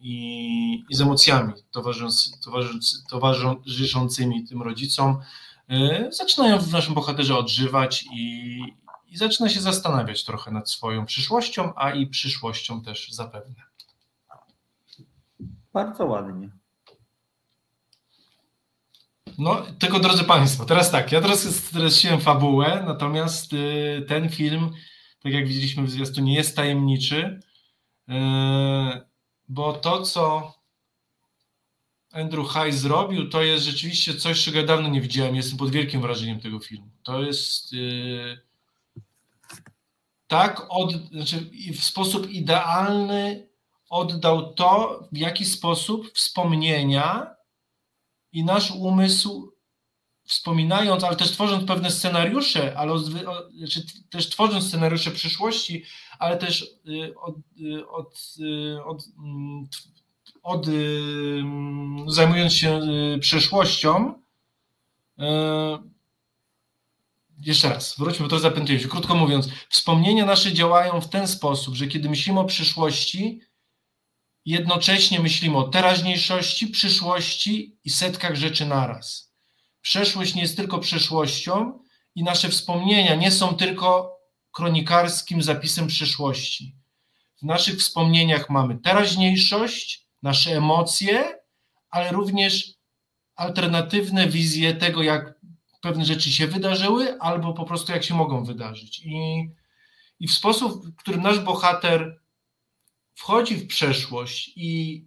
i, 0.00 0.84
i 0.90 0.94
z 0.94 1.00
emocjami 1.00 1.52
towarzyszącymi 3.10 4.44
tym 4.44 4.62
rodzicom 4.62 5.18
y, 5.70 6.08
zaczynają 6.12 6.58
w 6.58 6.72
naszym 6.72 6.94
bohaterze 6.94 7.38
odżywać 7.38 8.04
i, 8.14 8.60
i 9.10 9.16
zaczyna 9.16 9.48
się 9.48 9.60
zastanawiać 9.60 10.24
trochę 10.24 10.50
nad 10.50 10.70
swoją 10.70 11.06
przyszłością, 11.06 11.72
a 11.76 11.90
i 11.90 12.06
przyszłością 12.06 12.82
też 12.82 13.12
zapewne. 13.12 13.62
Bardzo 15.72 16.06
ładnie. 16.06 16.50
No, 19.38 19.62
tylko 19.78 20.00
drodzy 20.00 20.24
Państwo, 20.24 20.64
teraz 20.64 20.90
tak, 20.90 21.12
ja 21.12 21.20
teraz 21.20 21.56
streściłem 21.56 22.20
fabułę, 22.20 22.82
natomiast 22.86 23.52
y, 23.52 24.04
ten 24.08 24.28
film, 24.28 24.70
tak 25.22 25.32
jak 25.32 25.48
widzieliśmy 25.48 25.82
w 25.82 25.90
zwiastu, 25.90 26.20
nie 26.20 26.34
jest 26.34 26.56
tajemniczy, 26.56 27.40
y, 28.08 28.12
bo 29.48 29.72
to, 29.72 30.02
co 30.02 30.54
Andrew 32.12 32.52
High 32.52 32.74
zrobił, 32.74 33.28
to 33.28 33.42
jest 33.42 33.64
rzeczywiście 33.64 34.14
coś, 34.14 34.44
czego 34.44 34.58
ja 34.58 34.66
dawno 34.66 34.88
nie 34.88 35.00
widziałem. 35.00 35.36
Jestem 35.36 35.58
pod 35.58 35.70
wielkim 35.70 36.00
wrażeniem 36.00 36.40
tego 36.40 36.60
filmu. 36.60 36.90
To 37.02 37.22
jest 37.22 37.72
y, 37.72 38.49
tak, 40.30 40.66
od, 40.68 40.92
znaczy 40.92 41.50
w 41.74 41.84
sposób 41.84 42.30
idealny 42.30 43.48
oddał 43.88 44.54
to, 44.54 45.00
w 45.12 45.16
jaki 45.16 45.44
sposób 45.44 46.12
wspomnienia 46.14 47.36
i 48.32 48.44
nasz 48.44 48.70
umysł, 48.70 49.52
wspominając, 50.24 51.04
ale 51.04 51.16
też 51.16 51.32
tworząc 51.32 51.64
pewne 51.66 51.90
scenariusze, 51.90 52.78
ale 52.78 52.98
znaczy 52.98 53.82
też 54.10 54.28
tworząc 54.28 54.68
scenariusze 54.68 55.10
przyszłości, 55.10 55.84
ale 56.18 56.36
też 56.36 56.62
y, 56.88 57.14
od, 57.18 57.36
y, 57.60 57.88
od, 57.88 58.36
y, 58.40 58.84
od, 58.84 59.04
mm, 59.18 59.68
od 60.42 60.68
mm, 60.68 62.10
zajmując 62.10 62.52
się 62.52 62.80
przeszłością, 63.20 64.14
jeszcze 67.40 67.68
raz, 67.68 67.94
wróćmy, 67.98 68.28
to 68.28 68.38
zapętliłem 68.38 68.82
się. 68.82 68.88
Krótko 68.88 69.14
mówiąc, 69.14 69.48
wspomnienia 69.68 70.26
nasze 70.26 70.52
działają 70.52 71.00
w 71.00 71.08
ten 71.08 71.28
sposób, 71.28 71.74
że 71.74 71.86
kiedy 71.86 72.08
myślimy 72.08 72.40
o 72.40 72.44
przyszłości, 72.44 73.40
jednocześnie 74.44 75.20
myślimy 75.20 75.56
o 75.56 75.68
teraźniejszości, 75.68 76.66
przyszłości 76.66 77.78
i 77.84 77.90
setkach 77.90 78.36
rzeczy 78.36 78.66
naraz. 78.66 79.34
Przeszłość 79.80 80.34
nie 80.34 80.42
jest 80.42 80.56
tylko 80.56 80.78
przeszłością 80.78 81.82
i 82.14 82.22
nasze 82.22 82.48
wspomnienia 82.48 83.14
nie 83.14 83.30
są 83.30 83.54
tylko 83.54 84.16
kronikarskim 84.52 85.42
zapisem 85.42 85.86
przyszłości. 85.86 86.76
W 87.42 87.42
naszych 87.42 87.78
wspomnieniach 87.78 88.50
mamy 88.50 88.78
teraźniejszość, 88.78 90.08
nasze 90.22 90.56
emocje, 90.56 91.38
ale 91.90 92.12
również 92.12 92.74
alternatywne 93.34 94.28
wizje 94.28 94.74
tego, 94.74 95.02
jak 95.02 95.39
pewne 95.80 96.04
rzeczy 96.04 96.32
się 96.32 96.46
wydarzyły, 96.46 97.20
albo 97.20 97.52
po 97.52 97.64
prostu 97.64 97.92
jak 97.92 98.04
się 98.04 98.14
mogą 98.14 98.44
wydarzyć. 98.44 99.02
I, 99.04 99.48
i 100.20 100.28
w 100.28 100.32
sposób, 100.32 100.86
w 100.86 100.96
którym 100.96 101.22
nasz 101.22 101.38
bohater 101.38 102.20
wchodzi 103.14 103.56
w 103.56 103.66
przeszłość 103.66 104.52
i, 104.56 105.04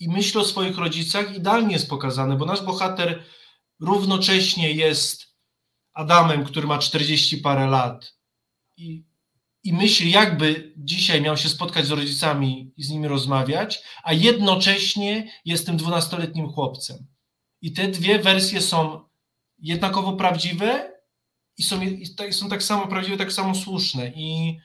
i 0.00 0.08
myśli 0.08 0.40
o 0.40 0.44
swoich 0.44 0.78
rodzicach, 0.78 1.36
idealnie 1.36 1.72
jest 1.72 1.88
pokazane, 1.88 2.36
bo 2.36 2.44
nasz 2.44 2.62
bohater 2.62 3.24
równocześnie 3.80 4.72
jest 4.72 5.36
Adamem, 5.94 6.44
który 6.44 6.66
ma 6.66 6.78
40 6.78 7.38
parę 7.38 7.66
lat 7.66 8.16
i, 8.76 9.04
i 9.64 9.72
myśli, 9.72 10.10
jakby 10.10 10.74
dzisiaj 10.76 11.20
miał 11.20 11.36
się 11.36 11.48
spotkać 11.48 11.86
z 11.86 11.90
rodzicami 11.90 12.72
i 12.76 12.84
z 12.84 12.90
nimi 12.90 13.08
rozmawiać, 13.08 13.82
a 14.02 14.12
jednocześnie 14.12 15.32
jest 15.44 15.66
tym 15.66 15.76
12-letnim 15.76 16.52
chłopcem. 16.52 17.06
I 17.62 17.72
te 17.72 17.88
dwie 17.88 18.18
wersje 18.18 18.60
są 18.60 19.08
jednakowo 19.58 20.12
prawdziwe 20.12 20.92
i 21.58 21.62
są, 21.62 21.80
i 22.28 22.32
są 22.32 22.48
tak 22.48 22.62
samo 22.62 22.86
prawdziwe, 22.86 23.16
tak 23.16 23.32
samo 23.32 23.54
słuszne. 23.54 24.12
I, 24.14 24.58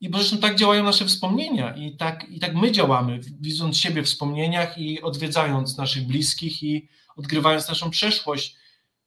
i 0.00 0.08
bo 0.08 0.18
zresztą 0.18 0.38
tak 0.38 0.56
działają 0.56 0.84
nasze 0.84 1.06
wspomnienia 1.06 1.76
i 1.76 1.96
tak, 1.96 2.26
i 2.28 2.40
tak 2.40 2.54
my 2.54 2.72
działamy, 2.72 3.20
widząc 3.40 3.78
siebie 3.78 4.02
w 4.02 4.06
wspomnieniach 4.06 4.78
i 4.78 5.02
odwiedzając 5.02 5.76
naszych 5.76 6.06
bliskich 6.06 6.62
i 6.62 6.88
odgrywając 7.16 7.68
naszą 7.68 7.90
przeszłość. 7.90 8.56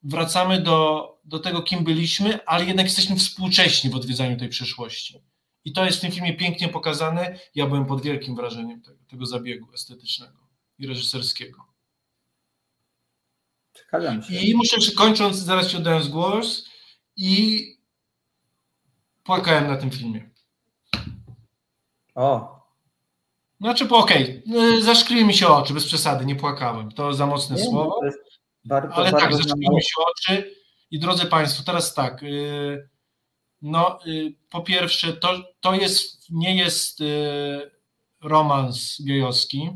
Wracamy 0.03 0.61
do, 0.61 1.07
do 1.25 1.39
tego, 1.39 1.61
kim 1.61 1.83
byliśmy, 1.83 2.45
ale 2.45 2.65
jednak 2.65 2.85
jesteśmy 2.85 3.15
współcześni 3.15 3.89
w 3.89 3.95
odwiedzaniu 3.95 4.37
tej 4.37 4.49
przeszłości. 4.49 5.21
I 5.65 5.73
to 5.73 5.85
jest 5.85 5.97
w 5.97 6.01
tym 6.01 6.11
filmie 6.11 6.33
pięknie 6.33 6.69
pokazane. 6.69 7.39
Ja 7.55 7.67
byłem 7.67 7.85
pod 7.85 8.01
wielkim 8.01 8.35
wrażeniem 8.35 8.81
tego, 8.81 8.97
tego 9.09 9.25
zabiegu 9.25 9.73
estetycznego 9.73 10.47
i 10.79 10.87
reżyserskiego. 10.87 11.66
I 14.29 14.55
muszę 14.55 14.77
kończąc, 14.97 15.35
zaraz 15.35 15.67
ci 15.67 15.77
oddając 15.77 16.07
głos, 16.07 16.69
i 17.15 17.63
płakałem 19.23 19.67
na 19.67 19.77
tym 19.77 19.91
filmie. 19.91 20.29
O. 22.15 22.57
Znaczy, 23.59 23.87
okej, 23.89 24.43
okay. 24.49 24.81
zaszkliły 24.81 25.23
mi 25.23 25.33
się 25.33 25.47
oczy, 25.47 25.73
bez 25.73 25.85
przesady, 25.85 26.25
nie 26.25 26.35
płakałem. 26.35 26.91
To 26.91 27.13
za 27.13 27.25
mocne 27.25 27.55
nie, 27.55 27.63
słowo. 27.63 27.99
Bardzo, 28.65 28.95
ale 28.95 29.11
bardzo 29.11 29.25
tak, 29.25 29.35
zaszkliły 29.35 29.75
mi 29.75 29.81
się 29.81 30.03
oczy. 30.07 30.55
I 30.91 30.99
drodzy 30.99 31.25
Państwo, 31.25 31.63
teraz 31.63 31.93
tak. 31.93 32.23
Y, 32.23 32.89
no, 33.61 33.99
y, 34.07 34.35
po 34.49 34.61
pierwsze, 34.61 35.13
to, 35.13 35.43
to 35.59 35.73
jest, 35.73 36.29
nie 36.29 36.55
jest 36.55 37.01
y, 37.01 37.71
romans 38.23 39.01
gejowski. 39.07 39.69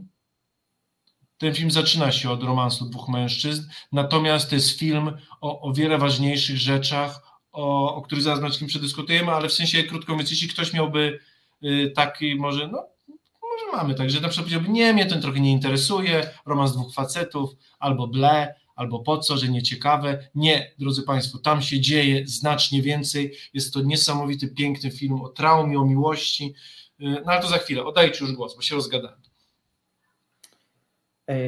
Ten 1.41 1.55
film 1.55 1.71
zaczyna 1.71 2.11
się 2.11 2.31
od 2.31 2.43
romansu 2.43 2.85
dwóch 2.85 3.09
mężczyzn, 3.09 3.69
natomiast 3.91 4.49
to 4.49 4.55
jest 4.55 4.79
film 4.79 5.17
o, 5.41 5.61
o 5.61 5.73
wiele 5.73 5.97
ważniejszych 5.97 6.57
rzeczach, 6.57 7.21
o, 7.51 7.95
o 7.95 8.01
których 8.01 8.23
zaraz 8.23 8.41
Maćkiem 8.41 8.67
przedyskutujemy, 8.67 9.31
ale 9.31 9.49
w 9.49 9.53
sensie, 9.53 9.83
krótko 9.83 10.11
mówiąc, 10.11 10.31
jeśli 10.31 10.47
ktoś 10.47 10.73
miałby 10.73 11.19
Y, 11.63 11.91
taki 11.95 12.35
może, 12.35 12.67
no 12.67 12.87
może 13.41 13.77
mamy 13.77 13.95
tak, 13.95 14.09
że 14.09 14.21
na 14.21 14.29
przykład 14.29 14.45
powiedziałby, 14.45 14.69
nie, 14.69 14.93
mnie 14.93 15.05
ten 15.05 15.21
trochę 15.21 15.39
nie 15.39 15.51
interesuje, 15.51 16.29
romans 16.45 16.73
dwóch 16.73 16.93
facetów, 16.93 17.51
albo 17.79 18.07
ble, 18.07 18.55
albo 18.75 18.99
po 18.99 19.17
co, 19.17 19.37
że 19.37 19.47
nieciekawe. 19.47 20.29
Nie, 20.35 20.73
drodzy 20.79 21.03
Państwo, 21.03 21.37
tam 21.37 21.61
się 21.61 21.79
dzieje 21.79 22.27
znacznie 22.27 22.81
więcej. 22.81 23.35
Jest 23.53 23.73
to 23.73 23.81
niesamowity, 23.81 24.47
piękny 24.47 24.91
film 24.91 25.21
o 25.21 25.29
traumie, 25.29 25.79
o 25.79 25.85
miłości. 25.85 26.53
Y, 27.01 27.03
no 27.25 27.31
ale 27.31 27.41
to 27.41 27.47
za 27.47 27.57
chwilę, 27.57 27.85
oddajcie 27.85 28.25
już 28.25 28.33
głos, 28.33 28.55
bo 28.55 28.61
się 28.61 28.75
rozgadałem. 28.75 29.20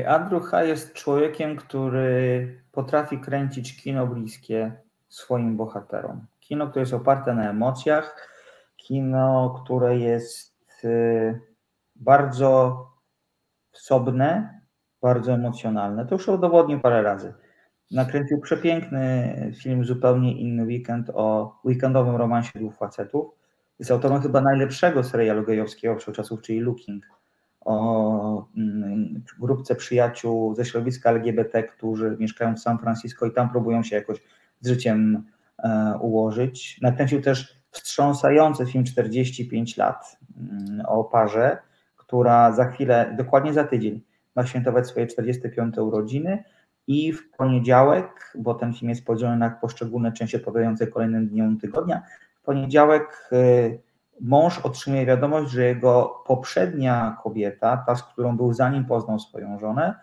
Andrew 0.08 0.44
H. 0.44 0.64
jest 0.64 0.94
człowiekiem, 0.94 1.56
który 1.56 2.48
potrafi 2.72 3.20
kręcić 3.20 3.84
kino 3.84 4.08
bliskie 4.08 4.72
swoim 5.10 5.58
bohaterom. 5.58 6.26
Kino, 6.40 6.68
które 6.68 6.82
jest 6.82 6.94
oparte 6.94 7.34
na 7.34 7.50
emocjach, 7.50 8.30
kino, 8.78 9.62
które 9.64 9.98
jest 9.98 10.84
y, 10.84 11.40
bardzo 11.96 12.88
wsobne, 13.72 14.60
bardzo 15.02 15.34
emocjonalne. 15.34 16.06
To 16.06 16.16
już 16.16 16.28
udowodnił 16.28 16.80
parę 16.80 17.02
razy. 17.02 17.34
Nakręcił 17.92 18.42
przepiękny 18.42 19.36
film, 19.62 19.86
zupełnie 19.86 20.40
inny 20.40 20.64
weekend 20.64 21.10
o 21.14 21.56
weekendowym 21.66 22.16
romansie 22.16 22.60
dwóch 22.60 22.76
facetów. 22.76 23.32
Jest 23.80 23.92
autorem 23.92 24.22
chyba 24.22 24.42
najlepszego 24.42 25.04
serialu 25.04 25.44
gejowskiego 25.44 25.96
wszechczasów, 25.96 26.42
czyli 26.42 26.60
Looking, 26.60 27.04
o 27.66 28.48
mm, 28.58 29.24
grupce 29.40 29.76
przyjaciół 29.76 30.56
ze 30.56 30.66
środowiska 30.66 31.10
LGBT, 31.10 31.64
którzy 31.64 32.18
mieszkają 32.20 32.56
w 32.56 32.60
San 32.60 32.80
Francisco 32.80 33.26
i 33.26 33.32
tam 33.32 33.50
próbują 33.50 33.84
się 33.84 33.96
jakoś 33.96 34.18
z 34.62 34.68
życiem 34.68 35.24
e, 35.64 35.98
ułożyć. 36.02 36.82
Nakręcił 36.82 37.22
też 37.22 37.64
wstrząsający 37.72 38.66
film 38.66 38.84
45 38.84 39.78
lat 39.78 40.18
mm, 40.38 40.86
o 40.86 41.04
parze, 41.04 41.58
która 41.98 42.52
za 42.52 42.66
chwilę, 42.66 43.16
dokładnie 43.18 43.54
za 43.54 43.64
tydzień, 43.64 44.02
ma 44.36 44.46
świętować 44.46 44.88
swoje 44.88 45.08
45 45.08 45.78
urodziny 45.78 46.44
i 46.88 47.14
w 47.14 47.32
poniedziałek, 47.32 48.34
bo 48.36 48.54
ten 48.54 48.74
film 48.74 48.90
jest 48.90 49.06
podzielony 49.06 49.38
na 49.38 49.50
poszczególne 49.50 50.12
części 50.12 50.38
odpowiadające 50.38 50.88
kolejnym 50.88 51.28
dniom 51.28 51.58
tygodnia, 51.58 52.02
w 52.42 52.46
poniedziałek 52.46 53.30
y, 53.34 53.80
mąż 54.24 54.60
otrzymuje 54.60 55.06
wiadomość, 55.06 55.52
że 55.52 55.64
jego 55.64 56.24
poprzednia 56.26 57.18
kobieta, 57.24 57.84
ta, 57.88 57.96
z 57.96 58.04
którą 58.04 58.38
był 58.38 58.54
zanim 58.54 58.86
poznał 58.86 59.20
swoją 59.20 59.60
żonę, 59.60 59.96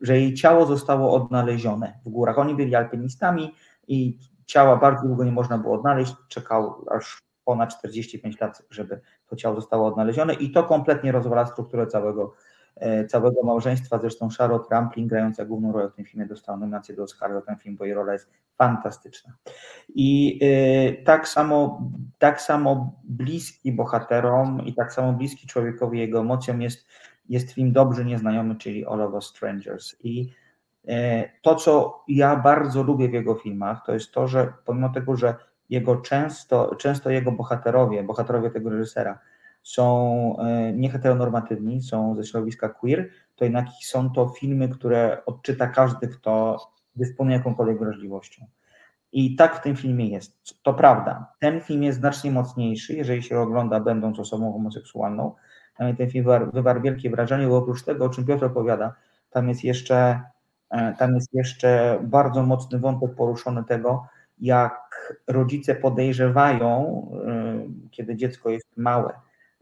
że 0.00 0.18
jej 0.18 0.34
ciało 0.34 0.66
zostało 0.66 1.14
odnalezione 1.14 1.98
w 2.04 2.08
górach. 2.08 2.38
Oni 2.38 2.54
byli 2.54 2.74
alpinistami 2.74 3.54
i 3.88 4.18
ciała 4.46 4.76
bardzo 4.76 5.06
długo 5.06 5.24
nie 5.24 5.32
można 5.32 5.58
było 5.58 5.74
odnaleźć. 5.74 6.14
Czekał 6.28 6.84
aż 6.90 7.22
ponad 7.44 7.78
45 7.78 8.40
lat, 8.40 8.62
żeby 8.70 9.00
to 9.26 9.36
ciało 9.36 9.54
zostało 9.54 9.86
odnalezione 9.86 10.34
i 10.34 10.50
to 10.50 10.64
kompletnie 10.64 11.12
rozwala 11.12 11.46
strukturę 11.46 11.86
całego, 11.86 12.34
całego 13.08 13.42
małżeństwa. 13.42 13.98
Zresztą 13.98 14.28
Charlotte 14.38 14.66
Rampling, 14.70 15.10
grająca 15.10 15.44
główną 15.44 15.72
rolę 15.72 15.88
w 15.90 15.94
tym 15.94 16.04
filmie, 16.04 16.26
dostała 16.26 16.58
nominację 16.58 16.96
do 16.96 17.02
Oscara 17.02 17.34
za 17.34 17.42
ten 17.42 17.56
film, 17.56 17.76
bo 17.76 17.84
jej 17.84 17.94
rola 17.94 18.12
jest 18.12 18.30
fantastyczna. 18.58 19.32
I 19.94 20.40
y, 21.00 21.04
tak 21.04 21.28
samo, 21.28 21.82
tak 22.18 22.40
samo 22.40 23.00
bliski 23.04 23.72
bohaterom 23.72 24.60
i 24.60 24.74
tak 24.74 24.92
samo 24.92 25.12
bliski 25.12 25.46
człowiekowi 25.46 25.98
jego 25.98 26.20
emocjom 26.20 26.62
jest, 26.62 26.86
jest 27.28 27.52
film 27.52 27.72
Dobrzy 27.72 28.04
Nieznajomy, 28.04 28.56
czyli 28.56 28.86
All 28.86 29.02
of 29.02 29.12
Us 29.12 29.26
Strangers. 29.26 29.96
I 30.02 30.32
y, 30.88 30.92
to, 31.42 31.54
co 31.54 32.04
ja 32.08 32.36
bardzo 32.36 32.82
lubię 32.82 33.08
w 33.08 33.12
jego 33.12 33.34
filmach, 33.34 33.82
to 33.86 33.94
jest 33.94 34.12
to, 34.12 34.28
że 34.28 34.52
pomimo 34.64 34.88
tego, 34.88 35.16
że 35.16 35.34
jego 35.70 35.96
często, 35.96 36.74
często 36.74 37.10
jego 37.10 37.32
bohaterowie, 37.32 38.02
bohaterowie 38.02 38.50
tego 38.50 38.70
reżysera 38.70 39.18
są 39.62 40.36
y, 40.68 40.72
nieheteronormatywni, 40.72 41.82
są 41.82 42.16
ze 42.16 42.24
środowiska 42.24 42.68
queer, 42.68 43.08
to 43.36 43.44
jednak 43.44 43.66
są 43.82 44.10
to 44.10 44.28
filmy, 44.28 44.68
które 44.68 45.22
odczyta 45.26 45.66
każdy, 45.66 46.08
kto 46.08 46.58
dysponuje 46.96 47.36
jakąkolwiek 47.36 47.78
wrażliwością. 47.78 48.46
I 49.12 49.36
tak 49.36 49.56
w 49.56 49.62
tym 49.62 49.76
filmie 49.76 50.08
jest. 50.08 50.62
To 50.62 50.74
prawda, 50.74 51.32
ten 51.38 51.60
film 51.60 51.82
jest 51.82 51.98
znacznie 51.98 52.30
mocniejszy, 52.30 52.94
jeżeli 52.94 53.22
się 53.22 53.40
ogląda 53.40 53.80
będąc 53.80 54.18
osobą 54.18 54.52
homoseksualną. 54.52 55.34
Ten 55.98 56.10
film 56.10 56.26
wywarł 56.52 56.82
wielkie 56.82 57.10
wrażenie, 57.10 57.46
bo 57.46 57.56
oprócz 57.56 57.82
tego, 57.82 58.04
o 58.04 58.08
czym 58.08 58.24
Piotr 58.24 58.44
opowiada, 58.44 58.94
tam 59.30 59.48
jest 59.48 59.64
jeszcze, 59.64 60.22
e, 60.70 60.94
tam 60.98 61.14
jest 61.14 61.34
jeszcze 61.34 61.98
bardzo 62.02 62.42
mocny 62.42 62.78
wątek 62.78 63.14
poruszony 63.14 63.64
tego, 63.64 64.06
jak 64.38 65.14
rodzice 65.26 65.74
podejrzewają, 65.74 67.02
e, 67.26 67.90
kiedy 67.90 68.16
dziecko 68.16 68.50
jest 68.50 68.76
małe, 68.76 69.12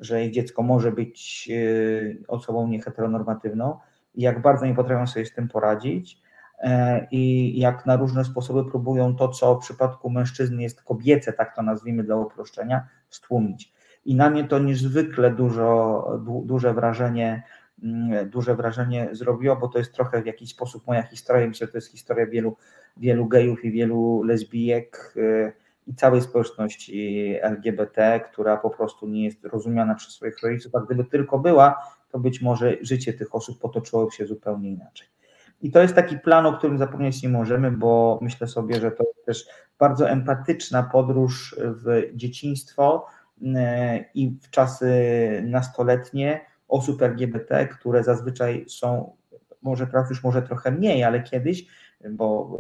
że 0.01 0.25
ich 0.25 0.33
dziecko 0.33 0.63
może 0.63 0.93
być 0.93 1.49
e, 1.53 2.27
osobą 2.29 2.69
nieheteronormatywną, 2.69 3.79
jak 4.15 4.43
bardzo 4.43 4.67
nie 4.67 4.75
potrafią 4.75 5.07
sobie 5.07 5.27
z 5.27 5.35
tym 5.35 5.49
poradzić 5.49 6.23
E, 6.61 7.07
i 7.11 7.59
jak 7.59 7.87
na 7.87 7.97
różne 7.97 8.25
sposoby 8.25 8.71
próbują 8.71 9.17
to, 9.17 9.29
co 9.29 9.55
w 9.55 9.61
przypadku 9.61 10.11
mężczyzny 10.11 10.63
jest 10.63 10.83
kobiece, 10.83 11.33
tak 11.33 11.57
to 11.57 11.63
nazwijmy 11.63 12.05
dla 12.05 12.17
uproszczenia, 12.17 12.89
stłumić. 13.09 13.73
I 14.05 14.15
na 14.15 14.31
mnie 14.31 14.45
to 14.45 14.59
niezwykle 14.59 15.31
dużo, 15.31 16.05
duże 16.45 16.75
wrażenie, 16.75 17.43
mm, 17.83 18.31
duże 18.31 18.55
wrażenie 18.55 19.09
zrobiło, 19.13 19.57
bo 19.57 19.69
to 19.69 19.79
jest 19.79 19.95
trochę 19.95 20.23
w 20.23 20.27
jakiś 20.27 20.51
sposób 20.51 20.87
moja 20.87 21.03
historia. 21.03 21.49
Myślę, 21.49 21.67
że 21.67 21.73
to 21.73 21.79
jest 21.79 21.93
historia 21.93 22.27
wielu, 22.27 22.57
wielu 22.97 23.27
gejów 23.27 23.65
i 23.65 23.71
wielu 23.71 24.23
lesbijek 24.23 25.15
e, 25.17 25.53
i 25.87 25.95
całej 25.95 26.21
społeczności 26.21 27.37
LGBT, 27.43 28.21
która 28.21 28.57
po 28.57 28.71
prostu 28.71 29.09
nie 29.09 29.25
jest 29.25 29.45
rozumiana 29.45 29.95
przez 29.95 30.15
swoich 30.15 30.43
rodziców, 30.43 30.75
a 30.75 30.81
gdyby 30.81 31.05
tylko 31.05 31.39
była, 31.39 31.79
to 32.11 32.19
być 32.19 32.43
może 32.43 32.77
życie 32.81 33.13
tych 33.13 33.35
osób 33.35 33.61
potoczyłoby 33.61 34.13
się 34.13 34.27
zupełnie 34.27 34.71
inaczej. 34.71 35.09
I 35.63 35.71
to 35.71 35.83
jest 35.83 35.95
taki 35.95 36.19
plan, 36.19 36.47
o 36.47 36.53
którym 36.59 36.79
zapomnieć 36.79 37.23
nie 37.23 37.29
możemy, 37.29 37.71
bo 37.71 38.19
myślę 38.23 38.47
sobie, 38.47 38.81
że 38.81 38.91
to 38.91 39.05
jest 39.05 39.25
też 39.27 39.47
bardzo 39.79 40.11
empatyczna 40.11 40.83
podróż 40.83 41.57
w 41.59 42.03
dzieciństwo 42.15 43.07
e, 43.57 44.05
i 44.15 44.39
w 44.43 44.51
czasy 44.51 44.93
nastoletnie 45.47 46.41
osób 46.69 47.03
LGBT, 47.03 47.67
które 47.67 48.05
zazwyczaj 48.05 48.65
są, 48.69 49.17
może 49.63 49.87
teraz 49.87 50.11
już 50.11 50.25
może 50.25 50.43
trochę 50.43 50.71
mniej, 50.71 51.05
ale 51.05 51.23
kiedyś, 51.23 51.67
bo 52.11 52.59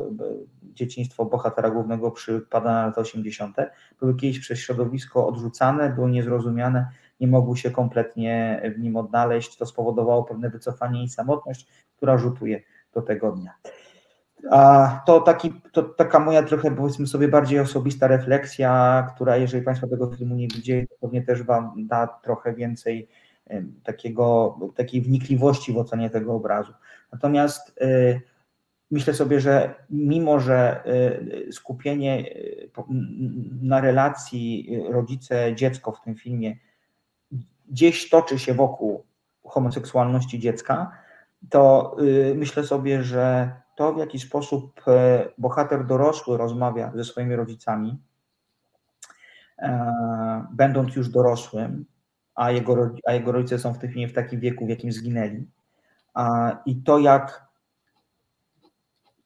dzieciństwo 0.62 1.24
bohatera 1.24 1.70
głównego 1.70 2.10
przypada 2.10 2.72
na 2.72 2.86
lata 2.86 3.00
80., 3.00 3.56
były 4.00 4.16
kiedyś 4.16 4.38
przez 4.38 4.58
środowisko 4.58 5.26
odrzucane, 5.26 5.90
były 5.90 6.10
niezrozumiane, 6.10 6.88
nie 7.20 7.26
mogły 7.26 7.56
się 7.56 7.70
kompletnie 7.70 8.62
w 8.76 8.78
nim 8.78 8.96
odnaleźć. 8.96 9.56
To 9.56 9.66
spowodowało 9.66 10.24
pewne 10.24 10.50
wycofanie 10.50 11.04
i 11.04 11.08
samotność, 11.08 11.66
która 11.96 12.18
rzutuje 12.18 12.62
do 12.94 13.02
tego 13.02 13.32
dnia. 13.32 13.54
A 14.50 15.02
to, 15.06 15.20
taki, 15.20 15.60
to 15.72 15.82
taka 15.82 16.18
moja 16.18 16.42
trochę, 16.42 16.70
powiedzmy 16.70 17.06
sobie, 17.06 17.28
bardziej 17.28 17.60
osobista 17.60 18.06
refleksja, 18.06 19.06
która, 19.14 19.36
jeżeli 19.36 19.64
Państwo 19.64 19.86
tego 19.86 20.10
filmu 20.16 20.34
nie 20.34 20.48
widzieli, 20.48 20.88
to 20.88 20.94
pewnie 21.00 21.22
też 21.22 21.42
Wam 21.42 21.72
da 21.76 22.06
trochę 22.06 22.54
więcej 22.54 23.08
takiego, 23.84 24.58
takiej 24.74 25.00
wnikliwości 25.00 25.72
w 25.72 25.78
ocenie 25.78 26.10
tego 26.10 26.34
obrazu. 26.34 26.72
Natomiast 27.12 27.82
y, 27.82 28.20
myślę 28.90 29.14
sobie, 29.14 29.40
że 29.40 29.74
mimo, 29.90 30.40
że 30.40 30.84
y, 31.48 31.52
skupienie 31.52 32.24
y, 32.36 32.70
na 33.62 33.80
relacji 33.80 34.76
rodzice-dziecko 34.88 35.92
w 35.92 36.00
tym 36.00 36.14
filmie 36.14 36.56
gdzieś 37.68 38.10
toczy 38.10 38.38
się 38.38 38.54
wokół 38.54 39.04
homoseksualności 39.44 40.38
dziecka, 40.38 40.90
to 41.50 41.96
y, 42.02 42.34
myślę 42.36 42.64
sobie, 42.64 43.02
że 43.02 43.52
to 43.76 43.92
w 43.92 43.98
jaki 43.98 44.18
sposób 44.18 44.84
bohater 45.38 45.86
dorosły 45.86 46.38
rozmawia 46.38 46.92
ze 46.94 47.04
swoimi 47.04 47.36
rodzicami, 47.36 47.98
e, 49.58 50.46
będąc 50.52 50.96
już 50.96 51.08
dorosłym, 51.08 51.84
a 52.34 52.50
jego, 52.50 52.90
a 53.06 53.12
jego 53.12 53.32
rodzice 53.32 53.58
są 53.58 53.74
w 53.74 53.78
tej 53.78 53.90
chwili 53.90 54.06
w 54.06 54.12
takim 54.12 54.40
wieku, 54.40 54.66
w 54.66 54.68
jakim 54.68 54.92
zginęli. 54.92 55.46
I 56.66 56.76
to, 56.82 56.98
jak 56.98 57.49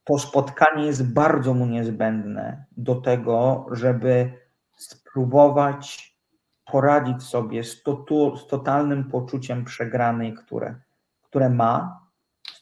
to 0.04 0.18
spotkanie 0.18 0.86
jest 0.86 1.12
bardzo 1.12 1.54
mu 1.54 1.66
niezbędne 1.66 2.64
do 2.76 2.94
tego, 2.94 3.66
żeby 3.72 4.32
spróbować 4.76 6.14
poradzić 6.72 7.22
sobie 7.22 7.64
z, 7.64 7.82
to, 7.82 8.36
z 8.36 8.46
totalnym 8.46 9.04
poczuciem 9.10 9.64
przegranej, 9.64 10.34
które, 10.34 10.80
które 11.22 11.50
ma, 11.50 12.04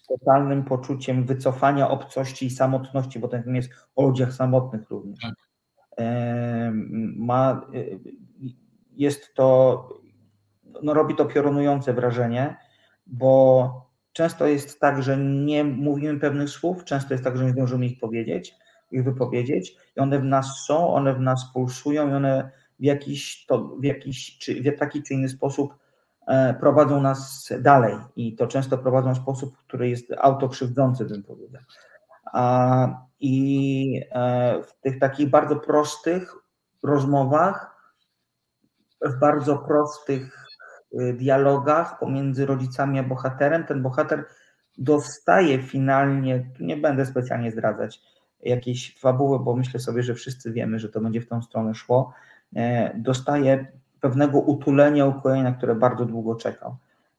totalnym 0.09 0.65
poczuciem 0.65 1.27
wycofania 1.27 1.91
obcości 1.91 2.47
i 2.47 2.51
samotności, 2.51 3.19
bo 3.19 3.29
ten 3.29 3.43
film 3.43 3.57
jest 3.57 3.71
o 3.97 4.03
ludziach 4.03 4.33
samotnych 4.33 4.91
również. 4.91 5.21
Tak. 5.21 5.35
Ma, 7.17 7.61
y, 7.75 8.01
jest 8.93 9.35
to, 9.35 9.89
no 10.83 10.95
robi 10.95 11.15
to 11.15 11.25
piorunujące 11.25 11.93
wrażenie, 11.93 12.57
bo 13.07 13.92
często 14.13 14.47
jest 14.47 14.81
tak, 14.81 15.03
że 15.03 15.17
nie 15.19 15.65
mówimy 15.65 16.21
pewnych 16.21 16.51
słów, 16.51 16.85
często 16.85 17.15
jest 17.15 17.25
tak, 17.25 17.37
że 17.37 17.45
nie 17.45 17.51
zdążymy 17.51 17.87
ich 17.87 18.01
powiedzieć, 18.01 18.55
ich 18.91 19.05
wypowiedzieć 19.05 19.77
i 19.97 20.01
one 20.01 20.19
w 20.19 20.25
nas 20.25 20.65
są, 20.67 20.95
one 20.95 21.15
w 21.15 21.21
nas 21.21 21.53
pulsują 21.53 22.11
i 22.11 22.13
one 22.13 22.51
w 22.81 22.85
jakiś, 22.85 23.47
to, 23.47 23.59
w 23.59 23.85
jakiś 23.85 24.39
czy 24.39 24.63
w 24.63 24.79
taki 24.79 25.03
czy 25.03 25.15
inny 25.15 25.29
sposób 25.29 25.75
E, 26.27 26.55
prowadzą 26.55 27.01
nas 27.01 27.49
dalej 27.61 27.97
i 28.17 28.37
to 28.37 28.47
często 28.47 28.79
prowadzą 28.79 29.15
w 29.15 29.19
sposób, 29.19 29.57
który 29.59 29.89
jest 29.89 30.13
autokrzywdzący, 30.19 31.05
bym 31.05 31.23
powiedział. 31.23 31.63
I 33.21 34.01
e, 34.11 34.63
w 34.63 34.81
tych 34.81 34.99
takich 34.99 35.31
bardzo 35.31 35.57
prostych 35.57 36.35
rozmowach, 36.83 37.77
w 39.01 39.19
bardzo 39.19 39.59
prostych 39.59 40.42
dialogach 41.15 41.99
pomiędzy 41.99 42.47
rodzicami 42.47 42.99
a 42.99 43.03
bohaterem, 43.03 43.65
ten 43.65 43.83
bohater 43.83 44.25
dostaje 44.79 45.63
finalnie, 45.63 46.51
tu 46.57 46.65
nie 46.65 46.77
będę 46.77 47.07
specjalnie 47.07 47.51
zdradzać 47.51 48.01
jakiejś 48.43 48.99
fabuły, 48.99 49.41
bo 49.41 49.57
myślę 49.57 49.81
sobie, 49.81 50.03
że 50.03 50.15
wszyscy 50.15 50.53
wiemy, 50.53 50.79
że 50.79 50.89
to 50.89 51.01
będzie 51.01 51.21
w 51.21 51.29
tą 51.29 51.43
stronę 51.43 51.75
szło, 51.75 52.13
dostaje 52.95 53.67
pewnego 54.01 54.41
utulenia, 54.41 55.07
ukojenia, 55.07 55.53
które 55.53 55.75
bardzo 55.75 56.05
długo 56.05 56.35
czekał. 56.35 56.77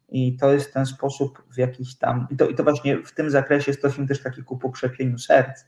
I 0.09 0.37
to 0.37 0.53
jest 0.53 0.73
ten 0.73 0.85
sposób 0.85 1.43
w 1.53 1.57
jakiś 1.57 1.97
tam, 1.97 2.27
i 2.29 2.35
to, 2.35 2.49
i 2.49 2.55
to 2.55 2.63
właśnie 2.63 3.03
w 3.03 3.13
tym 3.13 3.29
zakresie 3.29 3.71
jest 3.71 3.81
to 3.81 3.89
film 3.89 4.07
też 4.07 4.23
taki 4.23 4.43
ku 4.43 4.57
pokrzepieniu 4.57 5.17
serc, 5.17 5.65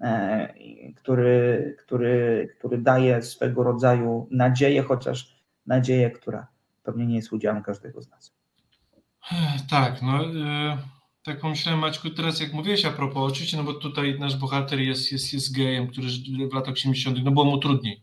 e, 0.00 0.54
który, 0.96 1.76
który, 1.78 2.48
który 2.58 2.78
daje 2.78 3.22
swego 3.22 3.62
rodzaju 3.62 4.28
nadzieję, 4.30 4.82
chociaż 4.82 5.42
nadzieję, 5.66 6.10
która 6.10 6.46
pewnie 6.92 7.06
nie 7.06 7.16
jest 7.16 7.32
udziałem 7.32 7.62
każdego 7.62 8.02
z 8.02 8.10
nas. 8.10 8.34
Tak, 9.70 10.02
no 10.02 10.24
e, 10.24 10.78
tak 11.22 11.40
pomyślałem 11.40 11.80
Maćku 11.80 12.10
teraz 12.10 12.40
jak 12.40 12.52
mówiłeś 12.52 12.84
a 12.84 12.90
propos, 12.90 13.32
oczywiście, 13.32 13.56
no 13.56 13.64
bo 13.64 13.74
tutaj 13.74 14.18
nasz 14.18 14.36
bohater 14.36 14.80
jest, 14.80 15.12
jest, 15.12 15.32
jest 15.32 15.56
gejem, 15.56 15.88
który 15.88 16.08
w 16.50 16.54
latach 16.54 16.74
80 16.74 17.24
no 17.24 17.30
było 17.30 17.44
mu 17.44 17.58
trudniej, 17.58 18.02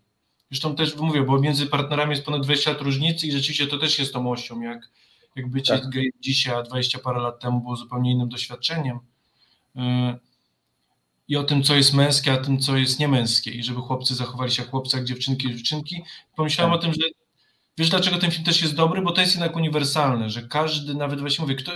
Zresztą 0.52 0.76
też 0.76 0.96
mówię, 0.96 1.24
bo 1.24 1.40
między 1.40 1.68
partnerami 1.68 2.12
jest 2.12 2.26
ponad 2.26 2.44
20 2.44 2.72
lat 2.72 2.82
różnicy 2.82 3.28
i 3.28 3.32
rzeczywiście 3.32 3.68
to 3.68 3.78
też 3.78 4.00
jest 4.00 4.14
tą 4.14 4.32
ością, 4.32 4.62
jak, 4.62 4.90
jak 5.36 5.50
bycie 5.50 5.80
tak. 5.80 5.90
gej 5.90 6.14
dzisiaj, 6.20 6.56
a 6.56 6.64
20 6.64 7.00
parę 7.00 7.22
lat 7.22 7.40
temu 7.40 7.62
było 7.62 7.76
zupełnie 7.76 8.12
innym 8.12 8.30
doświadczeniem. 8.30 9.00
Y, 9.76 9.80
I 11.28 11.38
o 11.38 11.44
tym, 11.44 11.64
co 11.64 11.76
jest 11.76 11.94
męskie, 11.94 12.34
a 12.34 12.38
tym, 12.38 12.60
co 12.60 12.78
jest 12.78 13.00
niemęskie. 13.00 13.52
I 13.52 13.64
żeby 13.64 13.82
chłopcy 13.82 14.16
zachowali 14.16 14.52
się 14.52 14.62
jak 14.62 14.72
chłopcy, 14.72 14.98
jak 14.98 15.06
dziewczynki, 15.06 15.48
dziewczynki. 15.48 16.04
Pomyślałem 16.36 16.74
tak. 16.74 16.80
o 16.80 16.84
tym, 16.84 16.94
że 16.94 17.10
Wiesz, 17.78 17.90
dlaczego 17.90 18.18
ten 18.18 18.32
film 18.32 18.44
też 18.44 18.62
jest 18.62 18.76
dobry? 18.76 19.02
Bo 19.02 19.12
to 19.12 19.22
jest 19.22 19.34
jednak 19.34 19.56
uniwersalne, 19.56 20.30
że 20.30 20.42
każdy, 20.42 20.94
nawet 20.94 21.20
właśnie 21.20 21.42
mówię, 21.42 21.56
kto, 21.56 21.72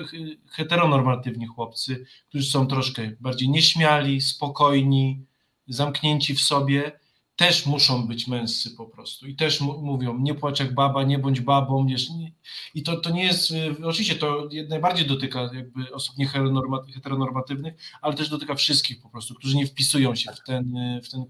heteronormatywni 0.48 1.48
chłopcy, 1.48 2.06
którzy 2.30 2.50
są 2.50 2.68
troszkę 2.68 3.12
bardziej 3.20 3.50
nieśmiali, 3.50 4.22
spokojni, 4.22 5.26
zamknięci 5.68 6.36
w 6.36 6.42
sobie, 6.42 7.00
też 7.40 7.66
muszą 7.66 8.08
być 8.08 8.28
męscy 8.28 8.72
po 8.72 8.86
prostu 8.86 9.28
i 9.28 9.36
też 9.36 9.62
mówią, 9.62 10.18
nie 10.20 10.34
płacz 10.34 10.60
jak 10.60 10.74
baba, 10.74 11.04
nie 11.04 11.20
bądź 11.20 11.42
babą, 11.42 11.88
wiesz, 11.88 12.10
nie. 12.10 12.32
i 12.74 12.84
to, 12.84 12.98
to 13.02 13.10
nie 13.10 13.24
jest, 13.24 13.52
y, 13.52 13.76
oczywiście 13.86 14.16
to 14.16 14.50
najbardziej 14.70 15.08
dotyka 15.08 15.50
jakby 15.54 15.94
osób 15.94 16.18
nieheteronormatywnych, 16.18 17.74
ale 18.02 18.14
też 18.14 18.30
dotyka 18.30 18.56
wszystkich 18.56 19.02
po 19.02 19.10
prostu, 19.10 19.36
którzy 19.36 19.58
nie 19.58 19.68
wpisują 19.68 20.16
się 20.16 20.32
w 20.32 20.44
ten, 20.44 20.78
y, 20.78 21.02
w 21.02 21.10
ten, 21.10 21.26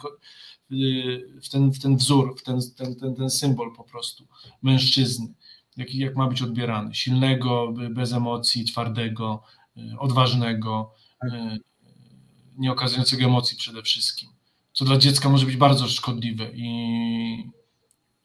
w 1.44 1.50
ten, 1.50 1.72
w 1.72 1.80
ten 1.80 1.98
wzór, 1.98 2.36
w 2.40 2.44
ten, 2.44 2.60
ten, 2.78 2.96
ten, 2.96 3.16
ten 3.16 3.30
symbol 3.30 3.76
po 3.76 3.84
prostu 3.84 4.28
mężczyzny, 4.62 5.34
jak, 5.78 5.96
jak 5.96 6.16
ma 6.16 6.28
być 6.28 6.42
odbierany, 6.42 6.96
silnego, 6.96 7.74
bez 7.92 8.14
emocji, 8.14 8.66
twardego, 8.66 9.44
odważnego, 10.00 10.94
nie 12.58 12.72
okazującego 12.72 13.26
emocji 13.26 13.58
przede 13.58 13.82
wszystkim. 13.82 14.30
Co 14.74 14.86
dla 14.86 14.98
dziecka 14.98 15.30
może 15.30 15.46
być 15.46 15.58
bardzo 15.58 15.88
szkodliwe 15.88 16.52
i, 16.54 16.70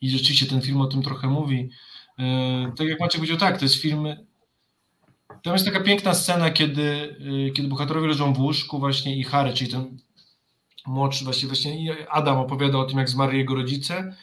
i 0.01 0.11
rzeczywiście 0.11 0.47
ten 0.47 0.63
film 0.63 0.81
o 0.81 0.87
tym 0.87 1.03
trochę 1.03 1.29
mówi. 1.29 1.71
E, 2.19 2.73
tak 2.77 2.89
jak 2.89 3.01
Maciek 3.01 3.21
powiedział, 3.21 3.37
tak, 3.37 3.59
to 3.59 3.65
jest 3.65 3.75
film, 3.75 4.07
tam 5.43 5.53
jest 5.53 5.65
taka 5.65 5.81
piękna 5.81 6.15
scena, 6.15 6.51
kiedy, 6.51 7.17
e, 7.49 7.51
kiedy 7.51 7.69
bohaterowie 7.69 8.09
leżą 8.09 8.33
w 8.33 8.39
łóżku 8.39 8.79
właśnie 8.79 9.17
i 9.17 9.25
Harry, 9.25 9.53
czyli 9.53 9.71
ten 9.71 9.99
młodszy 10.87 11.25
właśnie, 11.25 11.49
właśnie 11.49 11.97
Adam 12.11 12.39
opowiada 12.39 12.79
o 12.79 12.85
tym, 12.85 12.99
jak 12.99 13.09
zmarli 13.09 13.39
jego 13.39 13.55
rodzice 13.55 14.17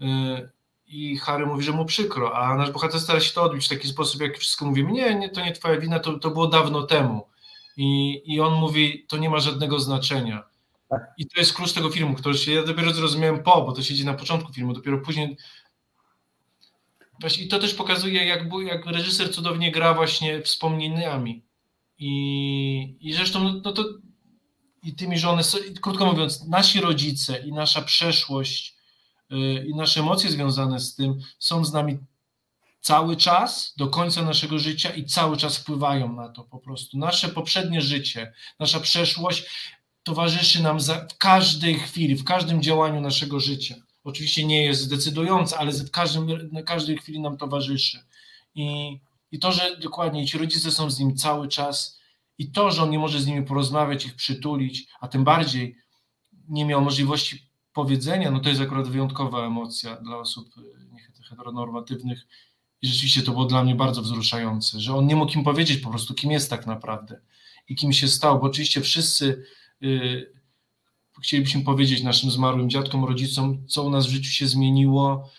e, 0.00 0.48
i 0.86 1.16
Harry 1.16 1.46
mówi, 1.46 1.64
że 1.64 1.72
mu 1.72 1.84
przykro, 1.84 2.36
a 2.36 2.56
nasz 2.56 2.70
bohater 2.70 3.00
stara 3.00 3.20
się 3.20 3.34
to 3.34 3.42
odbić 3.42 3.66
w 3.66 3.68
taki 3.68 3.88
sposób, 3.88 4.20
jak 4.20 4.38
wszystko 4.38 4.64
mówimy, 4.64 4.92
nie, 4.92 5.14
nie, 5.14 5.28
to 5.28 5.44
nie 5.44 5.52
twoja 5.52 5.80
wina, 5.80 5.98
to, 5.98 6.18
to 6.18 6.30
było 6.30 6.46
dawno 6.46 6.82
temu. 6.82 7.26
I, 7.76 8.22
I 8.24 8.40
on 8.40 8.54
mówi, 8.54 9.06
to 9.08 9.16
nie 9.16 9.30
ma 9.30 9.38
żadnego 9.38 9.78
znaczenia. 9.80 10.44
I 11.18 11.26
to 11.26 11.40
jest 11.40 11.54
klucz 11.54 11.72
tego 11.72 11.90
filmu, 11.90 12.14
który 12.14 12.38
się 12.38 12.52
ja 12.52 12.62
dopiero 12.62 12.92
zrozumiałem 12.92 13.42
po, 13.42 13.62
bo 13.62 13.72
to 13.72 13.82
siedzi 13.82 14.04
na 14.04 14.14
początku 14.14 14.52
filmu, 14.52 14.72
dopiero 14.72 14.98
później. 14.98 15.36
Właśnie, 17.20 17.44
I 17.44 17.48
to 17.48 17.58
też 17.58 17.74
pokazuje, 17.74 18.24
jak, 18.24 18.42
jak 18.66 18.86
reżyser 18.86 19.34
cudownie 19.34 19.72
gra 19.72 19.94
właśnie 19.94 20.42
wspomnieniami. 20.42 21.44
I, 21.98 22.96
i 23.00 23.12
zresztą, 23.12 23.44
no, 23.44 23.60
no 23.64 23.72
to 23.72 23.84
i 24.84 24.94
tymi, 24.94 25.18
że 25.18 25.30
one, 25.30 25.42
krótko 25.80 26.06
mówiąc, 26.06 26.44
nasi 26.48 26.80
rodzice 26.80 27.38
i 27.38 27.52
nasza 27.52 27.82
przeszłość 27.82 28.76
yy, 29.30 29.66
i 29.66 29.74
nasze 29.74 30.00
emocje 30.00 30.30
związane 30.30 30.80
z 30.80 30.94
tym 30.94 31.20
są 31.38 31.64
z 31.64 31.72
nami 31.72 31.98
cały 32.80 33.16
czas, 33.16 33.74
do 33.76 33.88
końca 33.88 34.22
naszego 34.22 34.58
życia 34.58 34.90
i 34.90 35.04
cały 35.04 35.36
czas 35.36 35.56
wpływają 35.56 36.12
na 36.12 36.28
to 36.28 36.44
po 36.44 36.58
prostu. 36.58 36.98
Nasze 36.98 37.28
poprzednie 37.28 37.80
życie, 37.80 38.32
nasza 38.58 38.80
przeszłość 38.80 39.44
towarzyszy 40.02 40.62
nam 40.62 40.78
w 40.80 41.18
każdej 41.18 41.74
chwili, 41.74 42.16
w 42.16 42.24
każdym 42.24 42.62
działaniu 42.62 43.00
naszego 43.00 43.40
życia. 43.40 43.74
Oczywiście 44.04 44.44
nie 44.44 44.64
jest 44.64 44.80
zdecydująca, 44.80 45.58
ale 45.58 45.72
w 45.72 45.90
każdym, 45.90 46.48
na 46.52 46.62
każdej 46.62 46.98
chwili 46.98 47.20
nam 47.20 47.36
towarzyszy. 47.36 48.04
I, 48.54 48.98
I 49.32 49.38
to, 49.38 49.52
że 49.52 49.76
dokładnie 49.76 50.26
ci 50.26 50.38
rodzice 50.38 50.70
są 50.70 50.90
z 50.90 50.98
nim 50.98 51.16
cały 51.16 51.48
czas, 51.48 51.98
i 52.38 52.52
to, 52.52 52.70
że 52.70 52.82
on 52.82 52.90
nie 52.90 52.98
może 52.98 53.20
z 53.20 53.26
nimi 53.26 53.42
porozmawiać, 53.46 54.06
ich 54.06 54.14
przytulić, 54.14 54.88
a 55.00 55.08
tym 55.08 55.24
bardziej 55.24 55.76
nie 56.48 56.64
miał 56.64 56.80
możliwości 56.80 57.48
powiedzenia, 57.72 58.30
no 58.30 58.40
to 58.40 58.48
jest 58.48 58.60
akurat 58.60 58.88
wyjątkowa 58.88 59.46
emocja 59.46 59.96
dla 59.96 60.16
osób 60.16 60.48
e, 60.58 61.24
heteronormatywnych. 61.28 62.26
I 62.82 62.86
rzeczywiście 62.86 63.22
to 63.22 63.32
było 63.32 63.44
dla 63.44 63.64
mnie 63.64 63.74
bardzo 63.74 64.02
wzruszające, 64.02 64.80
że 64.80 64.96
on 64.96 65.06
nie 65.06 65.16
mógł 65.16 65.32
im 65.32 65.44
powiedzieć 65.44 65.80
po 65.80 65.90
prostu, 65.90 66.14
kim 66.14 66.30
jest 66.30 66.50
tak 66.50 66.66
naprawdę 66.66 67.20
i 67.68 67.74
kim 67.74 67.92
się 67.92 68.08
stał, 68.08 68.40
bo 68.40 68.46
oczywiście 68.46 68.80
wszyscy 68.80 69.44
Y, 69.84 70.32
chcielibyśmy 71.22 71.64
powiedzieć 71.64 72.02
naszym 72.02 72.30
zmarłym 72.30 72.70
dziadkom, 72.70 73.04
rodzicom, 73.04 73.66
co 73.68 73.82
u 73.82 73.90
nas 73.90 74.06
w 74.06 74.10
życiu 74.10 74.30
się 74.30 74.46
zmieniło, 74.46 75.30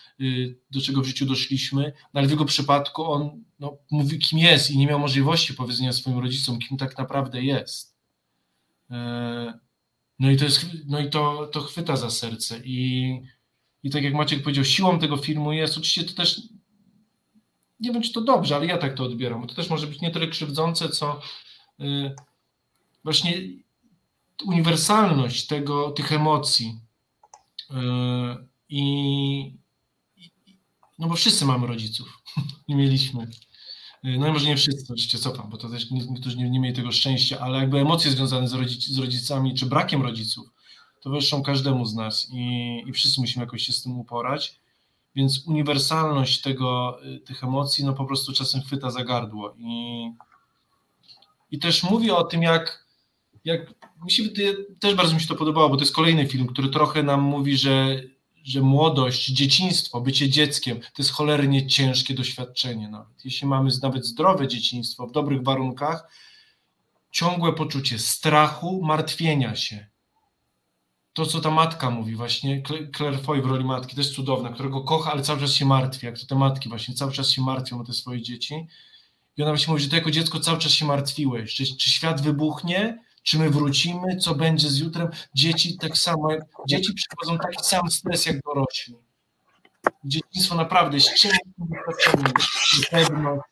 do 0.70 0.80
czego 0.80 1.00
w 1.00 1.06
życiu 1.06 1.26
doszliśmy, 1.26 1.92
no 2.14 2.20
ale 2.20 2.28
w 2.28 2.30
jego 2.30 2.44
przypadku 2.44 3.04
on 3.04 3.44
no, 3.58 3.76
mówi, 3.90 4.18
kim 4.18 4.38
jest 4.38 4.70
i 4.70 4.78
nie 4.78 4.86
miał 4.86 4.98
możliwości 4.98 5.54
powiedzenia 5.54 5.92
swoim 5.92 6.18
rodzicom, 6.18 6.58
kim 6.58 6.78
tak 6.78 6.98
naprawdę 6.98 7.42
jest. 7.42 7.96
E, 8.90 9.58
no 10.18 10.30
i 10.30 10.36
to, 10.36 10.44
jest, 10.44 10.66
no 10.86 11.00
i 11.00 11.10
to, 11.10 11.46
to 11.46 11.60
chwyta 11.60 11.96
za 11.96 12.10
serce. 12.10 12.60
I, 12.64 13.10
I 13.82 13.90
tak 13.90 14.02
jak 14.02 14.14
Maciek 14.14 14.42
powiedział, 14.42 14.64
siłą 14.64 14.98
tego 14.98 15.16
filmu 15.16 15.52
jest, 15.52 15.72
oczywiście 15.72 16.04
to 16.04 16.12
też, 16.12 16.42
nie 17.80 17.92
wiem 17.92 18.02
czy 18.02 18.12
to 18.12 18.20
dobrze, 18.20 18.56
ale 18.56 18.66
ja 18.66 18.78
tak 18.78 18.94
to 18.94 19.04
odbieram, 19.04 19.40
bo 19.40 19.46
to 19.46 19.54
też 19.54 19.70
może 19.70 19.86
być 19.86 20.00
nie 20.00 20.10
tyle 20.10 20.26
krzywdzące, 20.26 20.88
co 20.88 21.20
y, 21.80 22.14
właśnie 23.04 23.32
uniwersalność 24.44 25.46
tego, 25.46 25.90
tych 25.90 26.12
emocji. 26.12 26.80
Yy, 27.70 27.76
I, 28.68 29.58
no 30.98 31.08
bo 31.08 31.16
wszyscy 31.16 31.44
mamy 31.44 31.66
rodziców. 31.66 32.22
nie 32.68 32.76
mieliśmy. 32.76 33.26
Yy, 34.02 34.18
no 34.18 34.28
i 34.28 34.32
może 34.32 34.46
nie 34.46 34.56
wszyscy, 34.56 34.92
oczywiście 34.92 35.18
cofam, 35.18 35.50
bo 35.50 35.56
to 35.56 35.68
też 35.68 35.90
niektórzy 35.90 36.36
nie, 36.36 36.50
nie 36.50 36.60
mieli 36.60 36.76
tego 36.76 36.92
szczęścia, 36.92 37.38
ale 37.40 37.58
jakby 37.58 37.78
emocje 37.78 38.10
związane 38.10 38.48
z, 38.48 38.52
rodzic, 38.52 38.86
z 38.86 38.98
rodzicami 38.98 39.54
czy 39.54 39.66
brakiem 39.66 40.02
rodziców 40.02 40.46
towarzyszą 41.00 41.42
każdemu 41.42 41.86
z 41.86 41.94
nas 41.94 42.28
i, 42.32 42.82
i 42.86 42.92
wszyscy 42.92 43.20
musimy 43.20 43.44
jakoś 43.44 43.62
się 43.62 43.72
z 43.72 43.82
tym 43.82 43.98
uporać. 43.98 44.60
Więc 45.14 45.46
uniwersalność 45.46 46.40
tego, 46.40 46.98
yy, 47.04 47.20
tych 47.20 47.44
emocji 47.44 47.84
no 47.84 47.92
po 47.92 48.04
prostu 48.04 48.32
czasem 48.32 48.62
chwyta 48.62 48.90
za 48.90 49.04
gardło 49.04 49.54
i, 49.58 50.10
i 51.50 51.58
też 51.58 51.82
mówi 51.82 52.10
o 52.10 52.24
tym, 52.24 52.42
jak, 52.42 52.86
jak 53.44 53.74
mi 54.04 54.10
się 54.10 54.22
też 54.80 54.94
bardzo 54.94 55.14
mi 55.14 55.20
się 55.20 55.28
to 55.28 55.34
podobało, 55.34 55.68
bo 55.68 55.76
to 55.76 55.82
jest 55.82 55.94
kolejny 55.94 56.26
film, 56.26 56.46
który 56.46 56.68
trochę 56.68 57.02
nam 57.02 57.20
mówi, 57.20 57.56
że, 57.56 58.02
że 58.46 58.60
młodość, 58.60 59.26
dzieciństwo, 59.28 60.00
bycie 60.00 60.28
dzieckiem 60.28 60.80
to 60.80 60.98
jest 60.98 61.10
cholernie 61.10 61.66
ciężkie 61.66 62.14
doświadczenie 62.14 62.88
nawet. 62.88 63.24
Jeśli 63.24 63.46
mamy 63.46 63.70
nawet 63.82 64.04
zdrowe 64.04 64.48
dzieciństwo 64.48 65.06
w 65.06 65.12
dobrych 65.12 65.42
warunkach, 65.42 66.08
ciągłe 67.10 67.52
poczucie 67.52 67.98
strachu, 67.98 68.82
martwienia 68.82 69.56
się. 69.56 69.86
To, 71.12 71.26
co 71.26 71.40
ta 71.40 71.50
matka 71.50 71.90
mówi, 71.90 72.14
właśnie 72.14 72.62
Claire 72.96 73.20
Foy 73.22 73.42
w 73.42 73.46
roli 73.46 73.64
matki, 73.64 73.94
to 73.94 74.00
jest 74.00 74.14
cudowne, 74.14 74.52
którego 74.52 74.80
kocha, 74.80 75.12
ale 75.12 75.22
cały 75.22 75.40
czas 75.40 75.52
się 75.52 75.64
martwi, 75.64 76.06
jak 76.06 76.18
to 76.18 76.26
te 76.26 76.34
matki 76.34 76.68
właśnie 76.68 76.94
cały 76.94 77.12
czas 77.12 77.30
się 77.30 77.42
martwią 77.42 77.80
o 77.80 77.84
te 77.84 77.92
swoje 77.92 78.22
dzieci. 78.22 78.66
I 79.36 79.42
ona 79.42 79.50
właśnie 79.50 79.72
mówi, 79.72 79.82
że 79.84 79.90
ty 79.90 79.96
jako 79.96 80.10
dziecko 80.10 80.40
cały 80.40 80.58
czas 80.58 80.72
się 80.72 80.86
martwiłeś, 80.86 81.54
czy, 81.54 81.76
czy 81.76 81.90
świat 81.90 82.20
wybuchnie, 82.20 82.98
czy 83.26 83.38
my 83.38 83.50
wrócimy, 83.50 84.16
co 84.16 84.34
będzie 84.34 84.68
z 84.68 84.78
jutrem. 84.78 85.08
Dzieci 85.34 85.78
tak 85.78 85.98
samo, 85.98 86.28
dzieci 86.68 86.92
przychodzą 86.94 87.38
taki 87.38 87.64
sam 87.64 87.90
stres 87.90 88.26
jak 88.26 88.40
dorośli. 88.42 88.94
Dzieciństwo 90.04 90.54
naprawdę 90.54 90.96
jest 90.96 91.14
ciężkim 91.14 91.52
doświadczeniem, 91.58 92.32
pewność 92.90 93.42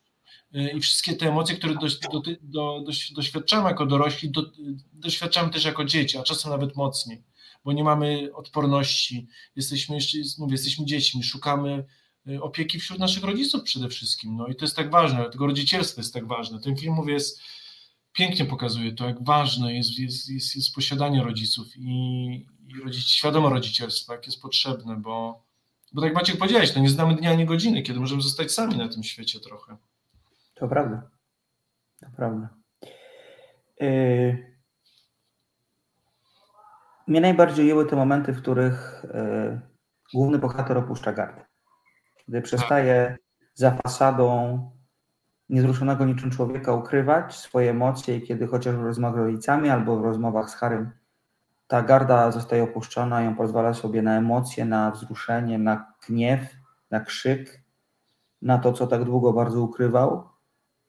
y, 0.55 0.69
i 0.69 0.81
wszystkie 0.81 1.15
te 1.15 1.27
emocje, 1.27 1.55
które 1.55 1.73
do, 1.73 1.87
do, 2.11 2.21
do, 2.41 2.83
doświadczamy 3.15 3.69
jako 3.69 3.85
dorośli, 3.85 4.31
do, 4.31 4.51
doświadczamy 4.93 5.49
też 5.49 5.65
jako 5.65 5.85
dzieci, 5.85 6.17
a 6.17 6.23
czasem 6.23 6.51
nawet 6.51 6.75
mocniej, 6.75 7.23
bo 7.65 7.73
nie 7.73 7.83
mamy 7.83 8.29
odporności, 8.33 9.27
jesteśmy 9.55 9.95
jeszcze, 9.95 10.17
mówię, 10.37 10.53
jesteśmy 10.53 10.85
dziećmi, 10.85 11.23
szukamy 11.23 11.85
y, 12.27 12.41
opieki 12.41 12.79
wśród 12.79 12.99
naszych 12.99 13.23
rodziców 13.23 13.63
przede 13.63 13.89
wszystkim, 13.89 14.37
no 14.37 14.47
i 14.47 14.55
to 14.55 14.65
jest 14.65 14.75
tak 14.75 14.91
ważne, 14.91 15.29
tego 15.29 15.45
rodzicielstwo 15.45 16.01
jest 16.01 16.13
tak 16.13 16.27
ważne. 16.27 16.59
Ten 16.59 16.75
film, 16.77 16.93
mówię, 16.93 17.13
jest 17.13 17.41
pięknie 18.15 18.45
pokazuje 18.45 18.93
to, 18.93 19.07
jak 19.07 19.23
ważne 19.23 19.73
jest, 19.73 19.99
jest, 19.99 20.29
jest, 20.29 20.55
jest 20.55 20.75
posiadanie 20.75 21.23
rodziców 21.23 21.67
i, 21.77 22.47
i 22.67 22.81
rodzic, 22.83 23.03
świadome 23.03 23.49
rodzicielstwo, 23.49 24.13
jak 24.13 24.25
jest 24.25 24.41
potrzebne, 24.41 24.95
bo, 24.95 25.43
bo 25.93 26.01
tak 26.01 26.13
Maciek 26.13 26.37
powiedziałeś, 26.37 26.75
no 26.75 26.81
nie 26.81 26.89
znamy 26.89 27.15
dnia 27.15 27.31
ani 27.31 27.45
godziny, 27.45 27.81
kiedy 27.81 27.99
możemy 27.99 28.21
zostać 28.21 28.51
sami 28.51 28.77
na 28.77 28.89
tym 28.89 29.03
świecie 29.03 29.39
trochę. 29.39 29.77
To 30.55 30.67
prawda. 30.67 31.09
To 31.99 32.07
prawda. 32.15 32.49
Yy... 33.79 34.55
Mnie 37.07 37.21
najbardziej 37.21 37.67
jęły 37.67 37.85
te 37.85 37.95
momenty, 37.95 38.33
w 38.33 38.41
których 38.41 39.05
yy, 39.13 39.61
główny 40.13 40.39
bohater 40.39 40.77
opuszcza 40.77 41.13
gardę. 41.13 41.45
Gdy 42.27 42.41
przestaje 42.41 43.17
za 43.53 43.71
fasadą 43.71 44.59
niezruszonego 45.49 46.05
niczym 46.05 46.31
człowieka 46.31 46.73
ukrywać 46.73 47.35
swoje 47.35 47.69
emocje 47.69 48.17
i 48.17 48.21
kiedy 48.21 48.47
chociaż 48.47 48.75
w 48.75 48.83
rozmowach 48.83 49.21
z 49.21 49.25
rodzicami 49.25 49.69
albo 49.69 49.97
w 49.97 50.03
rozmowach 50.03 50.49
z 50.49 50.55
Harym 50.55 50.91
ta 51.67 51.81
garda 51.81 52.31
zostaje 52.31 52.63
opuszczona 52.63 53.23
i 53.23 53.27
on 53.27 53.35
pozwala 53.35 53.73
sobie 53.73 54.01
na 54.01 54.17
emocje, 54.17 54.65
na 54.65 54.91
wzruszenie, 54.91 55.57
na 55.59 55.93
gniew, 56.07 56.41
na 56.91 56.99
krzyk, 56.99 57.61
na 58.41 58.57
to, 58.57 58.73
co 58.73 58.87
tak 58.87 59.03
długo 59.03 59.33
bardzo 59.33 59.61
ukrywał 59.61 60.29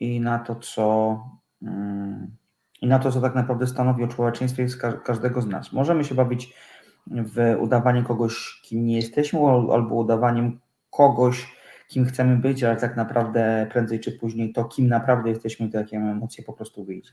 i 0.00 0.20
na 0.20 0.38
to, 0.38 0.56
co 0.56 1.18
mm, 1.62 2.36
i 2.82 2.86
na 2.86 2.98
to, 2.98 3.12
co 3.12 3.20
tak 3.20 3.34
naprawdę 3.34 3.66
stanowi 3.66 4.04
o 4.04 4.08
człowieczeństwie 4.08 4.66
każdego 5.04 5.42
z 5.42 5.46
nas. 5.46 5.72
Możemy 5.72 6.04
się 6.04 6.14
bawić 6.14 6.54
w 7.06 7.56
udawanie 7.60 8.02
kogoś, 8.02 8.60
kim 8.64 8.86
nie 8.86 8.96
jesteśmy, 8.96 9.40
albo 9.72 9.94
udawaniem 9.94 10.60
kogoś, 10.90 11.55
kim 11.88 12.04
chcemy 12.04 12.36
być, 12.36 12.64
ale 12.64 12.76
tak 12.76 12.96
naprawdę 12.96 13.66
prędzej 13.72 14.00
czy 14.00 14.12
później 14.12 14.52
to, 14.52 14.64
kim 14.64 14.88
naprawdę 14.88 15.30
jesteśmy, 15.30 15.68
to 15.68 15.78
jakie 15.78 15.96
emocje 15.96 16.44
po 16.44 16.52
prostu 16.52 16.84
wyjdzie. 16.84 17.12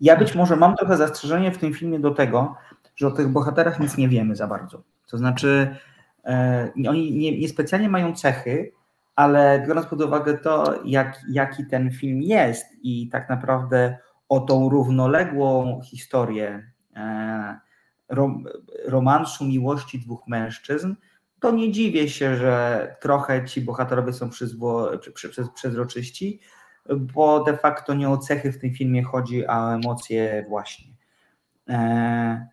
Ja 0.00 0.16
być 0.16 0.34
może 0.34 0.56
mam 0.56 0.76
trochę 0.76 0.96
zastrzeżenie 0.96 1.52
w 1.52 1.58
tym 1.58 1.74
filmie 1.74 2.00
do 2.00 2.10
tego, 2.10 2.54
że 2.96 3.06
o 3.06 3.10
tych 3.10 3.28
bohaterach 3.28 3.80
nic 3.80 3.96
nie 3.96 4.08
wiemy 4.08 4.36
za 4.36 4.46
bardzo. 4.46 4.82
To 5.10 5.18
znaczy, 5.18 5.76
e, 6.24 6.68
oni 6.88 7.12
nie, 7.12 7.38
niespecjalnie 7.38 7.88
mają 7.88 8.14
cechy, 8.14 8.72
ale 9.16 9.64
biorąc 9.66 9.86
pod 9.86 10.02
uwagę 10.02 10.38
to, 10.38 10.80
jak, 10.84 11.20
jaki 11.30 11.66
ten 11.66 11.90
film 11.90 12.22
jest 12.22 12.66
i 12.82 13.08
tak 13.08 13.28
naprawdę 13.28 13.98
o 14.28 14.40
tą 14.40 14.68
równoległą 14.68 15.80
historię 15.84 16.70
e, 16.96 17.60
rom, 18.08 18.44
romansu 18.86 19.44
miłości 19.44 19.98
dwóch 19.98 20.28
mężczyzn, 20.28 20.94
to 21.40 21.50
nie 21.50 21.72
dziwię 21.72 22.08
się, 22.08 22.36
że 22.36 22.96
trochę 23.00 23.44
ci 23.44 23.60
bohaterowie 23.60 24.12
są 24.12 24.30
przyzwo, 24.30 24.90
przy, 25.14 25.28
przy, 25.28 25.44
przezroczyści, 25.54 26.40
bo 26.96 27.44
de 27.44 27.56
facto 27.56 27.94
nie 27.94 28.10
o 28.10 28.18
cechy 28.18 28.52
w 28.52 28.58
tym 28.58 28.74
filmie 28.74 29.02
chodzi, 29.02 29.46
a 29.46 29.64
o 29.64 29.74
emocje 29.74 30.44
właśnie. 30.48 30.94
E, 31.68 32.48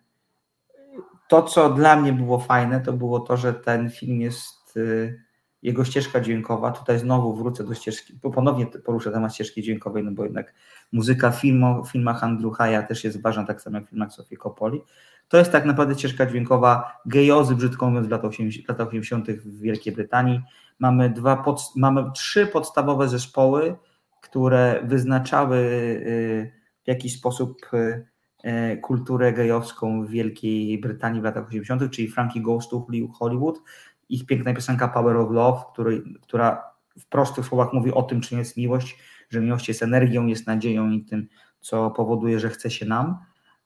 to, 1.28 1.42
co 1.42 1.70
dla 1.70 1.96
mnie 1.96 2.12
było 2.12 2.38
fajne, 2.38 2.80
to 2.80 2.92
było 2.92 3.20
to, 3.20 3.36
że 3.36 3.54
ten 3.54 3.90
film 3.90 4.20
jest, 4.20 4.76
y, 4.76 5.22
jego 5.62 5.84
ścieżka 5.84 6.20
dźwiękowa, 6.20 6.70
tutaj 6.70 6.98
znowu 6.98 7.34
wrócę 7.34 7.64
do 7.64 7.74
ścieżki, 7.74 8.18
bo 8.22 8.30
ponownie 8.30 8.66
poruszę 8.66 9.12
temat 9.12 9.34
ścieżki 9.34 9.62
dźwiękowej, 9.62 10.04
no 10.04 10.10
bo 10.10 10.24
jednak 10.24 10.54
muzyka 10.92 11.30
w, 11.30 11.40
filmu, 11.40 11.84
filmach 11.84 12.24
Andrew 12.24 12.54
Haya 12.54 12.82
też 12.88 13.04
jest 13.04 13.22
ważna, 13.22 13.44
tak 13.44 13.62
samo 13.62 13.76
jak 13.76 13.86
w 13.86 13.90
filmach 13.90 14.12
Sofii 14.12 14.36
Coppoli. 14.36 14.80
To 15.28 15.36
jest 15.36 15.52
tak 15.52 15.64
naprawdę 15.64 15.94
ścieżka 15.94 16.26
dźwiękowa 16.26 17.00
gejozy, 17.06 17.56
brzydko 17.56 17.88
mówiąc, 17.88 18.06
w 18.06 18.10
latach 18.10 18.30
80, 18.30 18.68
latach 18.68 18.88
80. 18.88 19.30
w 19.30 19.60
Wielkiej 19.60 19.92
Brytanii. 19.92 20.40
Mamy, 20.78 21.10
dwa 21.10 21.36
pod, 21.36 21.60
mamy 21.76 22.04
trzy 22.14 22.46
podstawowe 22.46 23.08
zespoły, 23.08 23.76
które 24.20 24.80
wyznaczały 24.84 25.56
y, 25.56 26.52
w 26.84 26.88
jakiś 26.88 27.18
sposób 27.18 27.60
y, 27.74 28.06
y, 28.44 28.76
kulturę 28.76 29.32
gejowską 29.32 30.06
w 30.06 30.10
Wielkiej 30.10 30.78
Brytanii 30.78 31.20
w 31.20 31.24
latach 31.24 31.48
80., 31.48 31.90
czyli 31.90 32.08
Frankie 32.08 32.40
Goes 32.40 32.68
to 32.68 32.86
Hollywood, 33.18 33.62
ich 34.08 34.26
piękna 34.26 34.54
piosenka 34.54 34.88
Power 34.88 35.16
of 35.16 35.30
Love, 35.30 35.60
który, 35.72 36.02
która 36.22 36.62
w 36.98 37.06
prostych 37.06 37.46
słowach 37.46 37.72
mówi 37.72 37.92
o 37.92 38.02
tym, 38.02 38.20
czym 38.20 38.38
jest 38.38 38.56
miłość, 38.56 38.98
że 39.30 39.40
miłość 39.40 39.68
jest 39.68 39.82
energią, 39.82 40.26
jest 40.26 40.46
nadzieją 40.46 40.90
i 40.90 41.04
tym, 41.04 41.28
co 41.60 41.90
powoduje, 41.90 42.40
że 42.40 42.48
chce 42.48 42.70
się 42.70 42.86
nam. 42.86 43.18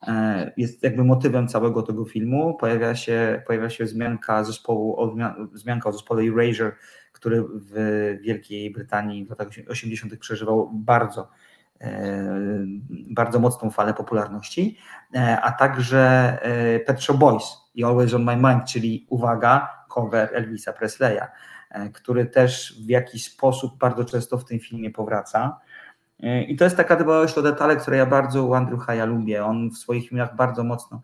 E, 0.07 0.53
jest 0.57 0.83
jakby 0.83 1.05
motywem 1.05 1.49
całego 1.49 1.83
tego 1.83 2.05
filmu. 2.05 2.55
Pojawia 2.55 2.95
się, 2.95 3.43
pojawia 3.47 3.71
się 3.71 3.85
wzmianka 3.85 4.45
zespołu, 4.45 5.17
wzmianka 5.53 5.89
o 5.89 5.93
zespole 5.93 6.23
Erasure, 6.23 6.73
który 7.13 7.45
w 7.45 7.75
Wielkiej 8.23 8.71
Brytanii 8.71 9.27
w 9.27 9.31
latach 9.31 9.49
80. 9.69 10.17
przeżywał 10.17 10.71
bardzo, 10.73 11.29
e, 11.81 12.25
bardzo 13.11 13.39
mocną 13.39 13.71
falę 13.71 13.95
popularności, 13.95 14.79
e, 15.15 15.41
a 15.41 15.53
także 15.53 16.39
Pet 16.87 17.03
Shop 17.03 17.19
Boys 17.19 17.45
i 17.75 17.85
Always 17.85 18.15
on 18.15 18.25
My 18.25 18.37
Mind, 18.37 18.65
czyli 18.65 19.07
uwaga, 19.11 19.69
cover 19.89 20.31
Elvisa 20.33 20.73
Presleya, 20.73 21.27
który 21.93 22.27
też 22.27 22.83
w 22.87 22.89
jakiś 22.89 23.25
sposób 23.25 23.79
bardzo 23.79 24.05
często 24.05 24.39
w 24.39 24.45
tym 24.45 24.59
filmie 24.61 24.91
powraca. 24.91 25.61
I 26.49 26.57
to 26.57 26.65
jest 26.65 26.77
taka 26.77 26.97
dbałość 26.97 27.39
o 27.39 27.43
detale, 27.43 27.77
które 27.77 27.97
ja 27.97 28.07
bardzo 28.07 28.45
u 28.45 28.55
Andrew 28.55 28.81
Haya 28.81 29.07
lubię. 29.07 29.45
On 29.45 29.71
w 29.71 29.79
swoich 29.79 30.09
filmach 30.09 30.37
bardzo 30.37 30.65
mocno 30.65 31.03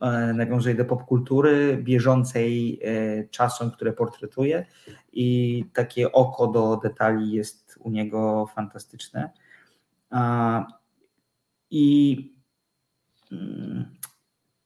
e, 0.00 0.32
nawiązuje 0.32 0.74
do 0.74 0.84
popkultury 0.84 1.78
bieżącej 1.82 2.80
e, 2.84 3.28
czasem, 3.28 3.70
które 3.70 3.92
portretuje 3.92 4.66
i 5.12 5.64
takie 5.72 6.12
oko 6.12 6.46
do 6.46 6.76
detali 6.76 7.32
jest 7.32 7.78
u 7.80 7.90
niego 7.90 8.46
fantastyczne. 8.54 9.30
I, 11.70 12.16
mm, 13.32 13.96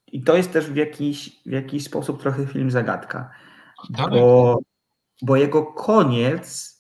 i 0.07 0.23
to 0.23 0.37
jest 0.37 0.53
też 0.53 0.71
w 0.71 0.77
jakiś, 0.77 1.43
w 1.47 1.51
jakiś 1.51 1.85
sposób 1.85 2.21
trochę 2.21 2.47
film 2.47 2.71
zagadka, 2.71 3.31
bo, 4.11 4.59
bo 5.23 5.37
jego 5.37 5.63
koniec 5.67 6.75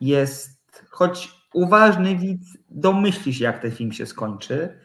jest, 0.00 0.84
choć 0.90 1.37
uważny 1.54 2.16
widz 2.16 2.58
domyśli 2.70 3.34
się, 3.34 3.44
jak 3.44 3.62
ten 3.62 3.70
film 3.70 3.92
się 3.92 4.06
skończy, 4.06 4.78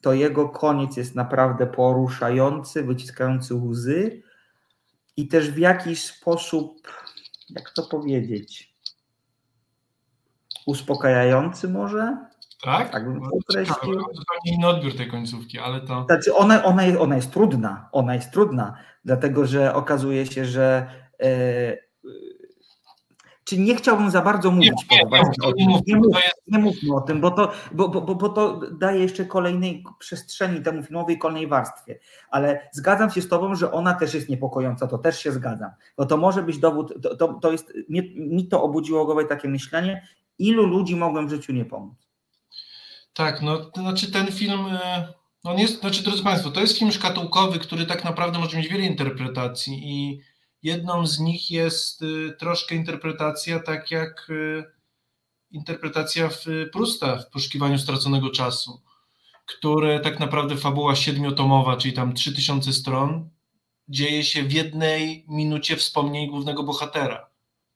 to 0.00 0.12
jego 0.12 0.48
koniec 0.48 0.96
jest 0.96 1.14
naprawdę 1.14 1.66
poruszający, 1.66 2.82
wyciskający 2.82 3.54
łzy 3.54 4.22
i 5.16 5.28
też 5.28 5.50
w 5.50 5.58
jakiś 5.58 6.04
sposób, 6.04 6.88
jak 7.50 7.70
to 7.70 7.82
powiedzieć, 7.82 8.74
uspokajający 10.66 11.68
może? 11.68 12.16
Tak? 12.62 12.90
tak 12.90 13.04
bym 13.04 13.20
to 13.20 13.60
inny 14.44 14.66
odbiór 14.66 14.96
tej 14.96 15.10
końcówki, 15.10 15.58
ale 15.58 15.80
to... 15.80 16.04
Znaczy 16.04 16.34
ona, 16.34 16.64
ona, 16.64 16.84
jest, 16.84 17.00
ona 17.00 17.16
jest 17.16 17.32
trudna, 17.32 17.88
ona 17.92 18.14
jest 18.14 18.32
trudna, 18.32 18.78
dlatego 19.04 19.46
że 19.46 19.74
okazuje 19.74 20.26
się, 20.26 20.44
że 20.44 20.90
e, 21.20 21.87
czy 23.48 23.58
nie 23.58 23.76
chciałbym 23.76 24.10
za 24.10 24.22
bardzo 24.22 24.50
mówić 24.50 24.72
nie, 24.90 24.96
nie, 24.96 25.04
o 25.42 25.52
tym. 25.52 25.66
Nie, 25.86 25.96
mów, 25.96 26.10
nie 26.46 26.58
mówmy 26.58 26.94
o 26.94 27.00
tym, 27.00 27.20
bo 27.20 27.30
to, 27.30 27.52
bo, 27.72 27.88
bo, 27.88 28.14
bo 28.14 28.28
to 28.28 28.60
daje 28.72 29.00
jeszcze 29.00 29.24
kolejnej 29.24 29.84
przestrzeni 29.98 30.62
temu 30.62 30.82
filmowi, 30.82 31.18
kolejnej 31.18 31.46
warstwie. 31.46 31.98
Ale 32.30 32.68
zgadzam 32.72 33.10
się 33.10 33.22
z 33.22 33.28
Tobą, 33.28 33.54
że 33.54 33.72
ona 33.72 33.94
też 33.94 34.14
jest 34.14 34.28
niepokojąca, 34.28 34.86
to 34.86 34.98
też 34.98 35.18
się 35.18 35.32
zgadzam. 35.32 35.70
Bo 35.96 36.06
to 36.06 36.16
może 36.16 36.42
być 36.42 36.58
dowód, 36.58 36.94
to, 37.02 37.16
to, 37.16 37.34
to 37.34 37.52
jest, 37.52 37.72
mi, 37.88 38.14
mi 38.16 38.48
to 38.48 38.62
obudziło 38.62 39.04
głowę 39.04 39.24
takie 39.24 39.48
myślenie, 39.48 40.08
ilu 40.38 40.66
ludzi 40.66 40.96
mogłem 40.96 41.26
w 41.26 41.30
życiu 41.30 41.52
nie 41.52 41.64
pomóc. 41.64 41.94
Tak, 43.14 43.42
no 43.42 43.64
to 43.64 43.80
znaczy 43.80 44.12
ten 44.12 44.26
film, 44.26 44.60
e, 44.70 45.08
on 45.44 45.58
jest, 45.58 45.80
znaczy 45.80 46.02
drodzy 46.02 46.22
Państwo, 46.22 46.50
to 46.50 46.60
jest 46.60 46.78
film 46.78 46.92
szkatułkowy, 46.92 47.58
który 47.58 47.86
tak 47.86 48.04
naprawdę 48.04 48.38
może 48.38 48.56
mieć 48.56 48.68
wiele 48.68 48.84
interpretacji 48.84 49.80
i 49.84 50.20
Jedną 50.62 51.06
z 51.06 51.20
nich 51.20 51.50
jest 51.50 52.02
y, 52.02 52.36
troszkę 52.38 52.74
interpretacja, 52.74 53.60
tak 53.60 53.90
jak 53.90 54.30
y, 54.30 54.64
interpretacja 55.50 56.28
w 56.28 56.44
Prusta 56.72 57.18
w 57.18 57.30
poszukiwaniu 57.30 57.78
straconego 57.78 58.30
czasu, 58.30 58.82
które 59.46 60.00
tak 60.00 60.20
naprawdę 60.20 60.56
fabuła 60.56 60.96
siedmiotomowa, 60.96 61.76
czyli 61.76 61.94
tam 61.94 62.14
3000 62.14 62.72
stron, 62.72 63.30
dzieje 63.88 64.24
się 64.24 64.42
w 64.42 64.52
jednej 64.52 65.24
minucie 65.28 65.76
wspomnień 65.76 66.30
głównego 66.30 66.62
bohatera. 66.62 67.30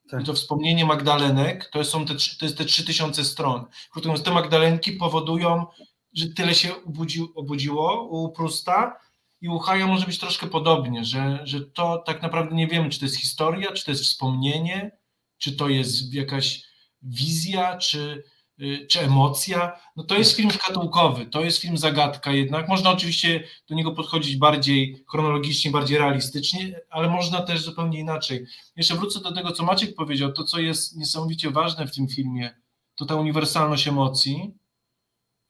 Tak. 0.09 0.21
I 0.21 0.25
to 0.25 0.33
wspomnienie 0.33 0.85
Magdalenek 0.85 1.69
to, 1.69 1.83
są 1.83 2.05
te, 2.05 2.13
to 2.39 2.45
jest 2.45 2.57
te 2.57 2.65
3000 2.65 3.25
stron. 3.25 3.65
Krótko 3.91 4.09
mówiąc, 4.09 4.25
te 4.25 4.31
Magdalenki 4.31 4.91
powodują, 4.91 5.65
że 6.13 6.27
tyle 6.27 6.55
się 6.55 6.83
obudziło, 6.83 7.27
obudziło 7.35 8.03
u 8.03 8.31
Prusta, 8.31 8.99
i 9.43 9.49
u 9.49 9.59
Haja 9.59 9.87
może 9.87 10.05
być 10.05 10.19
troszkę 10.19 10.47
podobnie, 10.47 11.05
że, 11.05 11.39
że 11.43 11.61
to 11.61 11.97
tak 11.97 12.21
naprawdę 12.21 12.55
nie 12.55 12.67
wiemy, 12.67 12.89
czy 12.89 12.99
to 12.99 13.05
jest 13.05 13.17
historia, 13.17 13.71
czy 13.71 13.85
to 13.85 13.91
jest 13.91 14.03
wspomnienie, 14.03 14.91
czy 15.37 15.55
to 15.55 15.69
jest 15.69 16.13
jakaś 16.13 16.63
wizja, 17.01 17.77
czy, 17.77 18.23
y, 18.61 18.87
czy 18.89 18.99
emocja. 18.99 19.79
No 19.95 20.03
to 20.03 20.17
jest 20.17 20.35
film 20.35 20.51
szkatułkowy, 20.51 21.25
to 21.25 21.41
jest 21.41 21.57
film 21.57 21.77
zagadka 21.77 22.31
jednak. 22.31 22.67
Można 22.67 22.91
oczywiście 22.91 23.43
do 23.69 23.75
niego 23.75 23.91
podchodzić 23.91 24.37
bardziej 24.37 25.03
chronologicznie, 25.11 25.71
bardziej 25.71 25.97
realistycznie, 25.97 26.79
ale 26.89 27.09
można 27.09 27.41
też 27.41 27.61
zupełnie 27.61 27.99
inaczej. 27.99 28.45
Jeszcze 28.75 28.95
wrócę 28.95 29.19
do 29.19 29.31
tego, 29.31 29.51
co 29.51 29.63
Maciek 29.63 29.95
powiedział. 29.95 30.33
To, 30.33 30.43
co 30.43 30.59
jest 30.59 30.97
niesamowicie 30.97 31.51
ważne 31.51 31.87
w 31.87 31.95
tym 31.95 32.07
filmie, 32.07 32.55
to 32.95 33.05
ta 33.05 33.15
uniwersalność 33.15 33.87
emocji. 33.87 34.51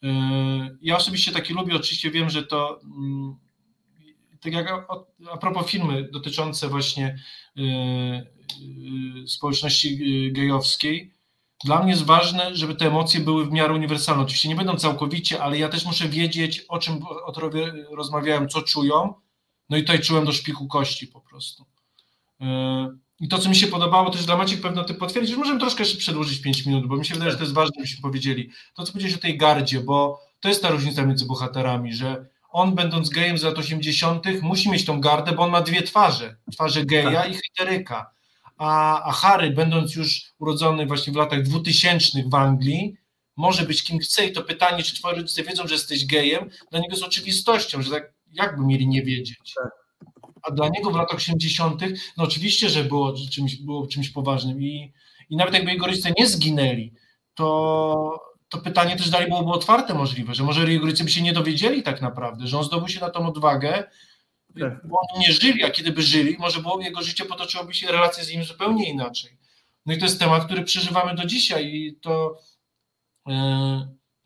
Y, 0.03 0.07
ja 0.81 0.97
osobiście 0.97 1.31
taki 1.31 1.53
lubię, 1.53 1.75
oczywiście 1.75 2.11
wiem, 2.11 2.29
że 2.29 2.43
to 2.43 2.81
mm, 2.83 3.42
tak 4.43 4.53
jak 4.53 4.67
a, 5.31 5.37
propos 5.37 5.67
filmy 5.67 6.09
dotyczące 6.11 6.67
właśnie 6.67 7.19
y, 7.57 7.61
y, 9.23 9.27
społeczności 9.27 10.27
y, 10.27 10.31
gejowskiej, 10.31 11.13
dla 11.63 11.83
mnie 11.83 11.91
jest 11.91 12.05
ważne, 12.05 12.55
żeby 12.55 12.75
te 12.75 12.87
emocje 12.87 13.19
były 13.19 13.45
w 13.45 13.51
miarę 13.51 13.73
uniwersalne. 13.73 14.23
Oczywiście 14.23 14.49
nie 14.49 14.55
będą 14.55 14.77
całkowicie, 14.77 15.43
ale 15.43 15.57
ja 15.57 15.69
też 15.69 15.85
muszę 15.85 16.09
wiedzieć, 16.09 16.65
o 16.67 16.79
czym 16.79 16.99
bohaterowie 16.99 17.73
rozmawiałem, 17.91 18.49
co 18.49 18.61
czują. 18.61 19.13
No 19.69 19.77
i 19.77 19.81
tutaj 19.81 19.99
czułem 19.99 20.25
do 20.25 20.31
szpiku 20.31 20.67
kości 20.67 21.07
po 21.07 21.21
prostu. 21.21 21.65
I 23.19 23.27
to, 23.27 23.37
co 23.37 23.49
mi 23.49 23.55
się 23.55 23.67
podobało, 23.67 24.09
też 24.09 24.25
dla 24.25 24.37
Maciek 24.37 24.61
pewno 24.61 24.83
ty 24.83 24.93
potwierdzisz, 24.93 25.37
możemy 25.37 25.59
troszkę 25.59 25.83
jeszcze 25.83 25.97
przedłużyć 25.97 26.41
5 26.41 26.65
minut, 26.65 26.87
bo 26.87 26.97
mi 26.97 27.05
się 27.05 27.13
wydaje, 27.13 27.31
że 27.31 27.37
to 27.37 27.43
jest 27.43 27.53
ważne, 27.53 27.73
żebyśmy 27.75 28.01
powiedzieli. 28.01 28.49
To, 28.73 28.83
co 28.83 28.91
powiedziałeś 28.91 29.17
o 29.17 29.21
tej 29.21 29.37
gardzie, 29.37 29.79
bo 29.79 30.21
to 30.39 30.49
jest 30.49 30.61
ta 30.61 30.69
różnica 30.69 31.05
między 31.05 31.25
bohaterami, 31.25 31.93
że 31.93 32.29
on 32.53 32.75
będąc 32.75 33.09
gejem 33.09 33.37
z 33.37 33.43
lat 33.43 33.57
80. 33.57 34.25
musi 34.41 34.69
mieć 34.69 34.85
tą 34.85 35.01
gardę, 35.01 35.31
bo 35.31 35.43
on 35.43 35.51
ma 35.51 35.61
dwie 35.61 35.81
twarze, 35.81 36.35
twarze 36.51 36.85
geja 36.85 37.11
tak. 37.11 37.31
i 37.31 37.35
heteryka. 37.35 38.11
A, 38.57 39.01
a 39.03 39.11
Harry, 39.11 39.51
będąc 39.51 39.95
już 39.95 40.21
urodzony 40.39 40.85
właśnie 40.85 41.13
w 41.13 41.15
latach 41.15 41.43
2000 41.43 42.23
w 42.27 42.35
Anglii, 42.35 42.97
może 43.35 43.63
być 43.63 43.83
kim 43.83 43.99
chce 43.99 44.25
i 44.25 44.31
to 44.31 44.41
pytanie, 44.41 44.83
czy 44.83 44.95
twoi 44.95 45.15
rodzice 45.15 45.43
wiedzą, 45.43 45.67
że 45.67 45.73
jesteś 45.73 46.05
gejem, 46.05 46.49
dla 46.71 46.79
niego 46.79 46.93
jest 46.93 47.03
oczywistością, 47.03 47.81
że 47.81 47.91
tak 47.91 48.13
jakby 48.33 48.65
mieli 48.65 48.87
nie 48.87 49.03
wiedzieć. 49.03 49.53
Tak. 49.55 49.71
A 50.41 50.51
dla 50.51 50.69
niego 50.69 50.91
w 50.91 50.95
latach 50.95 51.17
80., 51.17 51.81
no 52.17 52.23
oczywiście, 52.23 52.69
że 52.69 52.83
było 52.83 53.13
czymś, 53.31 53.55
było 53.55 53.87
czymś 53.87 54.09
poważnym 54.09 54.61
i 54.63 54.93
I 55.29 55.35
nawet 55.35 55.53
jakby 55.53 55.71
jego 55.71 55.85
rodzice 55.85 56.11
nie 56.17 56.27
zginęli, 56.27 56.93
to, 57.33 58.32
to 58.53 58.61
pytanie 58.61 58.95
też 58.95 59.09
dalej 59.09 59.27
byłoby 59.27 59.51
otwarte 59.51 59.93
możliwe, 59.93 60.35
że 60.35 60.43
może 60.43 60.65
rodzice 60.65 61.03
by 61.03 61.09
się 61.09 61.21
nie 61.21 61.33
dowiedzieli 61.33 61.83
tak 61.83 62.01
naprawdę, 62.01 62.47
że 62.47 62.57
on 62.57 62.63
zdobył 62.63 62.87
się 62.87 62.99
na 62.99 63.09
tą 63.09 63.27
odwagę, 63.27 63.83
Tak. 64.59 64.87
bo 64.87 64.97
oni 64.99 65.25
nie 65.27 65.33
żyli, 65.33 65.63
a 65.63 65.69
kiedy 65.69 65.91
by 65.91 66.01
żyli, 66.01 66.35
może 66.39 66.61
było, 66.61 66.81
jego 66.81 67.01
życie 67.01 67.25
potoczyłoby 67.25 67.73
się, 67.73 67.91
relacje 67.91 68.23
z 68.23 68.29
nim 68.31 68.43
zupełnie 68.43 68.89
inaczej. 68.89 69.37
No 69.85 69.93
i 69.93 69.97
to 69.97 70.05
jest 70.05 70.19
temat, 70.19 70.45
który 70.45 70.63
przeżywamy 70.63 71.15
do 71.15 71.25
dzisiaj 71.25 71.75
i 71.75 71.95
to 72.01 72.37
e, 73.29 73.33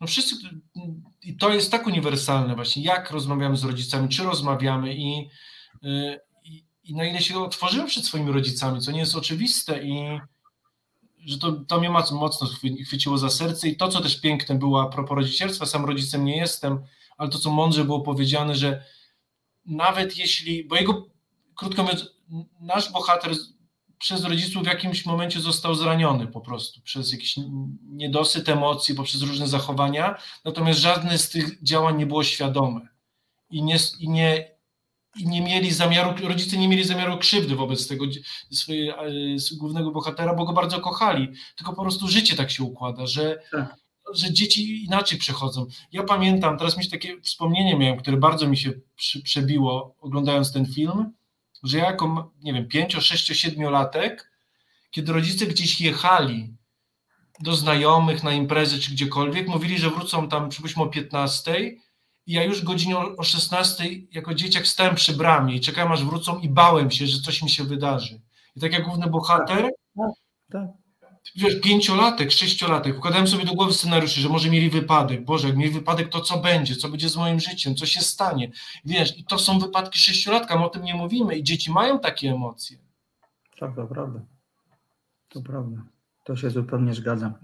no 0.00 0.06
wszyscy, 0.06 0.36
i 1.22 1.36
to 1.36 1.50
jest 1.50 1.70
tak 1.70 1.86
uniwersalne 1.86 2.54
właśnie, 2.54 2.82
jak 2.82 3.10
rozmawiamy 3.10 3.56
z 3.56 3.64
rodzicami, 3.64 4.08
czy 4.08 4.22
rozmawiamy 4.22 4.94
i, 4.94 5.28
e, 5.84 6.20
i, 6.44 6.64
i 6.82 6.94
na 6.94 7.04
ile 7.04 7.20
się 7.20 7.38
otworzymy 7.38 7.86
przed 7.86 8.04
swoimi 8.04 8.32
rodzicami, 8.32 8.80
co 8.80 8.92
nie 8.92 9.00
jest 9.00 9.16
oczywiste 9.16 9.84
i 9.84 10.20
że 11.28 11.38
to, 11.38 11.52
to 11.52 11.80
mnie 11.80 11.90
moc- 11.90 12.12
mocno 12.12 12.46
chwy- 12.46 12.84
chwyciło 12.84 13.18
za 13.18 13.30
serce 13.30 13.68
i 13.68 13.76
to, 13.76 13.88
co 13.88 14.00
też 14.00 14.20
piękne 14.20 14.54
było 14.54 14.82
a 14.82 14.88
propos 14.88 15.16
rodzicielstwa, 15.16 15.66
sam 15.66 15.84
rodzicem 15.84 16.24
nie 16.24 16.36
jestem, 16.36 16.82
ale 17.16 17.28
to, 17.28 17.38
co 17.38 17.50
mądrze 17.50 17.84
było 17.84 18.00
powiedziane, 18.00 18.54
że 18.54 18.84
nawet 19.66 20.16
jeśli, 20.16 20.64
bo 20.64 20.76
jego, 20.76 21.06
krótko 21.54 21.82
mówiąc, 21.82 22.06
nasz 22.60 22.92
bohater 22.92 23.32
przez 23.98 24.24
rodziców 24.24 24.62
w 24.62 24.66
jakimś 24.66 25.06
momencie 25.06 25.40
został 25.40 25.74
zraniony 25.74 26.26
po 26.26 26.40
prostu, 26.40 26.80
przez 26.80 27.12
jakiś 27.12 27.34
niedosyt 27.82 28.48
emocji, 28.48 28.94
poprzez 28.94 29.22
różne 29.22 29.48
zachowania, 29.48 30.18
natomiast 30.44 30.80
żadne 30.80 31.18
z 31.18 31.30
tych 31.30 31.62
działań 31.62 31.96
nie 31.96 32.06
było 32.06 32.24
świadome 32.24 32.88
i 33.50 33.62
nie, 33.62 33.76
i 33.98 34.08
nie, 34.08 34.57
nie 35.24 35.40
mieli 35.40 35.70
zamiaru, 35.72 36.28
rodzice 36.28 36.56
nie 36.56 36.68
mieli 36.68 36.84
zamiaru 36.84 37.18
krzywdy 37.18 37.56
wobec 37.56 37.88
tego 37.88 38.04
e, 38.04 38.10
głównego 39.56 39.90
bohatera, 39.90 40.34
bo 40.34 40.44
go 40.44 40.52
bardzo 40.52 40.80
kochali, 40.80 41.28
tylko 41.56 41.72
po 41.72 41.82
prostu 41.82 42.08
życie 42.08 42.36
tak 42.36 42.50
się 42.50 42.62
układa, 42.62 43.06
że, 43.06 43.42
Tak. 43.52 43.76
że 44.14 44.32
dzieci 44.32 44.84
inaczej 44.84 45.18
przechodzą. 45.18 45.66
Ja 45.92 46.02
pamiętam, 46.02 46.58
teraz 46.58 46.76
mi 46.76 46.84
się 46.84 46.90
takie 46.90 47.20
wspomnienie 47.20 47.76
miałem, 47.76 47.98
które 47.98 48.16
bardzo 48.16 48.48
mi 48.48 48.56
się 48.56 48.72
przy, 48.96 49.22
przebiło 49.22 49.96
oglądając 50.00 50.52
ten 50.52 50.66
film, 50.66 51.12
że 51.62 51.78
ja 51.78 51.84
jako, 51.84 52.32
nie 52.42 52.52
wiem, 52.52 52.68
5, 52.68 52.94
6, 52.94 53.26
7 53.26 53.70
latek, 53.70 54.30
kiedy 54.90 55.12
rodzice 55.12 55.46
gdzieś 55.46 55.80
jechali 55.80 56.54
do 57.40 57.54
znajomych 57.54 58.22
na 58.22 58.32
imprezy 58.32 58.78
czy 58.78 58.90
gdziekolwiek, 58.90 59.48
mówili, 59.48 59.78
że 59.78 59.90
wrócą 59.90 60.28
tam 60.28 60.48
przypuśćmy 60.48 60.82
o 60.82 60.86
15 60.86 61.76
i 62.28 62.32
ja 62.32 62.44
już 62.44 62.64
godzinie 62.64 62.98
o 62.98 63.16
o 63.16 63.22
16 63.22 63.84
jako 64.12 64.34
dzieciak 64.34 64.66
stałem 64.66 64.94
przy 64.94 65.12
bramie 65.12 65.54
i 65.54 65.60
czekałem 65.60 65.92
aż 65.92 66.04
wrócą 66.04 66.38
i 66.38 66.48
bałem 66.48 66.90
się, 66.90 67.06
że 67.06 67.20
coś 67.20 67.42
mi 67.42 67.50
się 67.50 67.64
wydarzy. 67.64 68.20
I 68.56 68.60
tak 68.60 68.72
jak 68.72 68.84
główny 68.84 69.06
bohater, 69.06 69.70
tak. 70.52 70.68
wiesz, 71.36 71.60
pięciolatek, 71.60 72.30
sześciolatek, 72.30 72.98
układałem 72.98 73.26
sobie 73.26 73.44
do 73.44 73.54
głowy 73.54 73.72
scenariusze, 73.72 74.20
że 74.20 74.28
może 74.28 74.50
mieli 74.50 74.70
wypadek, 74.70 75.24
Boże, 75.24 75.48
jak 75.48 75.56
mieli 75.56 75.70
wypadek, 75.70 76.08
to 76.08 76.20
co 76.20 76.38
będzie, 76.38 76.76
co 76.76 76.88
będzie 76.88 77.08
z 77.08 77.16
moim 77.16 77.40
życiem, 77.40 77.74
co 77.74 77.86
się 77.86 78.00
stanie, 78.00 78.50
wiesz, 78.84 79.18
i 79.18 79.24
to 79.24 79.38
są 79.38 79.58
wypadki 79.58 79.98
sześciolatka, 79.98 80.58
my 80.58 80.64
o 80.64 80.68
tym 80.68 80.82
nie 80.82 80.94
mówimy 80.94 81.36
i 81.36 81.42
dzieci 81.42 81.72
mają 81.72 81.98
takie 82.00 82.30
emocje. 82.30 82.78
Tak, 83.60 83.76
to 83.76 83.86
prawda. 83.86 84.20
To 85.28 85.42
prawda. 85.42 85.76
To 86.28 86.36
się 86.36 86.50
zupełnie 86.50 86.94
zgadzam. 86.94 87.34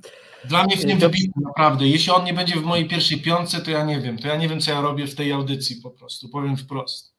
Dla 0.45 0.65
mnie 0.65 0.77
w 0.77 0.81
tym 0.81 0.91
Dobrze. 0.91 1.09
wybitny, 1.09 1.43
naprawdę, 1.47 1.87
jeśli 1.87 2.13
on 2.13 2.25
nie 2.25 2.35
będzie 2.35 2.61
w 2.61 2.65
mojej 2.65 2.89
pierwszej 2.89 3.21
piątce, 3.21 3.61
to 3.61 3.71
ja 3.71 3.85
nie 3.85 4.01
wiem, 4.01 4.19
to 4.19 4.29
ja 4.29 4.37
nie 4.37 4.49
wiem, 4.49 4.61
co 4.61 4.71
ja 4.71 4.81
robię 4.81 5.07
w 5.07 5.15
tej 5.15 5.33
audycji 5.33 5.77
po 5.83 5.91
prostu, 5.91 6.29
powiem 6.29 6.57
wprost. 6.57 7.15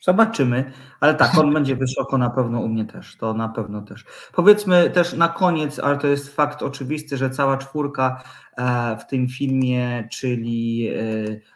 Zobaczymy, 0.00 0.72
ale 1.00 1.14
tak, 1.14 1.38
on 1.38 1.52
będzie 1.54 1.76
wysoko 1.76 2.18
na 2.18 2.30
pewno 2.30 2.60
u 2.60 2.68
mnie 2.68 2.84
też, 2.84 3.16
to 3.16 3.34
na 3.34 3.48
pewno 3.48 3.82
też. 3.82 4.04
Powiedzmy 4.32 4.90
też 4.90 5.12
na 5.12 5.28
koniec, 5.28 5.78
ale 5.78 5.98
to 5.98 6.06
jest 6.06 6.34
fakt 6.34 6.62
oczywisty, 6.62 7.16
że 7.16 7.30
cała 7.30 7.56
czwórka 7.56 8.22
e, 8.56 8.96
w 8.98 9.06
tym 9.06 9.28
filmie, 9.28 10.08
czyli 10.12 10.88
e, 10.88 10.94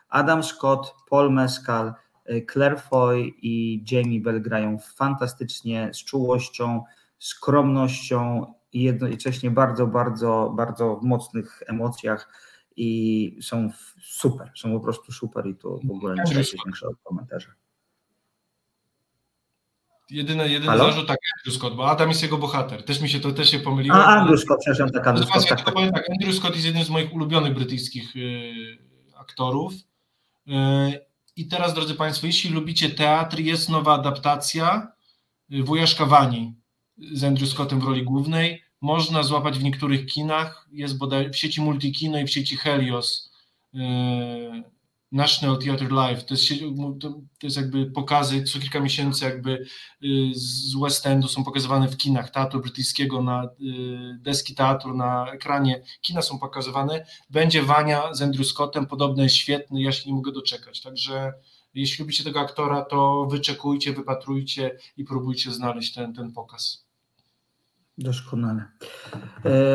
Adam 0.08 0.42
Scott, 0.42 0.94
Paul 1.10 1.32
Mescal, 1.32 1.94
e, 2.24 2.46
Claire 2.52 2.80
Foy 2.80 3.32
i 3.42 3.84
Jamie 3.90 4.20
Bell 4.20 4.42
grają 4.42 4.78
fantastycznie, 4.96 5.90
z 5.94 6.04
czułością, 6.04 6.84
skromnością 7.18 8.54
i 8.72 8.82
jednocześnie 8.82 9.50
bardzo, 9.50 9.86
bardzo, 9.86 10.52
bardzo 10.56 10.96
w 10.96 11.04
mocnych 11.04 11.62
emocjach 11.66 12.50
i 12.76 13.38
są 13.42 13.70
super, 14.02 14.52
są 14.56 14.72
po 14.72 14.80
prostu 14.80 15.12
super 15.12 15.46
i 15.46 15.54
tu 15.54 15.80
w 15.84 15.90
ogóle 15.90 16.14
nie 16.14 16.24
trzeba 16.24 16.42
się 16.42 16.56
większego 16.64 16.94
komentarza. 17.04 17.52
Jedyny, 20.10 20.48
jedyny 20.48 20.66
Halo? 20.66 20.84
zarzut 20.84 21.08
tak, 21.08 21.18
Andrew 21.38 21.54
Scott, 21.54 21.76
bo 21.76 21.90
Adam 21.90 22.08
jest 22.08 22.22
jego 22.22 22.38
bohater, 22.38 22.84
też 22.84 23.00
mi 23.00 23.08
się 23.08 23.20
to 23.20 23.32
też 23.32 23.50
się 23.50 23.58
pomyliło. 23.58 23.96
A, 23.96 24.04
Andrew 24.04 24.40
Scott, 24.40 24.58
przepraszam, 24.60 24.90
tak, 24.90 25.06
Andrew 25.06 25.28
Scott, 25.28 25.42
ja 25.42 25.48
tak, 25.48 25.64
tak. 25.64 25.74
powiem 25.74 25.92
tak, 25.92 26.10
Andrew 26.10 26.34
Scott 26.34 26.54
jest 26.54 26.66
jednym 26.66 26.84
z 26.84 26.90
moich 26.90 27.14
ulubionych 27.14 27.54
brytyjskich 27.54 28.16
y, 28.16 28.78
aktorów. 29.16 29.72
Y, 29.72 30.52
I 31.36 31.48
teraz, 31.48 31.74
drodzy 31.74 31.94
Państwo, 31.94 32.26
jeśli 32.26 32.50
lubicie 32.50 32.90
teatr, 32.90 33.38
jest 33.38 33.68
nowa 33.68 33.94
adaptacja 33.94 34.92
y, 35.52 35.62
Wujaszka 35.62 36.06
Wani 36.06 36.59
z 37.12 37.24
Andrew 37.24 37.48
Scottem 37.50 37.80
w 37.80 37.84
roli 37.84 38.02
głównej. 38.02 38.62
Można 38.80 39.22
złapać 39.22 39.58
w 39.58 39.62
niektórych 39.62 40.06
kinach, 40.06 40.68
jest 40.72 40.98
bodaj 40.98 41.30
w 41.30 41.36
sieci 41.36 41.60
Multikino 41.60 42.18
i 42.18 42.24
w 42.24 42.30
sieci 42.30 42.56
Helios. 42.56 43.30
y, 43.74 44.80
National 45.12 45.58
Theatre 45.58 45.88
Live, 45.88 46.24
to 46.24 46.34
jest, 46.34 46.48
to 47.00 47.46
jest 47.46 47.56
jakby 47.56 47.86
pokazy, 47.86 48.42
co 48.42 48.58
kilka 48.58 48.80
miesięcy 48.80 49.24
jakby 49.24 49.50
y, 50.04 50.30
z 50.34 50.74
West 50.82 51.06
Endu 51.06 51.28
są 51.28 51.44
pokazywane 51.44 51.88
w 51.88 51.96
kinach 51.96 52.30
teatru 52.30 52.60
brytyjskiego, 52.60 53.22
na 53.22 53.44
y, 53.44 53.48
deski 54.20 54.54
teatru, 54.54 54.96
na 54.96 55.32
ekranie, 55.32 55.82
kina 56.00 56.22
są 56.22 56.38
pokazywane. 56.38 57.06
Będzie 57.30 57.62
Wania 57.62 58.14
z 58.14 58.22
Andrew 58.22 58.46
Scottem, 58.46 58.86
podobny 58.86 59.22
jest 59.22 59.34
świetny, 59.34 59.82
ja 59.82 59.92
się 59.92 60.10
nie 60.10 60.16
mogę 60.16 60.32
doczekać, 60.32 60.80
także 60.80 61.32
jeśli 61.74 62.02
lubicie 62.02 62.24
tego 62.24 62.40
aktora, 62.40 62.84
to 62.84 63.26
wyczekujcie, 63.30 63.92
wypatrujcie 63.92 64.78
i 64.96 65.04
próbujcie 65.04 65.52
znaleźć 65.52 65.94
ten, 65.94 66.14
ten 66.14 66.32
pokaz. 66.32 66.89
Doskonale. 68.00 68.64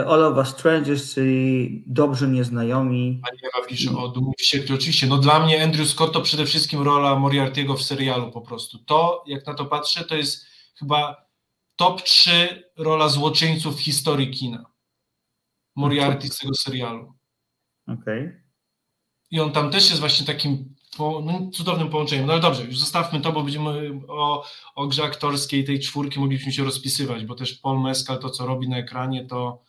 All 0.07 0.23
of 0.23 0.37
Us 0.37 0.47
Strangers, 0.47 1.13
czyli 1.13 1.83
dobrzy 1.87 2.27
nieznajomi. 2.27 3.21
Pani 3.23 3.39
Ewa 3.43 3.67
pisze 3.67 3.91
o 3.97 4.07
Dumie 4.07 4.33
Wściekli. 4.37 4.75
Oczywiście, 4.75 5.07
no 5.07 5.17
dla 5.17 5.45
mnie 5.45 5.63
Andrew 5.63 5.89
Scott 5.89 6.13
to 6.13 6.21
przede 6.21 6.45
wszystkim 6.45 6.81
rola 6.81 7.15
Moriarty'ego 7.15 7.77
w 7.77 7.83
serialu 7.83 8.31
po 8.31 8.41
prostu. 8.41 8.79
To, 8.79 9.23
jak 9.27 9.47
na 9.47 9.53
to 9.53 9.65
patrzę, 9.65 10.05
to 10.05 10.15
jest 10.15 10.45
chyba 10.79 11.27
top 11.75 12.01
3 12.01 12.63
rola 12.77 13.09
złoczyńców 13.09 13.77
w 13.77 13.81
historii 13.81 14.31
kina. 14.31 14.65
Moriarty 15.75 16.27
z 16.27 16.37
tego 16.37 16.53
serialu. 16.53 17.13
Okej. 17.87 18.41
I 19.31 19.39
on 19.39 19.51
tam 19.51 19.71
też 19.71 19.89
jest 19.89 19.99
właśnie 19.99 20.25
takim 20.25 20.74
po, 20.97 21.21
no, 21.25 21.49
cudownym 21.51 21.89
połączeniem. 21.89 22.25
No 22.25 22.33
ale 22.33 22.41
dobrze, 22.41 22.63
już 22.63 22.79
zostawmy 22.79 23.21
to, 23.21 23.31
bo 23.31 23.43
będziemy 23.43 23.91
o, 24.07 24.45
o 24.75 24.87
grze 24.87 25.03
aktorskiej 25.03 25.63
tej 25.63 25.79
czwórki 25.79 26.19
moglibyśmy 26.19 26.51
się 26.51 26.63
rozpisywać, 26.63 27.25
bo 27.25 27.35
też 27.35 27.53
Paul 27.53 27.81
Mescal 27.81 28.19
to, 28.19 28.29
co 28.29 28.45
robi 28.45 28.69
na 28.69 28.77
ekranie, 28.77 29.25
to 29.25 29.65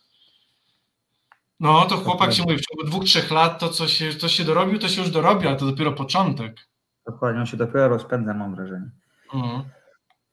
no, 1.59 1.85
to 1.85 1.97
chłopak 1.97 2.33
się 2.33 2.43
mówi, 2.43 2.57
w 2.57 2.61
ciągu 2.61 2.91
dwóch, 2.91 3.05
trzech 3.05 3.31
lat 3.31 3.59
to, 3.59 3.69
co 3.69 3.87
się, 3.87 4.13
to 4.13 4.27
się 4.27 4.43
dorobił, 4.43 4.79
to 4.79 4.87
się 4.87 5.01
już 5.01 5.11
dorobił, 5.11 5.49
ale 5.49 5.57
to 5.57 5.65
dopiero 5.65 5.91
początek. 5.91 6.67
Dokładnie, 7.05 7.39
on 7.39 7.45
się 7.45 7.57
dopiero 7.57 7.87
rozpędza, 7.87 8.33
mam 8.33 8.55
wrażenie. 8.55 8.89
Mhm. 9.33 9.63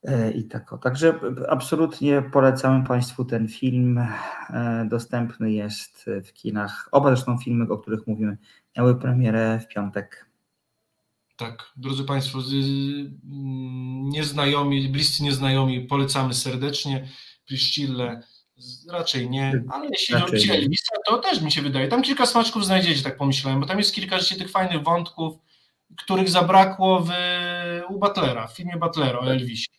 E, 0.05 0.31
I 0.31 0.45
tak 0.45 0.73
o. 0.73 0.79
Także 0.79 1.21
absolutnie 1.49 2.23
polecamy 2.23 2.87
Państwu 2.87 3.25
ten 3.25 3.49
film. 3.49 3.99
E, 3.99 4.87
Dostępny 4.91 5.53
jest 5.53 6.11
w 6.25 6.33
kinach. 6.33 6.89
Oba 6.93 7.09
zresztą 7.09 7.39
filmy, 7.39 7.73
o 7.73 7.79
których 7.79 8.07
mówimy, 8.07 8.37
miały 8.77 8.95
premierę 8.99 9.61
w 9.61 9.69
piątek. 9.69 10.27
Tak, 11.37 11.73
drodzy 11.77 12.05
Państwo, 12.05 12.39
mm, 12.39 14.09
nieznajomi, 14.09 14.89
bliscy 14.89 15.23
nieznajomi, 15.23 15.81
polecamy 15.81 16.35
serdecznie. 16.35 17.09
Priscille 17.47 18.21
raczej 18.89 19.31
nie, 19.31 19.63
ale 19.71 19.89
jeśli 19.91 20.15
Raczej 20.15 20.31
lubicie. 20.31 20.55
Elvisa, 20.55 20.95
to 21.07 21.19
też 21.19 21.41
mi 21.41 21.53
się 21.53 21.63
wydaje. 21.63 21.89
Tam 21.89 22.03
kilka 22.03 22.27
smaczków 22.27 22.65
znajdziecie, 22.67 23.03
tak 23.03 23.17
pomyślałem, 23.17 23.61
bo 23.61 23.67
tam 23.67 23.79
jest 23.79 23.95
kilka 23.95 24.19
rzeczy 24.19 24.37
tych 24.37 24.51
fajnych 24.51 24.83
wątków, 24.83 25.39
których 25.99 26.29
zabrakło 26.29 27.01
w, 27.01 27.11
u 27.89 27.99
Butlera, 27.99 28.47
w 28.47 28.57
filmie 28.57 28.77
Butlera 28.77 29.19
o 29.19 29.31
Elvisie. 29.33 29.71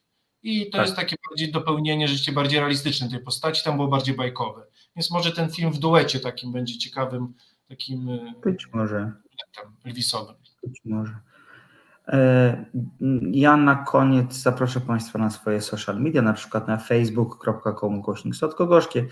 I 0.43 0.66
to 0.66 0.78
Tak. 0.78 0.86
jest 0.86 0.95
takie 0.95 1.16
bardziej 1.30 1.51
dopełnienie 1.51 2.08
życie 2.08 2.32
bardziej 2.32 2.60
realistyczne 2.60 3.10
tej 3.10 3.20
postaci, 3.20 3.64
tam 3.64 3.76
było 3.76 3.88
bardziej 3.88 4.16
bajkowe. 4.16 4.68
Więc 4.95 5.12
może 5.12 5.32
ten 5.32 5.49
film 5.51 5.72
w 5.72 5.80
duecie 5.80 6.20
takim 6.20 6.51
będzie 6.51 6.78
ciekawym, 6.78 7.34
takim 7.70 8.10
e, 8.10 8.34
Być 8.43 8.68
może. 8.74 9.12
Elvisowym. 9.84 10.36
Być 10.64 10.82
może. 10.86 11.20
E, 12.08 12.66
Ja 13.32 13.58
na 13.58 13.76
koniec 13.76 14.34
zaproszę 14.34 14.80
Państwa 14.82 15.20
na 15.20 15.30
swoje 15.30 15.62
social 15.62 16.01
media, 16.01 16.22
na 16.22 16.34
przykład 16.34 16.68
na 16.68 16.78
facebook.com 16.78 18.01
kośnik 18.01 18.36
słodkogorzkie, 18.36 19.06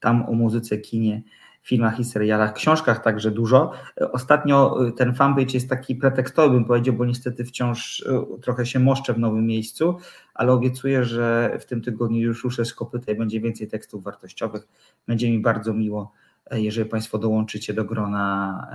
tam 0.00 0.28
o 0.28 0.32
muzyce, 0.32 0.78
kinie 0.78 1.22
filmach 1.62 2.00
i 2.00 2.04
serialach, 2.04 2.52
książkach 2.54 3.02
także 3.04 3.30
dużo. 3.30 3.72
Ostatnio 4.12 4.78
ten 4.96 5.14
fanpage 5.14 5.54
jest 5.54 5.68
taki 5.68 5.96
pretekstowy, 5.96 6.54
bym 6.54 6.64
powiedział, 6.64 6.94
bo 6.94 7.04
niestety 7.04 7.44
wciąż 7.44 8.04
trochę 8.42 8.66
się 8.66 8.80
moszczę 8.80 9.14
w 9.14 9.18
nowym 9.18 9.46
miejscu, 9.46 9.96
ale 10.34 10.52
obiecuję, 10.52 11.04
że 11.04 11.56
w 11.60 11.66
tym 11.66 11.82
tygodniu 11.82 12.20
już 12.20 12.44
ruszę 12.44 12.64
z 12.64 12.74
kopyta 12.74 13.12
i 13.12 13.14
będzie 13.14 13.40
więcej 13.40 13.68
tekstów 13.68 14.04
wartościowych. 14.04 14.68
Będzie 15.06 15.30
mi 15.30 15.40
bardzo 15.40 15.74
miło, 15.74 16.12
jeżeli 16.50 16.88
Państwo 16.88 17.18
dołączycie 17.18 17.74
do 17.74 17.84
grona 17.84 18.68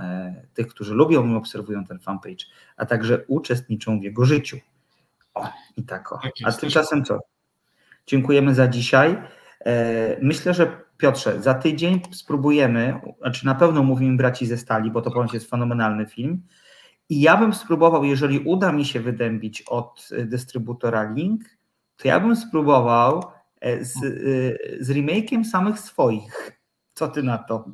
tych, 0.54 0.66
którzy 0.66 0.94
lubią 0.94 1.32
i 1.32 1.34
obserwują 1.34 1.84
ten 1.84 1.98
fanpage, 1.98 2.44
a 2.76 2.86
także 2.86 3.24
uczestniczą 3.26 4.00
w 4.00 4.02
jego 4.02 4.24
życiu. 4.24 4.58
O, 5.34 5.48
i 5.76 5.82
tak 5.82 6.12
o. 6.12 6.20
A 6.44 6.52
tymczasem 6.52 7.04
co? 7.04 7.20
Dziękujemy 8.06 8.54
za 8.54 8.68
dzisiaj. 8.68 9.16
Myślę, 10.22 10.54
że 10.54 10.80
Piotrze, 10.98 11.42
za 11.42 11.54
tydzień 11.54 12.00
spróbujemy, 12.10 13.00
znaczy 13.20 13.46
na 13.46 13.54
pewno 13.54 13.82
mówimy 13.82 14.16
Braci 14.16 14.46
ze 14.46 14.58
Stali, 14.58 14.90
bo 14.90 15.02
to 15.02 15.10
ponoć 15.10 15.34
jest 15.34 15.50
fenomenalny 15.50 16.06
film. 16.06 16.42
I 17.08 17.20
ja 17.20 17.36
bym 17.36 17.54
spróbował, 17.54 18.04
jeżeli 18.04 18.38
uda 18.38 18.72
mi 18.72 18.84
się 18.84 19.00
wydębić 19.00 19.62
od 19.62 20.08
dystrybutora 20.24 21.12
link, 21.12 21.42
to 21.96 22.08
ja 22.08 22.20
bym 22.20 22.36
spróbował 22.36 23.22
z, 23.80 23.92
z 24.80 24.90
remake'iem 24.90 25.44
samych 25.44 25.78
swoich. 25.78 26.55
Co 26.96 27.08
ty 27.08 27.22
na 27.22 27.38
to? 27.38 27.64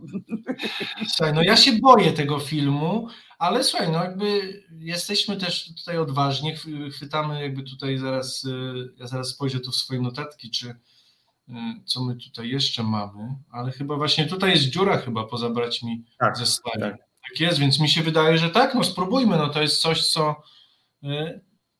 Słuchaj, 1.08 1.34
no 1.34 1.42
ja 1.42 1.56
się 1.56 1.72
boję 1.72 2.12
tego 2.12 2.40
filmu, 2.40 3.08
ale 3.38 3.64
słuchaj, 3.64 3.92
no 3.92 4.04
jakby 4.04 4.62
jesteśmy 4.78 5.36
też 5.36 5.74
tutaj 5.74 5.98
odważni, 5.98 6.52
chwytamy 6.92 7.42
jakby 7.42 7.62
tutaj 7.62 7.98
zaraz, 7.98 8.46
ja 8.96 9.06
zaraz 9.06 9.28
spojrzę 9.28 9.60
tu 9.60 9.70
w 9.70 9.76
swoje 9.76 10.00
notatki, 10.00 10.50
czy 10.50 10.74
co 11.84 12.04
my 12.04 12.16
tutaj 12.16 12.48
jeszcze 12.48 12.82
mamy, 12.82 13.36
ale 13.50 13.72
chyba 13.72 13.96
właśnie 13.96 14.26
tutaj 14.26 14.50
jest 14.50 14.64
dziura 14.64 14.98
chyba 14.98 15.24
poza 15.24 15.50
braćmi 15.50 16.04
tak, 16.18 16.36
ze 16.36 16.46
stali. 16.46 16.80
Tak. 16.80 16.96
tak 16.98 17.40
jest, 17.40 17.58
więc 17.58 17.80
mi 17.80 17.88
się 17.88 18.02
wydaje, 18.02 18.38
że 18.38 18.50
tak, 18.50 18.74
no 18.74 18.84
spróbujmy, 18.84 19.36
no 19.36 19.48
to 19.48 19.62
jest 19.62 19.80
coś, 19.80 20.06
co 20.06 20.42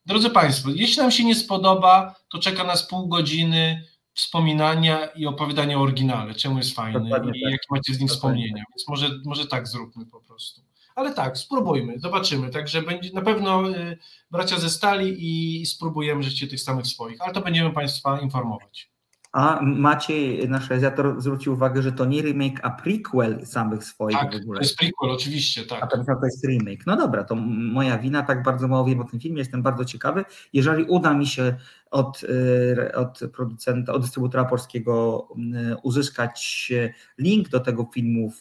Drodzy 0.06 0.30
Państwo, 0.30 0.70
jeśli 0.70 1.02
nam 1.02 1.10
się 1.10 1.24
nie 1.24 1.34
spodoba, 1.34 2.14
to 2.28 2.38
czeka 2.38 2.64
nas 2.64 2.86
pół 2.88 3.08
godziny 3.08 3.84
wspominania 4.14 5.06
i 5.06 5.26
opowiadania 5.26 5.78
o 5.78 5.80
oryginale, 5.80 6.34
czemu 6.34 6.58
jest 6.58 6.74
fajny 6.74 7.00
Dokładnie 7.00 7.40
i 7.40 7.42
tak. 7.42 7.52
jakie 7.52 7.66
macie 7.70 7.94
z 7.94 8.00
nim 8.00 8.08
Dokładnie 8.08 8.16
wspomnienia. 8.16 8.64
Więc 8.70 8.88
może, 8.88 9.10
może 9.24 9.46
tak 9.46 9.68
zróbmy 9.68 10.06
po 10.06 10.20
prostu. 10.20 10.60
Ale 10.94 11.14
tak, 11.14 11.38
spróbujmy, 11.38 11.98
zobaczymy. 11.98 12.50
Także 12.50 12.82
będzie 12.82 13.12
na 13.12 13.22
pewno 13.22 13.70
y, 13.70 13.98
bracia 14.30 14.58
ze 14.58 14.70
stali 14.70 15.16
i 15.18 15.66
spróbujemy 15.66 16.22
życie 16.22 16.46
tych 16.46 16.60
samych 16.60 16.86
swoich, 16.86 17.22
ale 17.22 17.32
to 17.32 17.40
będziemy 17.40 17.70
Państwa 17.70 18.20
informować. 18.20 18.92
A 19.32 19.60
Maciej, 19.62 20.48
nasz 20.48 20.68
realizator, 20.68 21.20
zwrócił 21.20 21.52
uwagę, 21.52 21.82
że 21.82 21.92
to 21.92 22.04
nie 22.04 22.22
remake, 22.22 22.60
a 22.62 22.70
prequel 22.70 23.46
samych 23.46 23.84
swoich 23.84 24.16
tak, 24.16 24.32
w 24.32 24.42
ogóle. 24.42 24.58
to 24.58 24.64
jest 24.64 24.76
prequel, 24.76 25.10
oczywiście, 25.10 25.64
tak. 25.64 25.82
A 25.82 25.86
to, 25.86 25.96
to 25.96 26.24
jest 26.24 26.46
remake. 26.46 26.86
No 26.86 26.96
dobra, 26.96 27.24
to 27.24 27.34
moja 27.34 27.98
wina, 27.98 28.22
tak 28.22 28.42
bardzo 28.42 28.68
mało 28.68 28.84
wiem 28.84 29.00
o 29.00 29.04
tym 29.04 29.20
filmie, 29.20 29.38
jestem 29.38 29.62
bardzo 29.62 29.84
ciekawy. 29.84 30.24
Jeżeli 30.52 30.84
uda 30.84 31.14
mi 31.14 31.26
się 31.26 31.56
od, 31.92 32.22
y, 32.22 32.92
od 32.94 33.20
producenta, 33.32 33.92
od 33.92 34.02
dystrybutora 34.02 34.44
polskiego 34.44 35.28
y, 35.72 35.76
uzyskać 35.82 36.72
link 37.18 37.48
do 37.48 37.60
tego 37.60 37.90
filmu, 37.94 38.32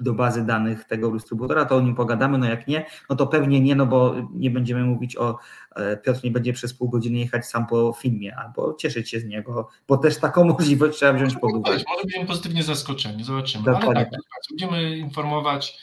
do 0.00 0.14
bazy 0.14 0.46
danych 0.46 0.84
tego 0.84 1.10
dystrybutora, 1.10 1.64
to 1.64 1.76
o 1.76 1.80
nim 1.80 1.94
pogadamy, 1.94 2.38
no 2.38 2.46
jak 2.46 2.68
nie, 2.68 2.86
no 3.10 3.16
to 3.16 3.26
pewnie 3.26 3.60
nie, 3.60 3.74
no 3.74 3.86
bo 3.86 4.14
nie 4.34 4.50
będziemy 4.50 4.84
mówić 4.84 5.16
o, 5.16 5.38
e, 5.76 5.96
Piotr 5.96 6.24
nie 6.24 6.30
będzie 6.30 6.52
przez 6.52 6.74
pół 6.74 6.88
godziny 6.88 7.18
jechać 7.18 7.46
sam 7.46 7.66
po 7.66 7.92
filmie, 7.92 8.36
albo 8.36 8.74
cieszyć 8.74 9.10
się 9.10 9.20
z 9.20 9.24
niego, 9.24 9.68
bo 9.88 9.96
też 9.96 10.18
taką 10.18 10.44
możliwość 10.54 10.98
trzeba 10.98 11.12
wziąć 11.12 11.34
pod 11.36 11.52
uwagę. 11.52 11.84
Może 11.88 12.02
będziemy 12.02 12.26
pozytywnie 12.26 12.62
zaskoczeni, 12.62 13.24
zobaczymy. 13.24 13.64
Dokładnie. 13.64 13.88
Ale 13.88 14.04
tak, 14.04 14.12
tak, 14.12 14.42
będziemy 14.50 14.98
informować, 14.98 15.78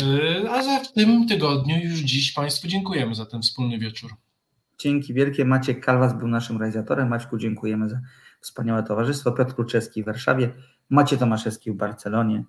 y, 0.00 0.50
a 0.50 0.62
za 0.62 0.78
w 0.78 0.92
tym 0.92 1.28
tygodniu 1.28 1.76
już 1.78 1.98
dziś 1.98 2.32
Państwu 2.32 2.68
dziękujemy 2.68 3.14
za 3.14 3.26
ten 3.26 3.42
wspólny 3.42 3.78
wieczór. 3.78 4.10
Dzięki 4.78 5.14
wielkie. 5.14 5.44
Maciek 5.44 5.84
Kalwas 5.84 6.18
był 6.18 6.28
naszym 6.28 6.58
realizatorem. 6.58 7.08
Maćku, 7.08 7.38
dziękujemy 7.38 7.88
za 7.88 8.00
wspaniałe 8.40 8.82
towarzystwo. 8.82 9.32
Piotr 9.32 9.54
Kluczewski 9.54 10.02
w 10.02 10.06
Warszawie, 10.06 10.50
Macie 10.90 11.16
Tomaszewski 11.16 11.72
w 11.72 11.74
Barcelonie. 11.74 12.44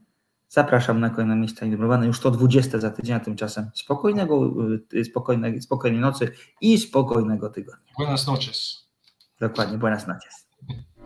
Zapraszam 0.50 1.00
na 1.00 1.10
kolejne 1.10 1.36
miejsca 1.36 1.66
i 1.66 1.72
Już 2.06 2.20
to 2.20 2.32
20 2.32 2.80
za 2.80 2.90
tydzień, 2.90 3.16
a 3.16 3.20
tymczasem 3.20 3.72
spokojnego, 3.74 4.54
y, 4.94 5.06
spokojnej, 5.06 5.62
spokojnej 5.62 6.02
nocy 6.02 6.32
i 6.62 6.78
spokojnego 6.78 7.50
tygodnia. 7.50 7.94
Buenas 7.98 8.28
noches. 8.28 8.88
Dokładnie, 9.40 9.78
buenas 9.78 10.08
noches. 10.08 10.49